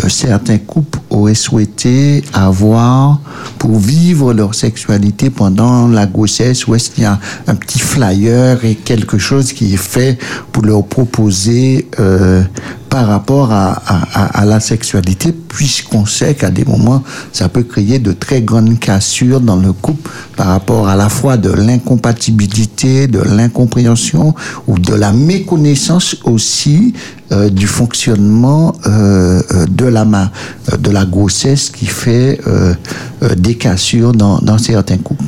[0.09, 3.21] certains couples auraient souhaité avoir
[3.59, 8.65] pour vivre leur sexualité pendant la grossesse ou est-ce qu'il y a un petit flyer
[8.65, 10.19] et quelque chose qui est fait
[10.53, 12.43] pour leur proposer euh,
[12.91, 17.03] par rapport à, à, à- à la sexualité puisqu'on sait qu'à des moments
[17.33, 21.37] ça peut créer de très grandes cassures dans le couple par rapport à la fois
[21.37, 24.35] de l'incompatibilité, de l'incompréhension
[24.67, 26.95] ou de la méconnaissance aussi
[27.33, 30.31] euh, du fonctionnement euh, euh, de la ma-
[30.73, 32.75] euh, de la grossesse qui fait euh,
[33.23, 35.25] euh, des cassures dans, dans certains couples.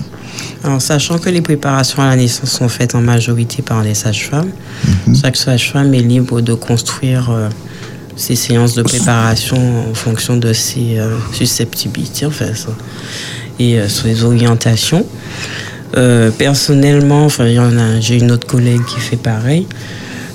[0.64, 4.50] Alors, sachant que les préparations à la naissance sont faites en majorité par les sages-femmes,
[5.20, 7.48] chaque sage-femme est libre de construire euh,
[8.16, 9.56] ces séances de préparation
[9.90, 12.72] en fonction de ses euh, susceptibilités, enfin, ça,
[13.58, 15.04] et euh, ses orientations.
[16.38, 19.66] Personnellement, en j'ai une autre collègue qui fait pareil.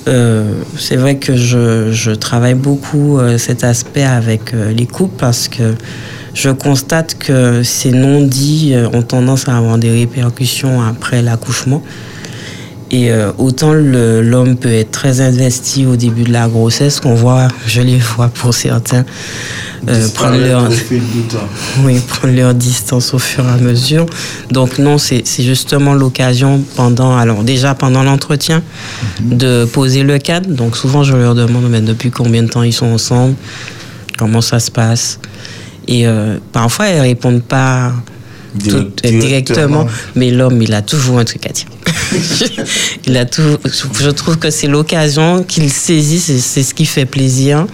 [0.08, 5.48] Euh, c'est vrai que je, travaille beaucoup euh, cet aspect avec euh, les couples parce
[5.48, 5.74] que
[6.32, 11.82] je constate que ces non-dits ont tendance à avoir des répercussions après l'accouchement.
[12.90, 17.80] Et autant l'homme peut être très investi au début de la grossesse, qu'on voit, je
[17.80, 19.06] les vois pour certains,
[19.88, 20.68] euh, prendre leur,
[21.84, 24.06] oui, prendre leur distance au fur et à mesure.
[24.50, 28.62] Donc non, c'est c'est justement l'occasion pendant, alors déjà pendant l'entretien,
[29.20, 30.48] de poser le cadre.
[30.50, 33.34] Donc souvent je leur demande mais depuis combien de temps ils sont ensemble,
[34.18, 35.18] comment ça se passe?
[35.88, 37.92] Et euh, parfois elles répondent pas
[38.58, 38.90] tout- euh,
[39.20, 39.86] directement, directement.
[40.16, 41.66] mais l'homme il a toujours un truc à dire.
[43.06, 43.42] il a tout,
[44.00, 47.66] je trouve que c'est l'occasion qu'il saisit, c'est ce qui fait plaisir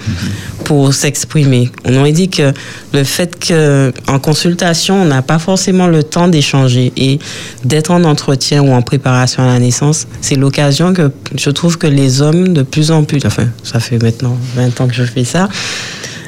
[0.64, 1.70] pour s'exprimer.
[1.84, 2.52] On aurait dit que
[2.92, 7.18] le fait que en consultation, on n'a pas forcément le temps d'échanger et
[7.64, 11.86] d'être en entretien ou en préparation à la naissance, c'est l'occasion que je trouve que
[11.86, 15.24] les hommes de plus en plus, enfin, ça fait maintenant 20 ans que je fais
[15.24, 15.48] ça,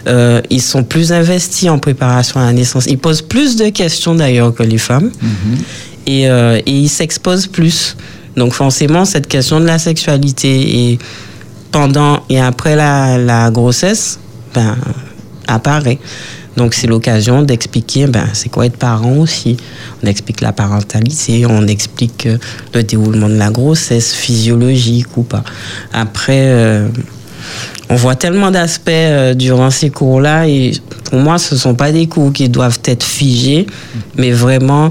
[0.07, 2.87] euh, ils sont plus investis en préparation à la naissance.
[2.87, 5.11] Ils posent plus de questions d'ailleurs que les femmes
[6.07, 7.97] et, euh, ils s'exposent plus.
[8.37, 10.99] Donc forcément, cette question de la sexualité et
[11.71, 14.19] pendant et après la, grossesse,
[14.55, 14.77] ben,
[15.47, 15.99] apparaît.
[16.57, 19.57] Donc c'est l'occasion d'expliquer ben, c'est quoi être parent aussi.
[20.03, 22.39] On explique la parentalité, on explique euh,
[22.75, 25.43] le déroulement de la grossesse, physiologique ou pas.
[25.93, 26.89] Après, euh,
[27.89, 28.91] on voit tellement d'aspects
[29.35, 30.73] durant ces cours-là et
[31.05, 33.67] pour moi, ce ne sont pas des cours qui doivent être figés,
[34.17, 34.91] mais vraiment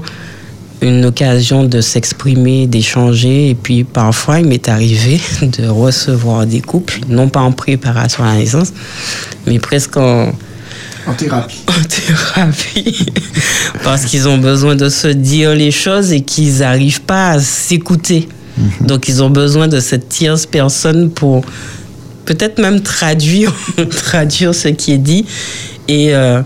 [0.84, 3.50] une occasion de s'exprimer, d'échanger.
[3.50, 8.34] Et puis parfois, il m'est arrivé de recevoir des couples, non pas en préparation à
[8.34, 8.72] la naissance,
[9.46, 10.32] mais presque en,
[11.06, 11.62] En thérapie.
[11.68, 13.06] en thérapie,
[13.82, 18.28] parce qu'ils ont besoin de se dire les choses et qu'ils n'arrivent pas à s'écouter.
[18.80, 21.44] Donc ils ont besoin de cette tierce personne pour
[22.24, 23.52] peut-être même traduire,
[23.90, 25.26] traduire ce qui est dit
[25.88, 26.40] et, euh,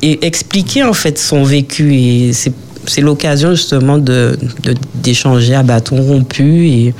[0.00, 1.94] et expliquer en fait son vécu.
[1.94, 2.54] Et c'est,
[2.86, 6.94] c'est l'occasion justement de, de- d'échanger à bâton rompu et,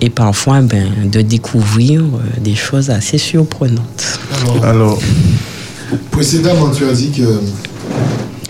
[0.00, 4.18] et parfois ben, de découvrir euh, des choses assez surprenantes.
[4.62, 4.98] Alors,
[6.10, 7.40] Précédemment, tu as dit que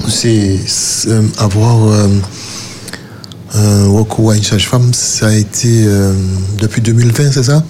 [0.09, 2.09] c'est c'est, euh, avoir euh,
[3.55, 6.13] un recours à une sage-femme, ça a été euh,
[6.61, 7.63] depuis 2020, c'est ça?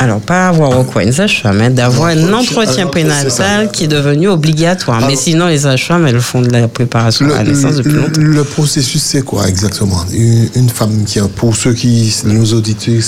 [0.00, 5.04] Alors, pas avoir une sage-femme, hein, d'avoir un entretien prénatal qui est devenu obligatoire.
[5.06, 8.20] Mais sinon, les sages-femmes, elles font de la préparation à la naissance depuis le, longtemps.
[8.20, 10.04] le processus, c'est quoi exactement?
[10.12, 13.02] Une, une femme qui pour ceux qui, nos auditeurs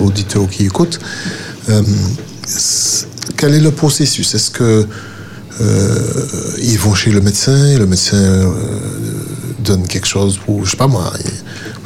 [0.00, 1.00] auditeurs qui écoutent,
[1.68, 1.82] euh,
[3.36, 4.34] quel est le processus?
[4.34, 4.86] Est-ce que
[5.60, 5.98] euh,
[6.62, 8.46] ils vont chez le médecin et le médecin euh,
[9.64, 11.12] donne quelque chose pour, je sais pas moi,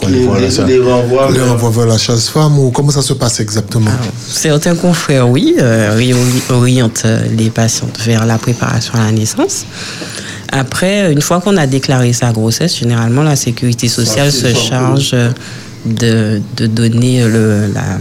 [0.08, 3.12] Les- les- sage- les renvoie les vers- renvoie vers la chasse-femme ou comment ça se
[3.14, 3.90] passe exactement
[4.28, 5.96] Certains confrères, oui, euh,
[7.04, 9.64] euh, les patientes vers la préparation à la naissance.
[10.52, 15.10] Après, une fois qu'on a déclaré sa grossesse, généralement, la sécurité sociale Ça, se charge
[15.14, 15.30] euh,
[15.84, 17.98] de, de donner le, la-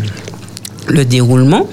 [0.87, 1.67] le déroulement.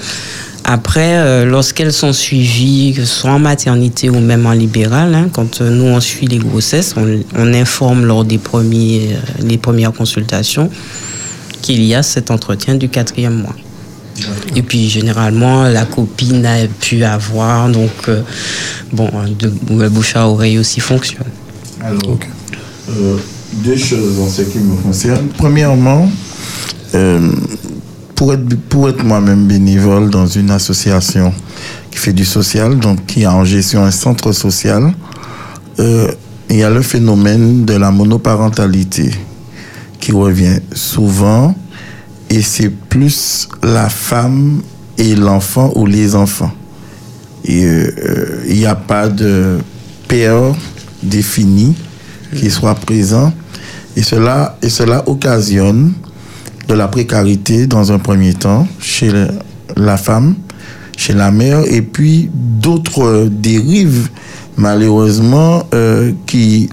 [0.73, 5.29] Après, euh, lorsqu'elles sont suivies, que ce soit en maternité ou même en libéral, hein,
[5.33, 9.59] quand euh, nous on suit les grossesses, on, on informe lors des premiers, euh, les
[9.59, 10.71] premières consultations
[11.61, 13.57] qu'il y a cet entretien du quatrième mois.
[14.55, 18.23] Et puis généralement, la copine a pu avoir, donc euh,
[18.93, 19.11] bon,
[19.41, 21.27] de, le bouche à oreille aussi fonctionne.
[21.83, 22.17] Alors,
[22.91, 23.17] euh,
[23.55, 25.27] deux choses en ce qui me concerne.
[25.37, 26.09] Premièrement,
[26.95, 27.33] euh,
[28.21, 31.33] pour être, pour être moi-même bénévole dans une association
[31.91, 34.93] qui fait du social, donc qui a en gestion un centre social,
[35.79, 36.13] euh,
[36.51, 39.11] il y a le phénomène de la monoparentalité
[40.01, 41.55] qui revient souvent
[42.29, 44.61] et c'est plus la femme
[44.99, 46.53] et l'enfant ou les enfants.
[47.49, 49.61] Euh, il n'y a pas de
[50.09, 50.55] père
[51.03, 51.75] défini
[52.37, 53.33] qui soit présent.
[53.97, 55.95] Et cela, et cela occasionne
[56.71, 59.11] de la précarité dans un premier temps chez
[59.77, 60.37] la femme,
[60.97, 64.09] chez la mère, et puis d'autres euh, dérives,
[64.57, 66.71] malheureusement, euh, qui,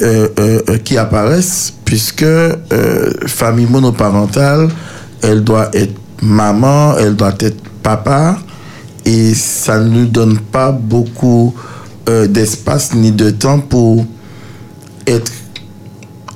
[0.00, 2.24] euh, qui apparaissent, puisque
[3.26, 4.70] famille monoparentale,
[5.20, 8.38] elle doit être maman, elle doit être papa,
[9.04, 11.54] et ça ne nous donne pas beaucoup
[12.06, 14.06] d'espace ni de temps pour
[15.06, 15.30] être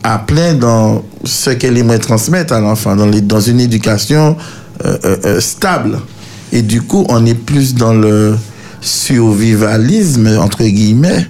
[0.02, 4.36] à plein dans ce qu'elle aimerait transmettre à l'enfant, dans, une éducation
[4.84, 5.98] euh, euh, euh, stable.
[6.52, 8.36] Et du coup, on est plus dans le
[8.80, 11.26] survivalisme, entre guillemets,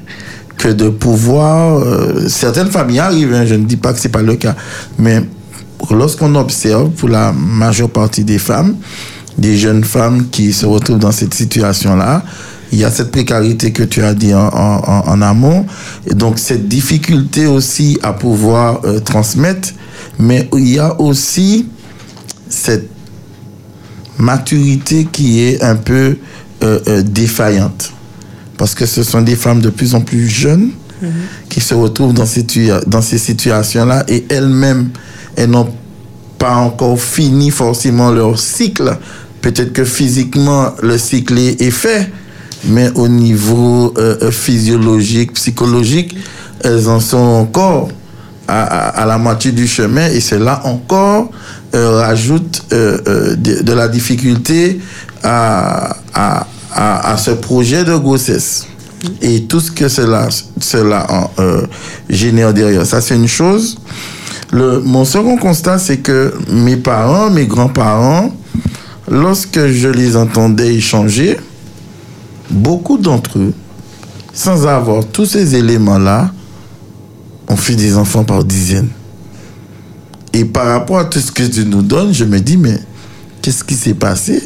[0.58, 1.78] que de pouvoir...
[1.78, 4.54] euh, certaines familles arrivent, hein, je ne dis pas que c'est pas le cas,
[4.98, 5.22] mais
[5.90, 8.76] lorsqu'on observe pour la majeure partie des femmes,
[9.38, 12.22] des jeunes femmes qui se retrouvent dans cette situation-là,
[12.76, 15.64] il y a cette précarité que tu as dit en, en- en- en amont,
[16.10, 19.70] et donc cette difficulté aussi à pouvoir euh, transmettre,
[20.18, 21.66] mais il y a aussi
[22.50, 22.90] cette
[24.18, 26.16] maturité qui est un peu
[26.62, 27.92] euh, euh, défaillante.
[28.58, 30.70] Parce que ce sont des femmes de plus en plus jeunes
[31.50, 34.88] qui se retrouvent dans ces, tua- dans ces situations-là et elles-mêmes,
[35.36, 35.68] elles n'ont
[36.38, 38.96] pas encore fini forcément leur cycle.
[39.42, 42.10] Peut-être que physiquement, le cycle est fait,
[42.64, 46.16] mais au niveau euh, euh, physiologique, psychologique,
[46.64, 47.88] elles en sont encore
[48.48, 51.30] à, la moitié du chemin et cela encore
[51.74, 54.80] euh, rajoute euh, de, la difficulté
[55.24, 58.66] à, à, à, ce projet de grossesse
[59.20, 60.28] et tout ce que cela,
[60.60, 61.30] cela en,
[62.08, 62.86] génère derrière.
[62.86, 63.78] Ça, c'est une chose.
[64.52, 68.32] Mon second constat, c'est que mes parents, mes grands-parents,
[69.10, 71.36] lorsque je les entendais échanger,
[72.50, 73.52] beaucoup d'entre eux,
[74.32, 76.30] sans avoir tous ces éléments-là,
[77.48, 78.88] ont fait des enfants par dizaines.
[80.32, 82.78] Et par rapport à tout ce que tu nous donnes, je me dis, mais
[83.40, 84.42] qu'est-ce qui s'est passé?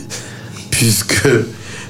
[0.71, 1.27] Puisque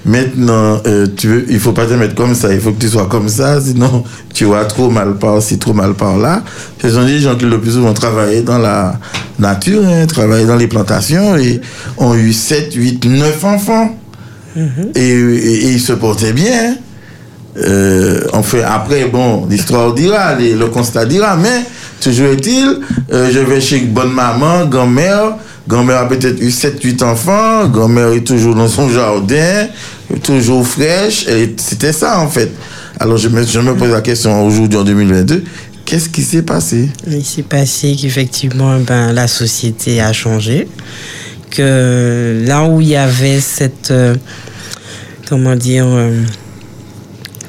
[0.05, 2.89] maintenant, euh, tu veux, il faut pas te mettre comme ça, il faut que tu
[2.89, 6.43] sois comme ça, sinon tu vas trop mal par-ci, trop mal par-là.
[6.81, 8.99] Ce sont des gens qui le plus souvent travaillé dans la
[9.39, 11.61] nature, hein, travaillé dans les plantations et
[11.99, 13.97] ont eu 7, 8, 9 enfants.
[14.95, 16.71] Et, et- et ils se portaient bien.
[16.73, 16.75] hein.
[17.57, 21.65] Euh, enfin, après, bon, l'histoire dira, les- le constat dira, mais
[22.01, 22.79] toujours est-il,
[23.13, 25.37] euh, je vais chez bonne maman, grand-mère,
[25.67, 29.67] grand-mère a peut-être eu 7-8 enfants, grand-mère est toujours dans son jardin,
[30.23, 32.51] toujours fraîche, et c'était ça en fait.
[33.01, 35.43] Alors je me, je me pose la question aujourd'hui en 2022,
[35.85, 36.89] qu'est-ce qui s'est passé?
[37.09, 40.69] Il s'est passé qu'effectivement, ben, la société a changé.
[41.51, 43.91] Que là où il y avait cette.
[43.91, 44.15] euh,
[45.29, 45.85] comment dire.
[45.87, 46.23] euh,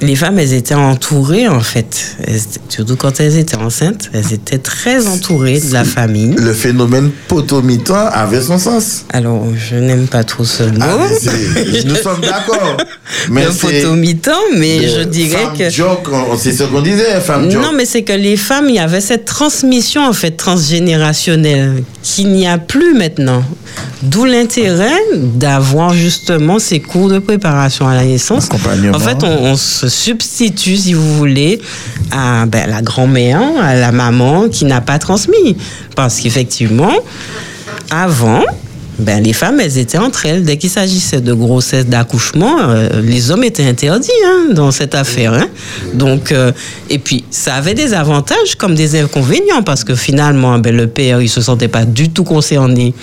[0.04, 2.16] les femmes, elles étaient entourées, en fait.
[2.26, 6.34] Elles surtout quand elles étaient enceintes, elles étaient très entourées de la famille.
[6.40, 9.06] Le phénomène potomitan avait son sens.
[9.14, 10.80] Alors, je n'aime pas trop ce mot.
[10.82, 10.98] Ah,
[11.86, 12.78] nous sommes d'accord.
[13.30, 15.70] Mais le potomitan, mais je dirais Femme que.
[15.70, 16.08] joke,
[16.40, 17.62] c'est ce qu'on disait, femme joke.
[17.62, 22.32] Non, mais c'est que les femmes, il y avait cette transmission en fait transgénérationnelle qu'il
[22.32, 23.44] n'y a plus maintenant.
[24.04, 28.50] D'où l'intérêt d'avoir justement ces cours de préparation à la naissance.
[28.96, 31.62] En fait, on, on se substitue, si vous voulez,
[32.12, 35.56] à ben, la grand-mère, à la maman qui n'a pas transmis.
[35.96, 36.94] Parce qu'effectivement,
[37.92, 38.42] avant,
[38.98, 40.44] ben, les femmes, elles étaient entre elles.
[40.44, 45.34] Dès qu'il s'agissait de grossesse, d'accouchement, euh, les hommes étaient interdits hein, dans cette affaire.
[45.34, 45.48] hein.
[45.94, 46.52] Donc, euh,
[46.90, 51.22] et puis, ça avait des avantages comme des inconvénients parce que finalement, ben, le père,
[51.22, 52.94] il se sentait pas du tout concerné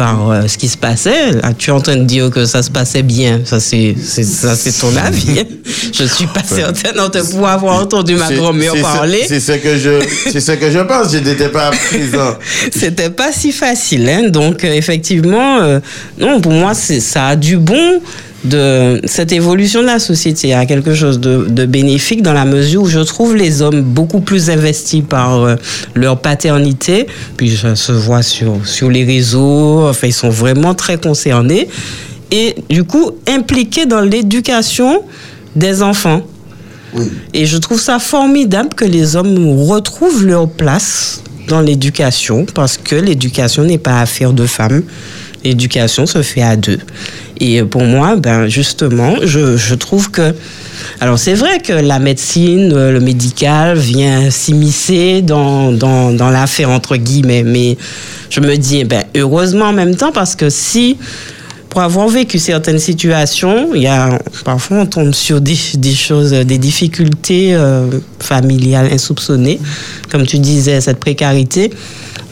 [0.00, 1.32] par euh, ce qui se passait.
[1.32, 3.42] Là, tu es en train de dire que ça se passait bien.
[3.44, 5.44] Ça, c'est, ça, c'est ton avis.
[5.92, 9.26] Je suis pas certaine de pouvoir avoir entendu ma grand-mère parler.
[9.28, 10.02] C'est ce que je,
[10.32, 11.12] c'est ce que je pense.
[11.12, 12.34] Je n'étais pas présent.
[12.72, 14.08] C'était pas si facile.
[14.08, 14.30] Hein?
[14.30, 15.80] Donc, euh, effectivement, euh,
[16.18, 18.00] non, pour moi, c'est, ça a du bon
[18.44, 22.82] de cette évolution de la société a quelque chose de, de bénéfique dans la mesure
[22.82, 25.56] où je trouve les hommes beaucoup plus investis par euh,
[25.94, 27.06] leur paternité.
[27.36, 29.86] Puis ça se voit sur, sur les réseaux.
[29.88, 31.68] Enfin, ils sont vraiment très concernés.
[32.30, 35.02] Et du coup, impliqués dans l'éducation
[35.56, 36.22] des enfants.
[37.34, 42.96] Et je trouve ça formidable que les hommes retrouvent leur place dans l'éducation parce que
[42.96, 44.82] l'éducation n'est pas affaire de femmes.
[45.44, 46.78] L'éducation se fait à deux.
[47.40, 50.34] Et pour moi, ben justement, je, trouve que
[51.00, 56.96] alors c'est vrai que la médecine, euh, le médical vient s'immiscer dans, dans, l'affaire entre
[56.96, 57.78] guillemets, mais
[58.28, 60.98] je me dis, eh ben, heureusement en même temps parce que si
[61.70, 66.32] pour avoir vécu certaines situations, il y a parfois on tombe sur des, des choses,
[66.32, 67.86] des difficultés euh,
[68.18, 69.60] familiales insoupçonnées,
[70.10, 71.70] comme tu disais, cette précarité,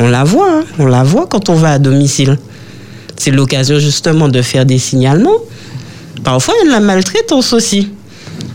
[0.01, 2.37] on la voit, hein, on la voit quand on va à domicile.
[3.19, 5.39] C'est l'occasion justement de faire des signalements.
[6.25, 7.91] Parfois, il y a de la maltraitance aussi.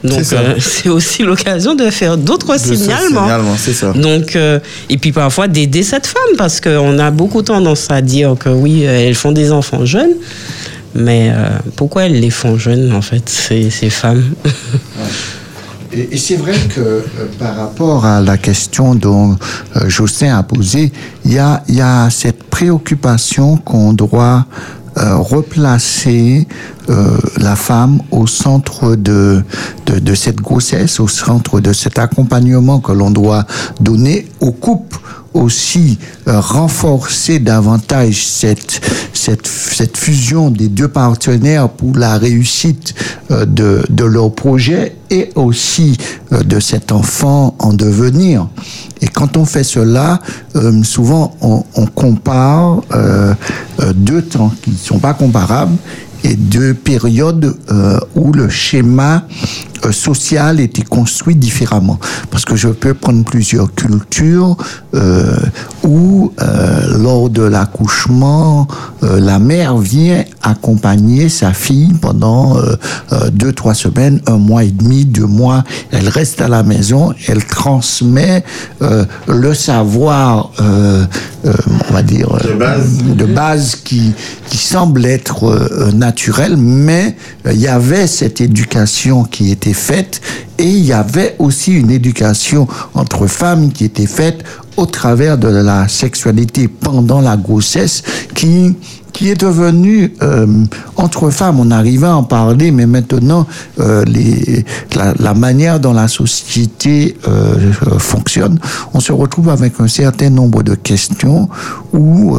[0.03, 3.23] Donc, C'est euh, c'est aussi l'occasion de faire d'autres signalements.
[3.23, 3.91] signalement, c'est ça.
[3.93, 4.59] Donc, euh,
[4.89, 8.85] et puis parfois d'aider cette femme, parce qu'on a beaucoup tendance à dire que oui,
[8.85, 10.13] euh, elles font des enfants jeunes,
[10.95, 14.23] mais euh, pourquoi elles les font jeunes, en fait, ces, ces femmes?
[15.95, 17.01] Et, c'est vrai que euh,
[17.39, 19.37] par rapport à la question dont
[19.75, 20.91] euh, Jocelyn a posé,
[21.25, 24.45] il y a, il y a cette préoccupation qu'on doit
[24.97, 26.47] euh, replacer
[26.89, 29.41] euh, la femme au centre de,
[29.85, 33.45] de, cette grossesse, au centre de cet accompagnement que l'on doit
[33.79, 34.99] donner aux couples
[35.33, 35.97] aussi
[36.27, 38.81] euh, renforcer davantage cette,
[39.13, 42.93] cette, fusion des deux partenaires pour la réussite
[43.31, 45.97] euh, de, de leur projet et aussi
[46.31, 48.47] de cet enfant en devenir.
[49.01, 50.19] Et quand on fait cela,
[50.83, 52.81] souvent on, compare
[53.93, 55.75] deux temps qui ne sont pas comparables
[56.23, 59.27] et deux périodes euh, où le schéma
[59.85, 61.99] euh, social était construit différemment.
[62.31, 64.57] Parce que je peux prendre plusieurs cultures
[64.93, 65.35] euh,
[65.83, 68.67] où, euh, lors de l'accouchement,
[69.03, 72.75] euh, la mère vient accompagner sa fille pendant euh,
[73.11, 75.63] euh, deux, trois semaines, un mois et demi, deux mois.
[75.91, 78.43] Elle reste à la maison, elle transmet
[78.81, 81.05] euh, le savoir, euh,
[81.45, 81.53] euh,
[81.89, 82.97] on va dire, De base.
[83.03, 84.13] de base qui,
[84.49, 87.15] qui semble être euh, naturelle, mais
[87.45, 89.72] il y avait cette éducation qui était
[90.57, 94.43] et il y avait aussi une éducation entre femmes qui était faite
[94.77, 98.75] au travers de la sexualité pendant la grossesse qui
[99.13, 100.47] qui est devenue euh,
[100.95, 101.59] entre femmes.
[101.59, 103.45] On arrivait à en parler, mais maintenant,
[103.79, 108.59] euh, les, la, manière dont la société euh, fonctionne,
[108.95, 111.47] on se retrouve avec un certain nombre de questions
[111.93, 112.35] où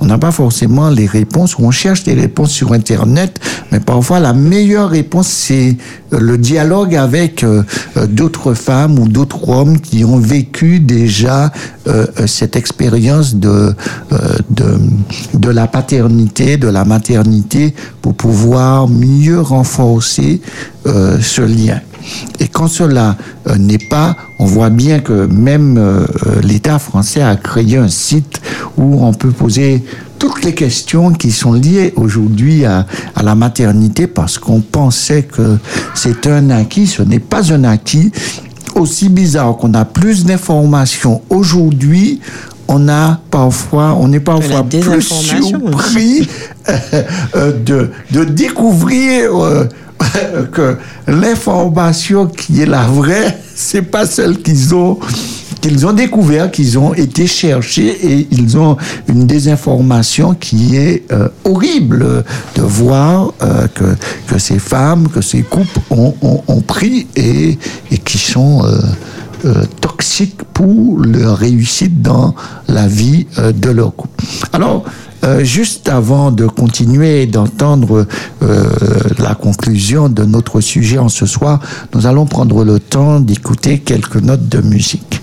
[0.00, 3.38] on n'a pas forcément les réponses, on cherche des réponses sur Internet,
[3.70, 5.76] mais parfois la meilleure réponse, c'est
[6.12, 7.62] euh, le dialogue avec euh,
[7.96, 11.52] euh, d'autres femmes ou d'autres hommes qui ont vécu déjà
[12.26, 13.74] cette expérience de,
[14.50, 14.78] de,
[15.34, 20.40] de la paternité, de la maternité, pour pouvoir mieux renforcer
[20.84, 21.80] ce lien.
[22.38, 23.16] Et quand cela
[23.48, 26.06] euh, n'est pas, on voit bien que même euh,
[26.42, 28.40] l'État français a créé un site
[28.76, 29.84] où on peut poser
[30.18, 35.58] toutes les questions qui sont liées aujourd'hui à, à la maternité parce qu'on pensait que
[35.94, 36.86] c'est un acquis.
[36.86, 38.12] Ce n'est pas un acquis.
[38.76, 42.20] Aussi bizarre qu'on a plus d'informations aujourd'hui,
[42.68, 46.28] on a parfois, on est parfois plus surpris
[47.34, 49.68] euh, de, de découvrir
[50.52, 54.98] que l'information qui est la vraie, c'est pas celle qu'ils ont
[55.60, 58.78] qu'ils ont découvert, qu'ils ont été cherchés et ils ont
[59.08, 62.24] une désinformation qui est euh, horrible
[62.56, 63.84] de voir euh, que,
[64.26, 67.58] que ces femmes, que ces couples ont, ont, ont pris et,
[67.90, 68.78] et qui sont euh,
[69.44, 72.34] euh, toxiques pour leur réussite dans
[72.68, 74.24] la vie euh, de leur couple.
[74.52, 74.84] Alors,
[75.22, 78.06] euh, juste avant de continuer et d'entendre
[78.42, 78.64] euh,
[79.18, 81.60] la conclusion de notre sujet en ce soir,
[81.94, 85.20] nous allons prendre le temps d'écouter quelques notes de musique.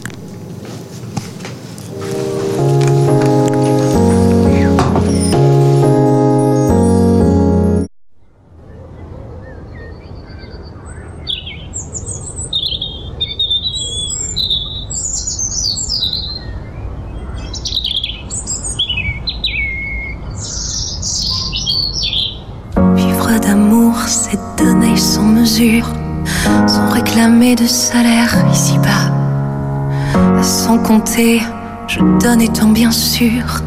[31.17, 33.63] Je donne étant bien sûr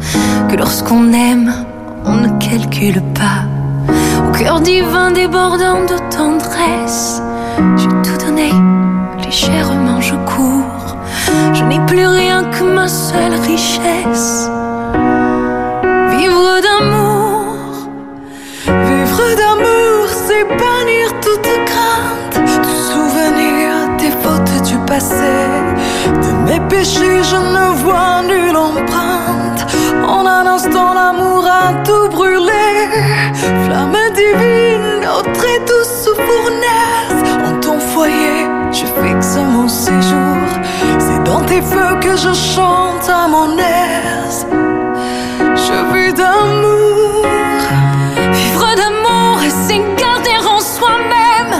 [0.49, 1.53] que lorsqu'on aime,
[2.05, 3.43] on ne calcule pas.
[4.25, 7.21] Au cœur divin débordant de tendresse,
[7.75, 8.51] j'ai tout donné,
[9.21, 10.95] légèrement je cours.
[11.53, 14.49] Je n'ai plus rien que ma seule richesse.
[26.51, 29.61] Mes péchés, je ne vois nulle empreinte.
[30.05, 32.69] En un instant, l'amour a tout brûlé.
[33.65, 37.21] Flamme divine, au très douce fournaise.
[37.47, 38.39] En ton foyer,
[38.71, 40.47] je fixe mon séjour.
[40.99, 44.45] C'est dans tes feux que je chante à mon aise.
[45.65, 47.25] Je vis d'amour.
[48.39, 51.53] Vivre d'amour, c'est garder en soi-même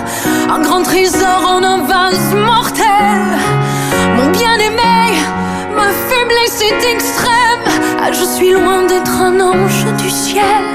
[0.53, 2.80] un grand trésor en un vase mortel.
[8.53, 10.65] Loin d'être un ange du ciel.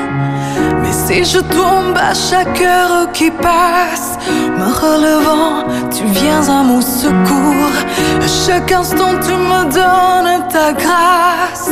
[0.83, 4.19] Mais si je tombe à chaque heure qui passe,
[4.59, 7.77] me relevant, tu viens à mon secours.
[8.23, 11.71] À chaque instant, tu me donnes ta grâce.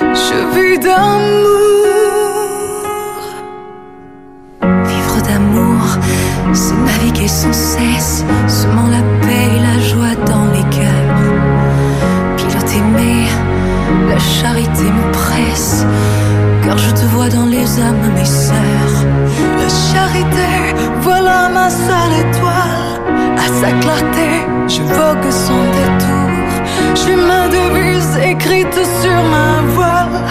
[0.00, 1.56] Je vis d'amour.
[4.62, 5.86] Vivre d'amour,
[6.52, 9.45] c'est naviguer sans cesse, semant la paix
[16.64, 18.96] car je te vois dans les âmes, mes sœurs.
[19.60, 20.50] La charité,
[21.00, 22.84] voilà ma seule étoile.
[23.44, 24.28] À sa clarté,
[24.68, 26.30] je vogue son détour.
[27.02, 30.22] Je ma devise écrite sur ma voile.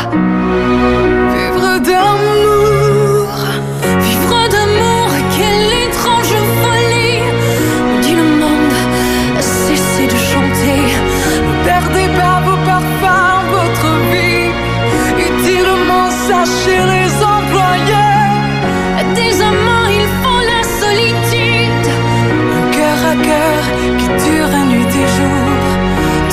[1.36, 2.85] Vivre d'amour,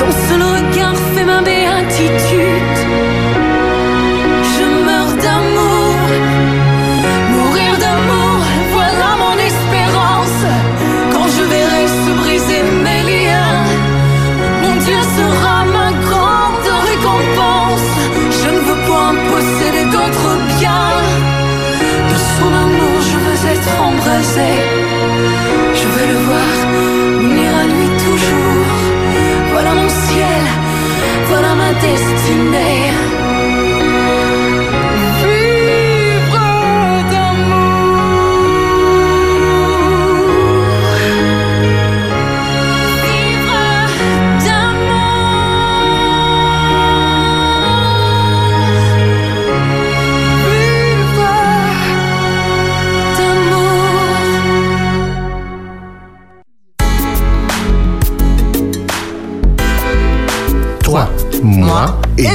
[0.02, 2.78] Ton seul regard fait ma béatitude
[4.54, 5.96] Je meurs d'amour,
[7.34, 8.38] mourir d'amour,
[8.76, 10.42] voilà mon espérance.
[11.12, 13.62] Quand je verrai se briser mes liens,
[14.62, 17.90] mon Dieu sera ma grande récompense.
[18.40, 20.98] Je ne veux point posséder d'autres biens.
[22.10, 24.81] De son amour, je veux être embrasé.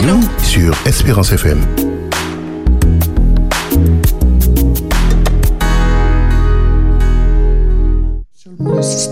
[0.03, 1.59] Nous sur Espérance FM.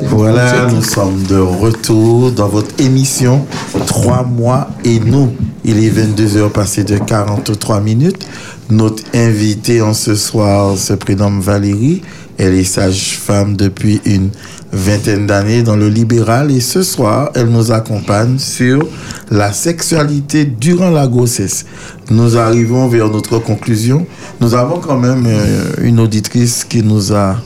[0.09, 3.45] Voilà, nous sommes de retour dans votre émission
[3.87, 5.33] Trois mois et nous.
[5.63, 8.27] Il est 22h passé de 43 minutes.
[8.69, 12.01] Notre invitée en ce soir se prénomme Valérie.
[12.37, 14.29] Elle est sage-femme depuis une
[14.71, 18.87] vingtaine d'années dans le libéral et ce soir, elle nous accompagne sur
[19.31, 21.65] la sexualité durant la grossesse.
[22.09, 24.05] Nous arrivons vers notre conclusion.
[24.39, 27.37] Nous avons quand même euh, une auditrice qui nous a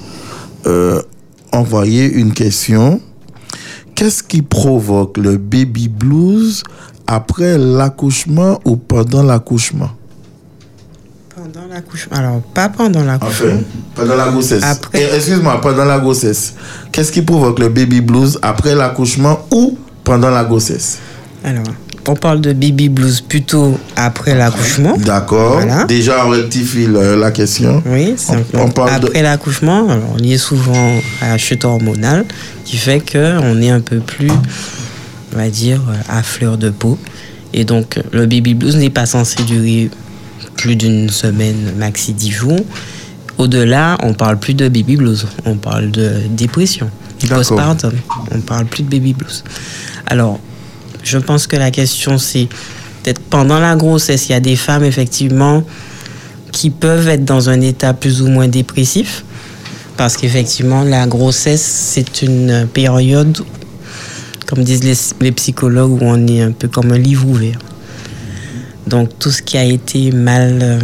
[0.67, 1.01] euh,
[1.51, 3.01] envoyé une question.
[3.95, 6.63] Qu'est-ce qui provoque le baby blues
[7.07, 9.89] après l'accouchement ou pendant l'accouchement?
[11.35, 12.17] Pendant l'accouchement.
[12.17, 13.47] Alors, pas pendant l'accouchement.
[13.47, 13.63] Enfin,
[13.95, 14.63] pendant la grossesse.
[14.63, 15.01] Après.
[15.01, 16.53] Eh, Excuse-moi, pendant la grossesse.
[16.91, 20.99] Qu'est-ce qui provoque le baby blues après l'accouchement ou pendant la grossesse?
[21.43, 21.63] Alors,
[22.07, 24.97] on parle de baby blues plutôt après l'accouchement.
[24.97, 25.53] D'accord.
[25.53, 25.85] Voilà.
[25.85, 27.81] Déjà, on rectifie le- la question.
[27.85, 30.91] Oui, c'est On- on parle de- après l'accouchement, on y est souvent
[31.21, 32.25] à la chute hormonale
[32.65, 34.31] qui fait qu'on est un peu plus,
[35.33, 36.97] on va dire, à fleur de peau.
[37.53, 39.89] Et donc, le baby blues n'est pas censé durer
[40.57, 42.59] plus d'une semaine, maxi 10 jours.
[43.37, 46.89] Au-delà, on parle plus de baby blues, on parle de dépression,
[47.29, 47.93] postpartum.
[48.31, 49.43] On parle plus de baby blues.
[50.07, 50.39] Alors,
[51.03, 52.47] je pense que la question c'est
[53.03, 55.63] peut-être pendant la grossesse, il y a des femmes effectivement
[56.51, 59.23] qui peuvent être dans un état plus ou moins dépressif
[59.97, 63.37] parce qu'effectivement la grossesse c'est une période
[64.49, 67.59] comme disent les, psychologues où on est un peu comme un livre ouvert.
[68.87, 70.79] Donc tout ce qui a été mal euh,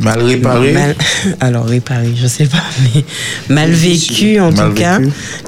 [0.00, 0.72] Mal réparé?
[0.72, 0.96] Mal-
[1.40, 2.62] alors réparé, je sais pas,
[2.94, 3.04] mais
[3.48, 4.98] mal vécu en Mal tout cas.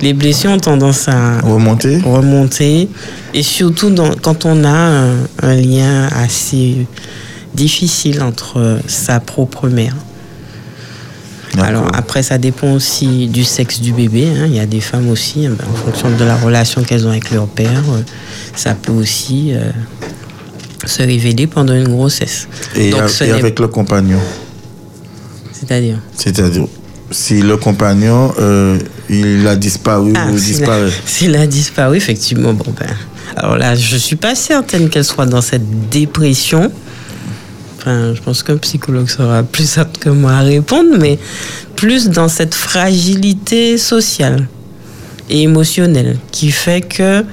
[0.02, 1.98] Les blessures ont tendance à remonter?
[1.98, 2.88] remonter.
[3.34, 6.86] Et surtout dans- quand on a un, un lien assez
[7.54, 9.94] difficile entre sa propre mère.
[11.58, 14.26] Alors après, ça dépend aussi du sexe du bébé.
[14.28, 14.44] hein.
[14.46, 17.10] Il y a des femmes aussi, hein, ben, en fonction de la relation qu'elles ont
[17.10, 18.02] avec leur père, euh,
[18.54, 19.70] ça peut aussi euh,
[20.86, 22.48] se révéler pendant une grossesse.
[22.74, 24.20] Et, Donc, a- ce et n'est- avec le compagnon.
[25.52, 26.66] C'est-à-dire C'est-à-dire,
[27.10, 30.90] si le compagnon, euh, il a disparu Ah, ou s'il disparaît.
[31.06, 32.86] S'il a disparu, effectivement, bon ben.
[33.36, 36.70] Alors là, je suis pas certaine qu'elle soit dans cette dépression.
[37.78, 41.18] Enfin, je pense qu'un psychologue sera plus apte que moi à répondre, mais
[41.76, 44.48] plus dans cette fragilité sociale
[45.30, 47.24] et émotionnelle qui fait que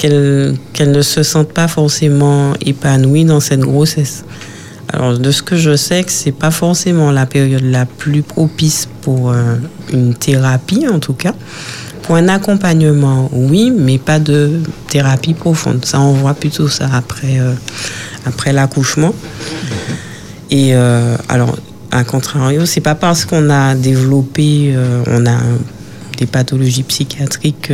[0.00, 4.24] qu'elle qu'elle ne se sente pas forcément épanouie dans cette grossesse.
[4.92, 8.88] Alors, de ce que je sais, que c'est pas forcément la période la plus propice
[9.02, 9.56] pour euh,
[9.92, 11.34] une thérapie, en tout cas.
[12.02, 15.84] Pour un accompagnement, oui, mais pas de thérapie profonde.
[15.84, 17.52] Ça, on voit plutôt ça après, euh,
[18.24, 19.14] après l'accouchement.
[20.50, 21.56] Et euh, alors,
[21.92, 24.74] à contrario, c'est pas parce qu'on a développé,
[25.08, 25.38] on a
[26.18, 27.72] des pathologies psychiatriques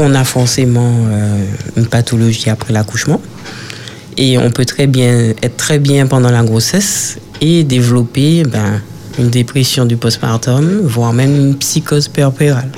[0.00, 1.44] qu'on a forcément euh,
[1.76, 3.20] une pathologie après l'accouchement.
[4.16, 8.80] Et on peut très bien être très bien pendant la grossesse et développer ben,
[9.18, 12.70] une dépression du postpartum, voire même une psychose puerpérale.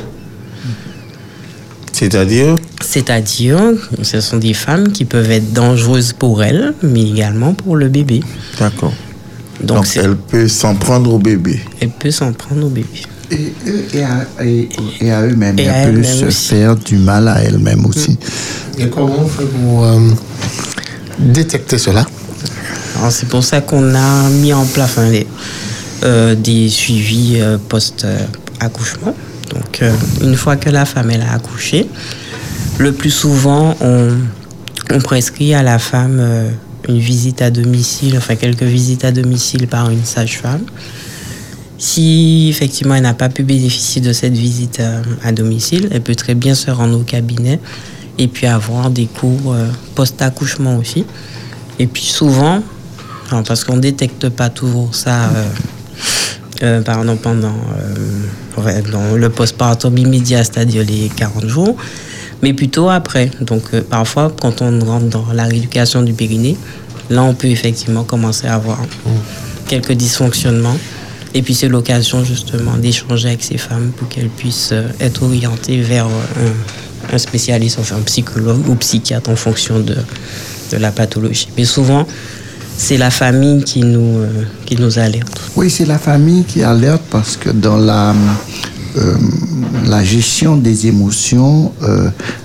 [1.93, 2.57] C'est-à-dire?
[2.81, 3.61] C'est-à-dire,
[4.03, 8.21] ce sont des femmes qui peuvent être dangereuses pour elles, mais également pour le bébé.
[8.59, 8.95] D'accord.
[9.63, 11.61] Donc, Donc, elle peut s'en prendre au bébé.
[11.81, 13.03] Elle peut s'en prendre au bébé.
[13.33, 13.53] Et,
[13.99, 14.69] et à, et-
[15.01, 16.49] et à eux-mêmes, Et à elle peut elles-mêmes se aussi.
[16.51, 18.19] faire du mal à elle-même aussi.
[18.79, 19.99] Et comment on fait pour euh,
[21.19, 22.07] détecter cela?
[22.99, 25.27] Alors, c'est pour ça qu'on a mis en place les-
[26.05, 29.15] euh, des suivis euh, post-accouchement.
[29.51, 29.93] Donc, euh,
[30.23, 31.89] une fois que la femme elle a accouché,
[32.79, 34.11] le plus souvent, on,
[34.91, 36.51] on prescrit à la femme euh,
[36.89, 40.63] une visite à domicile, enfin quelques visites à domicile par une sage-femme.
[41.83, 46.15] Si effectivement elle n'a pas pu bénéficier de cette visite euh, à domicile, elle peut
[46.15, 47.59] très bien se rendre au cabinet
[48.19, 51.05] et puis avoir des cours euh, post-accouchement aussi.
[51.81, 52.63] Et puis souvent,
[53.41, 55.49] parce qu'on ne détecte pas toujours ça euh,
[56.63, 57.57] euh, pardon, pendant
[58.59, 61.77] euh, dans le postpartum immédiat, c'est-à-dire les 40 jours,
[62.43, 63.31] mais plutôt après.
[63.41, 66.59] Donc parfois, quand on rentre dans la rééducation du périnée,
[67.09, 68.79] là on peut effectivement commencer à avoir
[69.67, 70.77] quelques dysfonctionnements.
[71.35, 75.81] Et puis c'est l'occasion justement d'échanger avec ces femmes pour qu'elles puissent euh, être orientées
[75.81, 76.51] vers euh,
[77.13, 79.97] un, spécialiste, enfin un psychologue ou psychiatre en fonction de,
[80.73, 81.49] de la pathologie.
[81.57, 82.07] Mais souvent,
[82.77, 85.41] c'est la famille qui nous, euh, qui nous alerte.
[85.57, 88.15] Oui, c'est la famille qui alerte parce que dans la,
[89.87, 91.73] la gestion des émotions,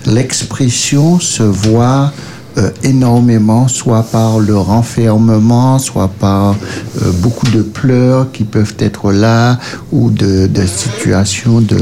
[0.06, 2.14] l'expression se voit
[2.58, 6.56] euh, énormément, soit par le renfermement, soit par
[7.02, 9.60] euh, beaucoup de pleurs qui peuvent être là,
[9.92, 11.78] ou de, situations de,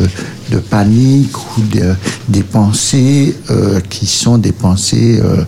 [0.69, 1.93] panique, ou de,
[2.27, 5.45] des pensées euh, qui sont des pensées euh,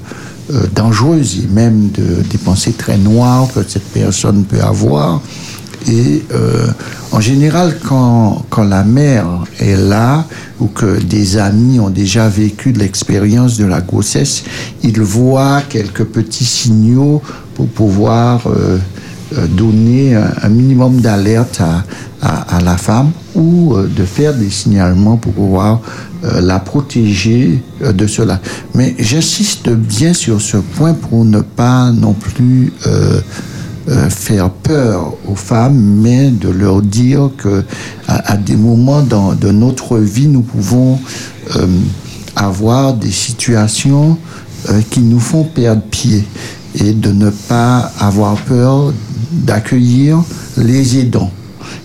[0.73, 5.21] dangereuses, et même de, des pensées très noires que cette personne peut avoir.
[5.87, 6.67] Et euh,
[7.11, 9.25] en général, quand, quand la mère
[9.59, 10.25] est là
[10.59, 14.43] ou que des amis ont déjà vécu de l'expérience de la grossesse,
[14.83, 17.21] ils voient quelques petits signaux
[17.55, 18.77] pour pouvoir euh,
[19.37, 21.83] euh, donner un, minimum d'alerte à,
[22.21, 25.81] à, la femme ou euh, de faire des signalements pour pouvoir
[26.23, 28.39] euh, la protéger euh, de cela.
[28.73, 32.73] Mais j'insiste bien sur ce point pour ne pas non plus
[33.89, 37.63] euh, faire peur aux femmes, mais de leur dire que
[38.05, 40.99] à, des moments dans, de notre vie, nous pouvons
[41.55, 41.67] euh,
[42.35, 44.17] avoir des situations
[44.69, 46.25] euh, qui nous font perdre pied
[46.75, 48.91] et de ne pas avoir peur
[49.31, 50.21] d'accueillir
[50.57, 51.31] les aidants,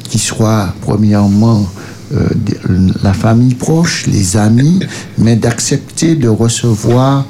[0.02, 1.64] qui soient premièrement
[3.02, 4.80] la famille proche, les amis,
[5.18, 7.24] mais d'accepter de recevoir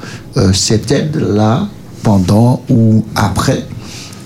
[0.51, 1.69] cette aide-là
[2.01, 3.65] pendant ou après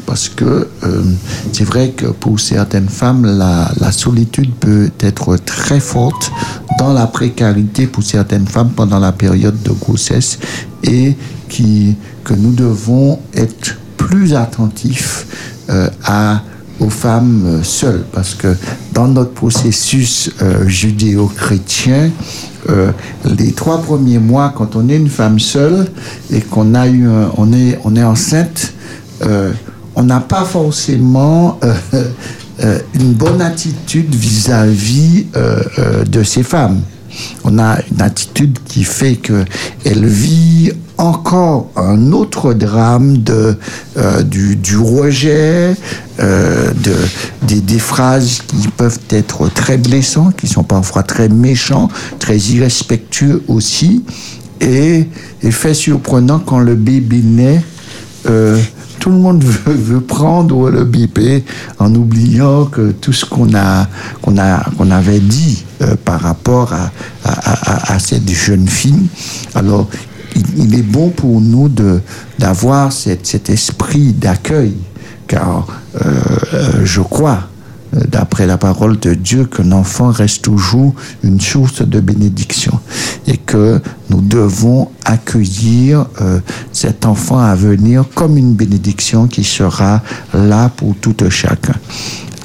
[0.07, 0.45] parce que
[0.84, 1.03] euh,
[1.51, 6.31] c'est vrai que pour certaines femmes, la, solitude peut être très forte
[6.79, 10.39] dans la précarité pour certaines femmes pendant la période de grossesse
[10.84, 11.15] et
[11.49, 15.27] qui, que nous devons être plus attentifs
[15.69, 16.41] euh, à
[16.79, 18.55] aux femmes euh, seules, parce que
[18.93, 20.29] dans notre processus
[20.65, 22.11] judéo-chrétien,
[23.25, 25.88] les trois premiers mois, quand on est une femme seule
[26.31, 27.07] et qu'on a eu,
[27.38, 28.73] on est, on est enceinte,
[29.97, 31.73] on n'a pas forcément euh,
[32.63, 36.81] euh, une bonne attitude vis-à-vis euh, euh, de ces femmes.
[37.43, 39.43] On a une attitude qui fait que
[39.85, 43.57] elle vit encore un autre drame de,
[43.97, 45.75] euh, du, du rejet,
[46.19, 52.37] euh, de, des, phrases qui peuvent être très blessantes, qui sont parfois très méchants, très
[52.37, 54.03] irrespectueux aussi.
[54.61, 55.07] Et
[55.41, 57.63] effet surprenant, quand le bébé naît,
[58.27, 58.59] euh,
[58.99, 61.43] tout le monde veut, prendre le bébé
[61.79, 63.87] en oubliant que tout ce qu'on a,
[64.21, 66.91] qu'on avait dit euh, par rapport à,
[67.93, 69.07] à, cette jeune fille.
[69.55, 69.87] Alors,
[70.55, 72.01] il, est bon pour nous de,
[72.39, 74.73] d'avoir cet esprit d'accueil,
[75.27, 76.09] car euh,
[76.53, 77.47] euh, je crois
[78.05, 80.93] d'après la parole de Dieu, qu'un enfant reste toujours
[81.23, 82.79] une source de bénédiction
[83.27, 83.79] et que
[84.09, 86.39] nous devons accueillir euh,
[86.71, 90.01] cet enfant à venir comme une bénédiction qui sera
[90.33, 91.75] là pour tout chacun.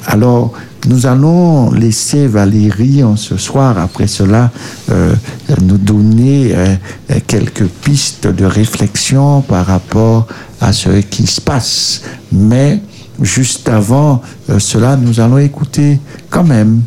[0.07, 0.53] Alors,
[0.89, 4.51] nous allons laisser Valérie en ce soir, après cela,
[4.91, 5.15] euh,
[5.63, 6.75] nous donner euh,
[7.29, 10.27] quelques pistes de réflexion par rapport
[10.61, 12.03] à ce qui se passe.
[12.33, 12.81] Mais
[13.21, 16.83] juste avant euh, cela, nous allons écouter quand même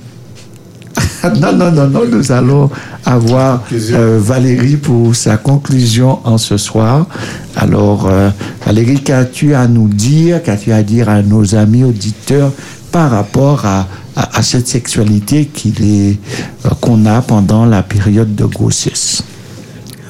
[1.42, 2.70] non, non, non, non, nous allons
[3.06, 7.08] avoir euh, Valérie pour sa conclusion en ce soir.
[7.56, 8.30] Alors, euh,
[8.66, 12.52] Valérie, qu'as-tu à nous dire, qu'as-tu à dire à nos amis auditeurs
[12.92, 16.18] par rapport à, à, à cette sexualité qu'il est,
[16.66, 19.24] euh, qu'on a pendant la période de grossesse?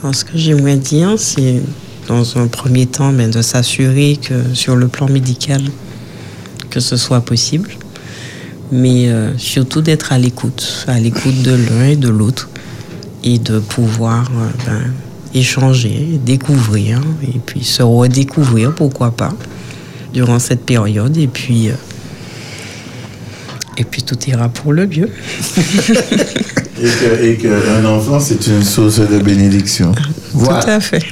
[0.02, 1.62] Alors, ce que j'aimerais dire, c'est
[2.08, 5.62] dans un premier temps ben, de s'assurer que sur le plan médical,
[6.76, 7.70] que ce soit possible,
[8.70, 12.50] mais euh, surtout d'être à l'écoute, à l'écoute de l'un et de l'autre,
[13.24, 14.92] et de pouvoir euh, ben,
[15.34, 19.32] échanger, découvrir, et puis se redécouvrir, pourquoi pas,
[20.14, 21.74] durant cette période, et puis, euh,
[23.78, 25.10] et puis tout ira pour le mieux.
[27.22, 27.48] Et que-
[27.82, 29.94] qu'un enfant, c'est une source de bénédiction.
[30.34, 30.62] Voilà.
[30.62, 31.04] Tout à fait.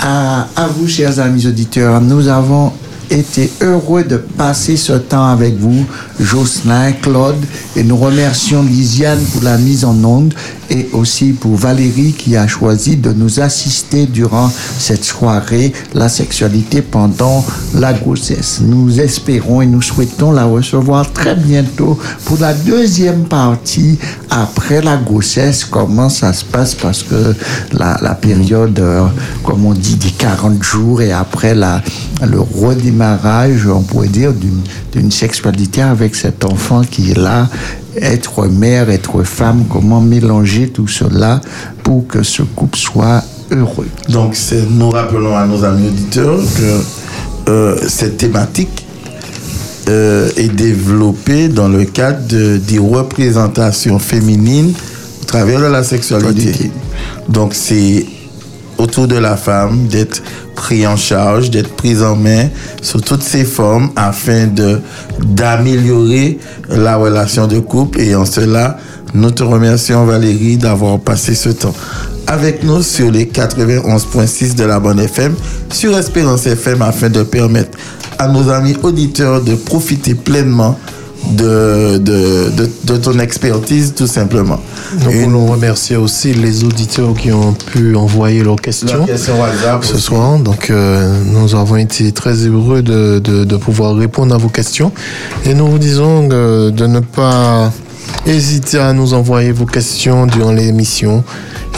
[0.00, 2.72] À, à vous, chers amis auditeurs, nous avons
[3.10, 5.84] été heureux de passer ce temps avec vous,
[6.20, 7.36] Jocelyn, Claude,
[7.76, 10.34] et nous remercions Lisiane pour la mise en onde
[10.70, 16.82] et aussi pour Valérie qui a choisi de nous assister durant cette soirée, la sexualité
[16.82, 17.44] pendant
[17.74, 18.60] la grossesse.
[18.62, 23.98] Nous espérons et nous souhaitons la recevoir très bientôt pour la deuxième partie
[24.30, 26.74] après la grossesse, comment ça se passe?
[26.74, 27.34] Parce que
[27.72, 29.06] la, période, euh,
[29.42, 31.82] comme on dit, des 40 jours et après la,
[32.26, 32.93] le redémarrage,
[33.72, 34.32] on pourrait dire,
[34.92, 37.48] d'une sexualité avec cet enfant qui est là,
[38.00, 41.40] être mère, être femme, comment mélanger tout cela
[41.82, 43.88] pour que ce couple soit heureux.
[44.08, 44.34] Donc,
[44.70, 48.86] nous rappelons à nos amis auditeurs que euh, cette thématique
[49.88, 54.72] euh, est développée dans le cadre de- des représentations féminines
[55.22, 56.70] au travers de la sexualité.
[57.28, 58.06] Donc, c'est
[58.84, 60.22] autour de la femme d'être
[60.54, 62.48] pris en charge, d'être prise en main
[62.82, 64.46] sous toutes ses formes afin
[65.22, 66.38] d'améliorer
[66.68, 68.00] la relation de couple.
[68.00, 68.76] Et en cela
[69.14, 71.74] nous te remercions Valérie d'avoir passé ce temps
[72.26, 75.34] avec nous sur les 91.6 de la bonne FM
[75.72, 77.78] sur Espérance FM afin de permettre
[78.18, 80.78] à nos amis auditeurs de profiter pleinement
[81.32, 84.60] de, de, de, de ton expertise tout simplement.
[85.06, 89.06] On voulons remercier aussi les auditeurs qui ont pu envoyer leurs questions,
[89.82, 90.38] ce soir.
[90.38, 94.92] Donc, euh, nous avons été très heureux de, de- pouvoir répondre à vos questions.
[95.46, 97.72] Et nous vous disons euh, de ne pas
[98.26, 101.24] hésiter à nous envoyer vos questions durant l'émission.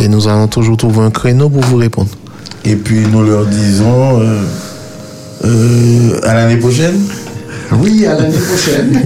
[0.01, 2.11] Et nous allons toujours trouver un créneau pour vous répondre.
[2.65, 4.43] Et puis nous leur disons euh,
[5.45, 6.99] euh, à l'année prochaine.
[7.73, 9.03] Oui, à l'année prochaine.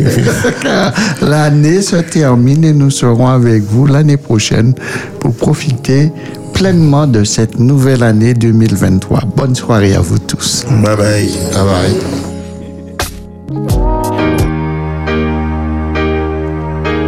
[1.22, 4.74] l'année se termine et nous serons avec vous l'année prochaine
[5.18, 6.12] pour profiter
[6.52, 9.20] pleinement de cette nouvelle année 2023.
[9.36, 10.64] Bonne soirée à vous tous.
[10.68, 11.30] Bye bye.
[11.52, 11.96] Bye bye.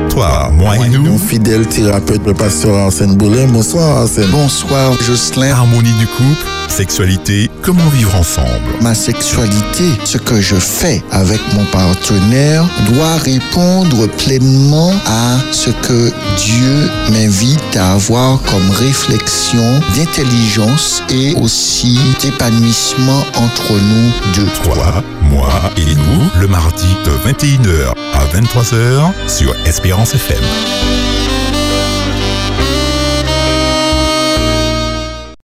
[0.09, 1.03] Toi, moi et nous.
[1.03, 3.47] Mon fidèle thérapeute, le pasteur Arsène Boulin.
[3.49, 4.31] Bonsoir Arsène.
[4.31, 5.51] Bonsoir Jocelyn.
[5.51, 8.49] Harmonie du couple, sexualité, comment vivre ensemble?
[8.81, 16.11] Ma sexualité, ce que je fais avec mon partenaire, doit répondre pleinement à ce que
[16.39, 24.49] Dieu m'invite à avoir comme réflexion d'intelligence et aussi d'épanouissement entre nous deux.
[24.65, 30.43] Toi, moi et nous, le mardi de 21h à 23h sur Espérance FM.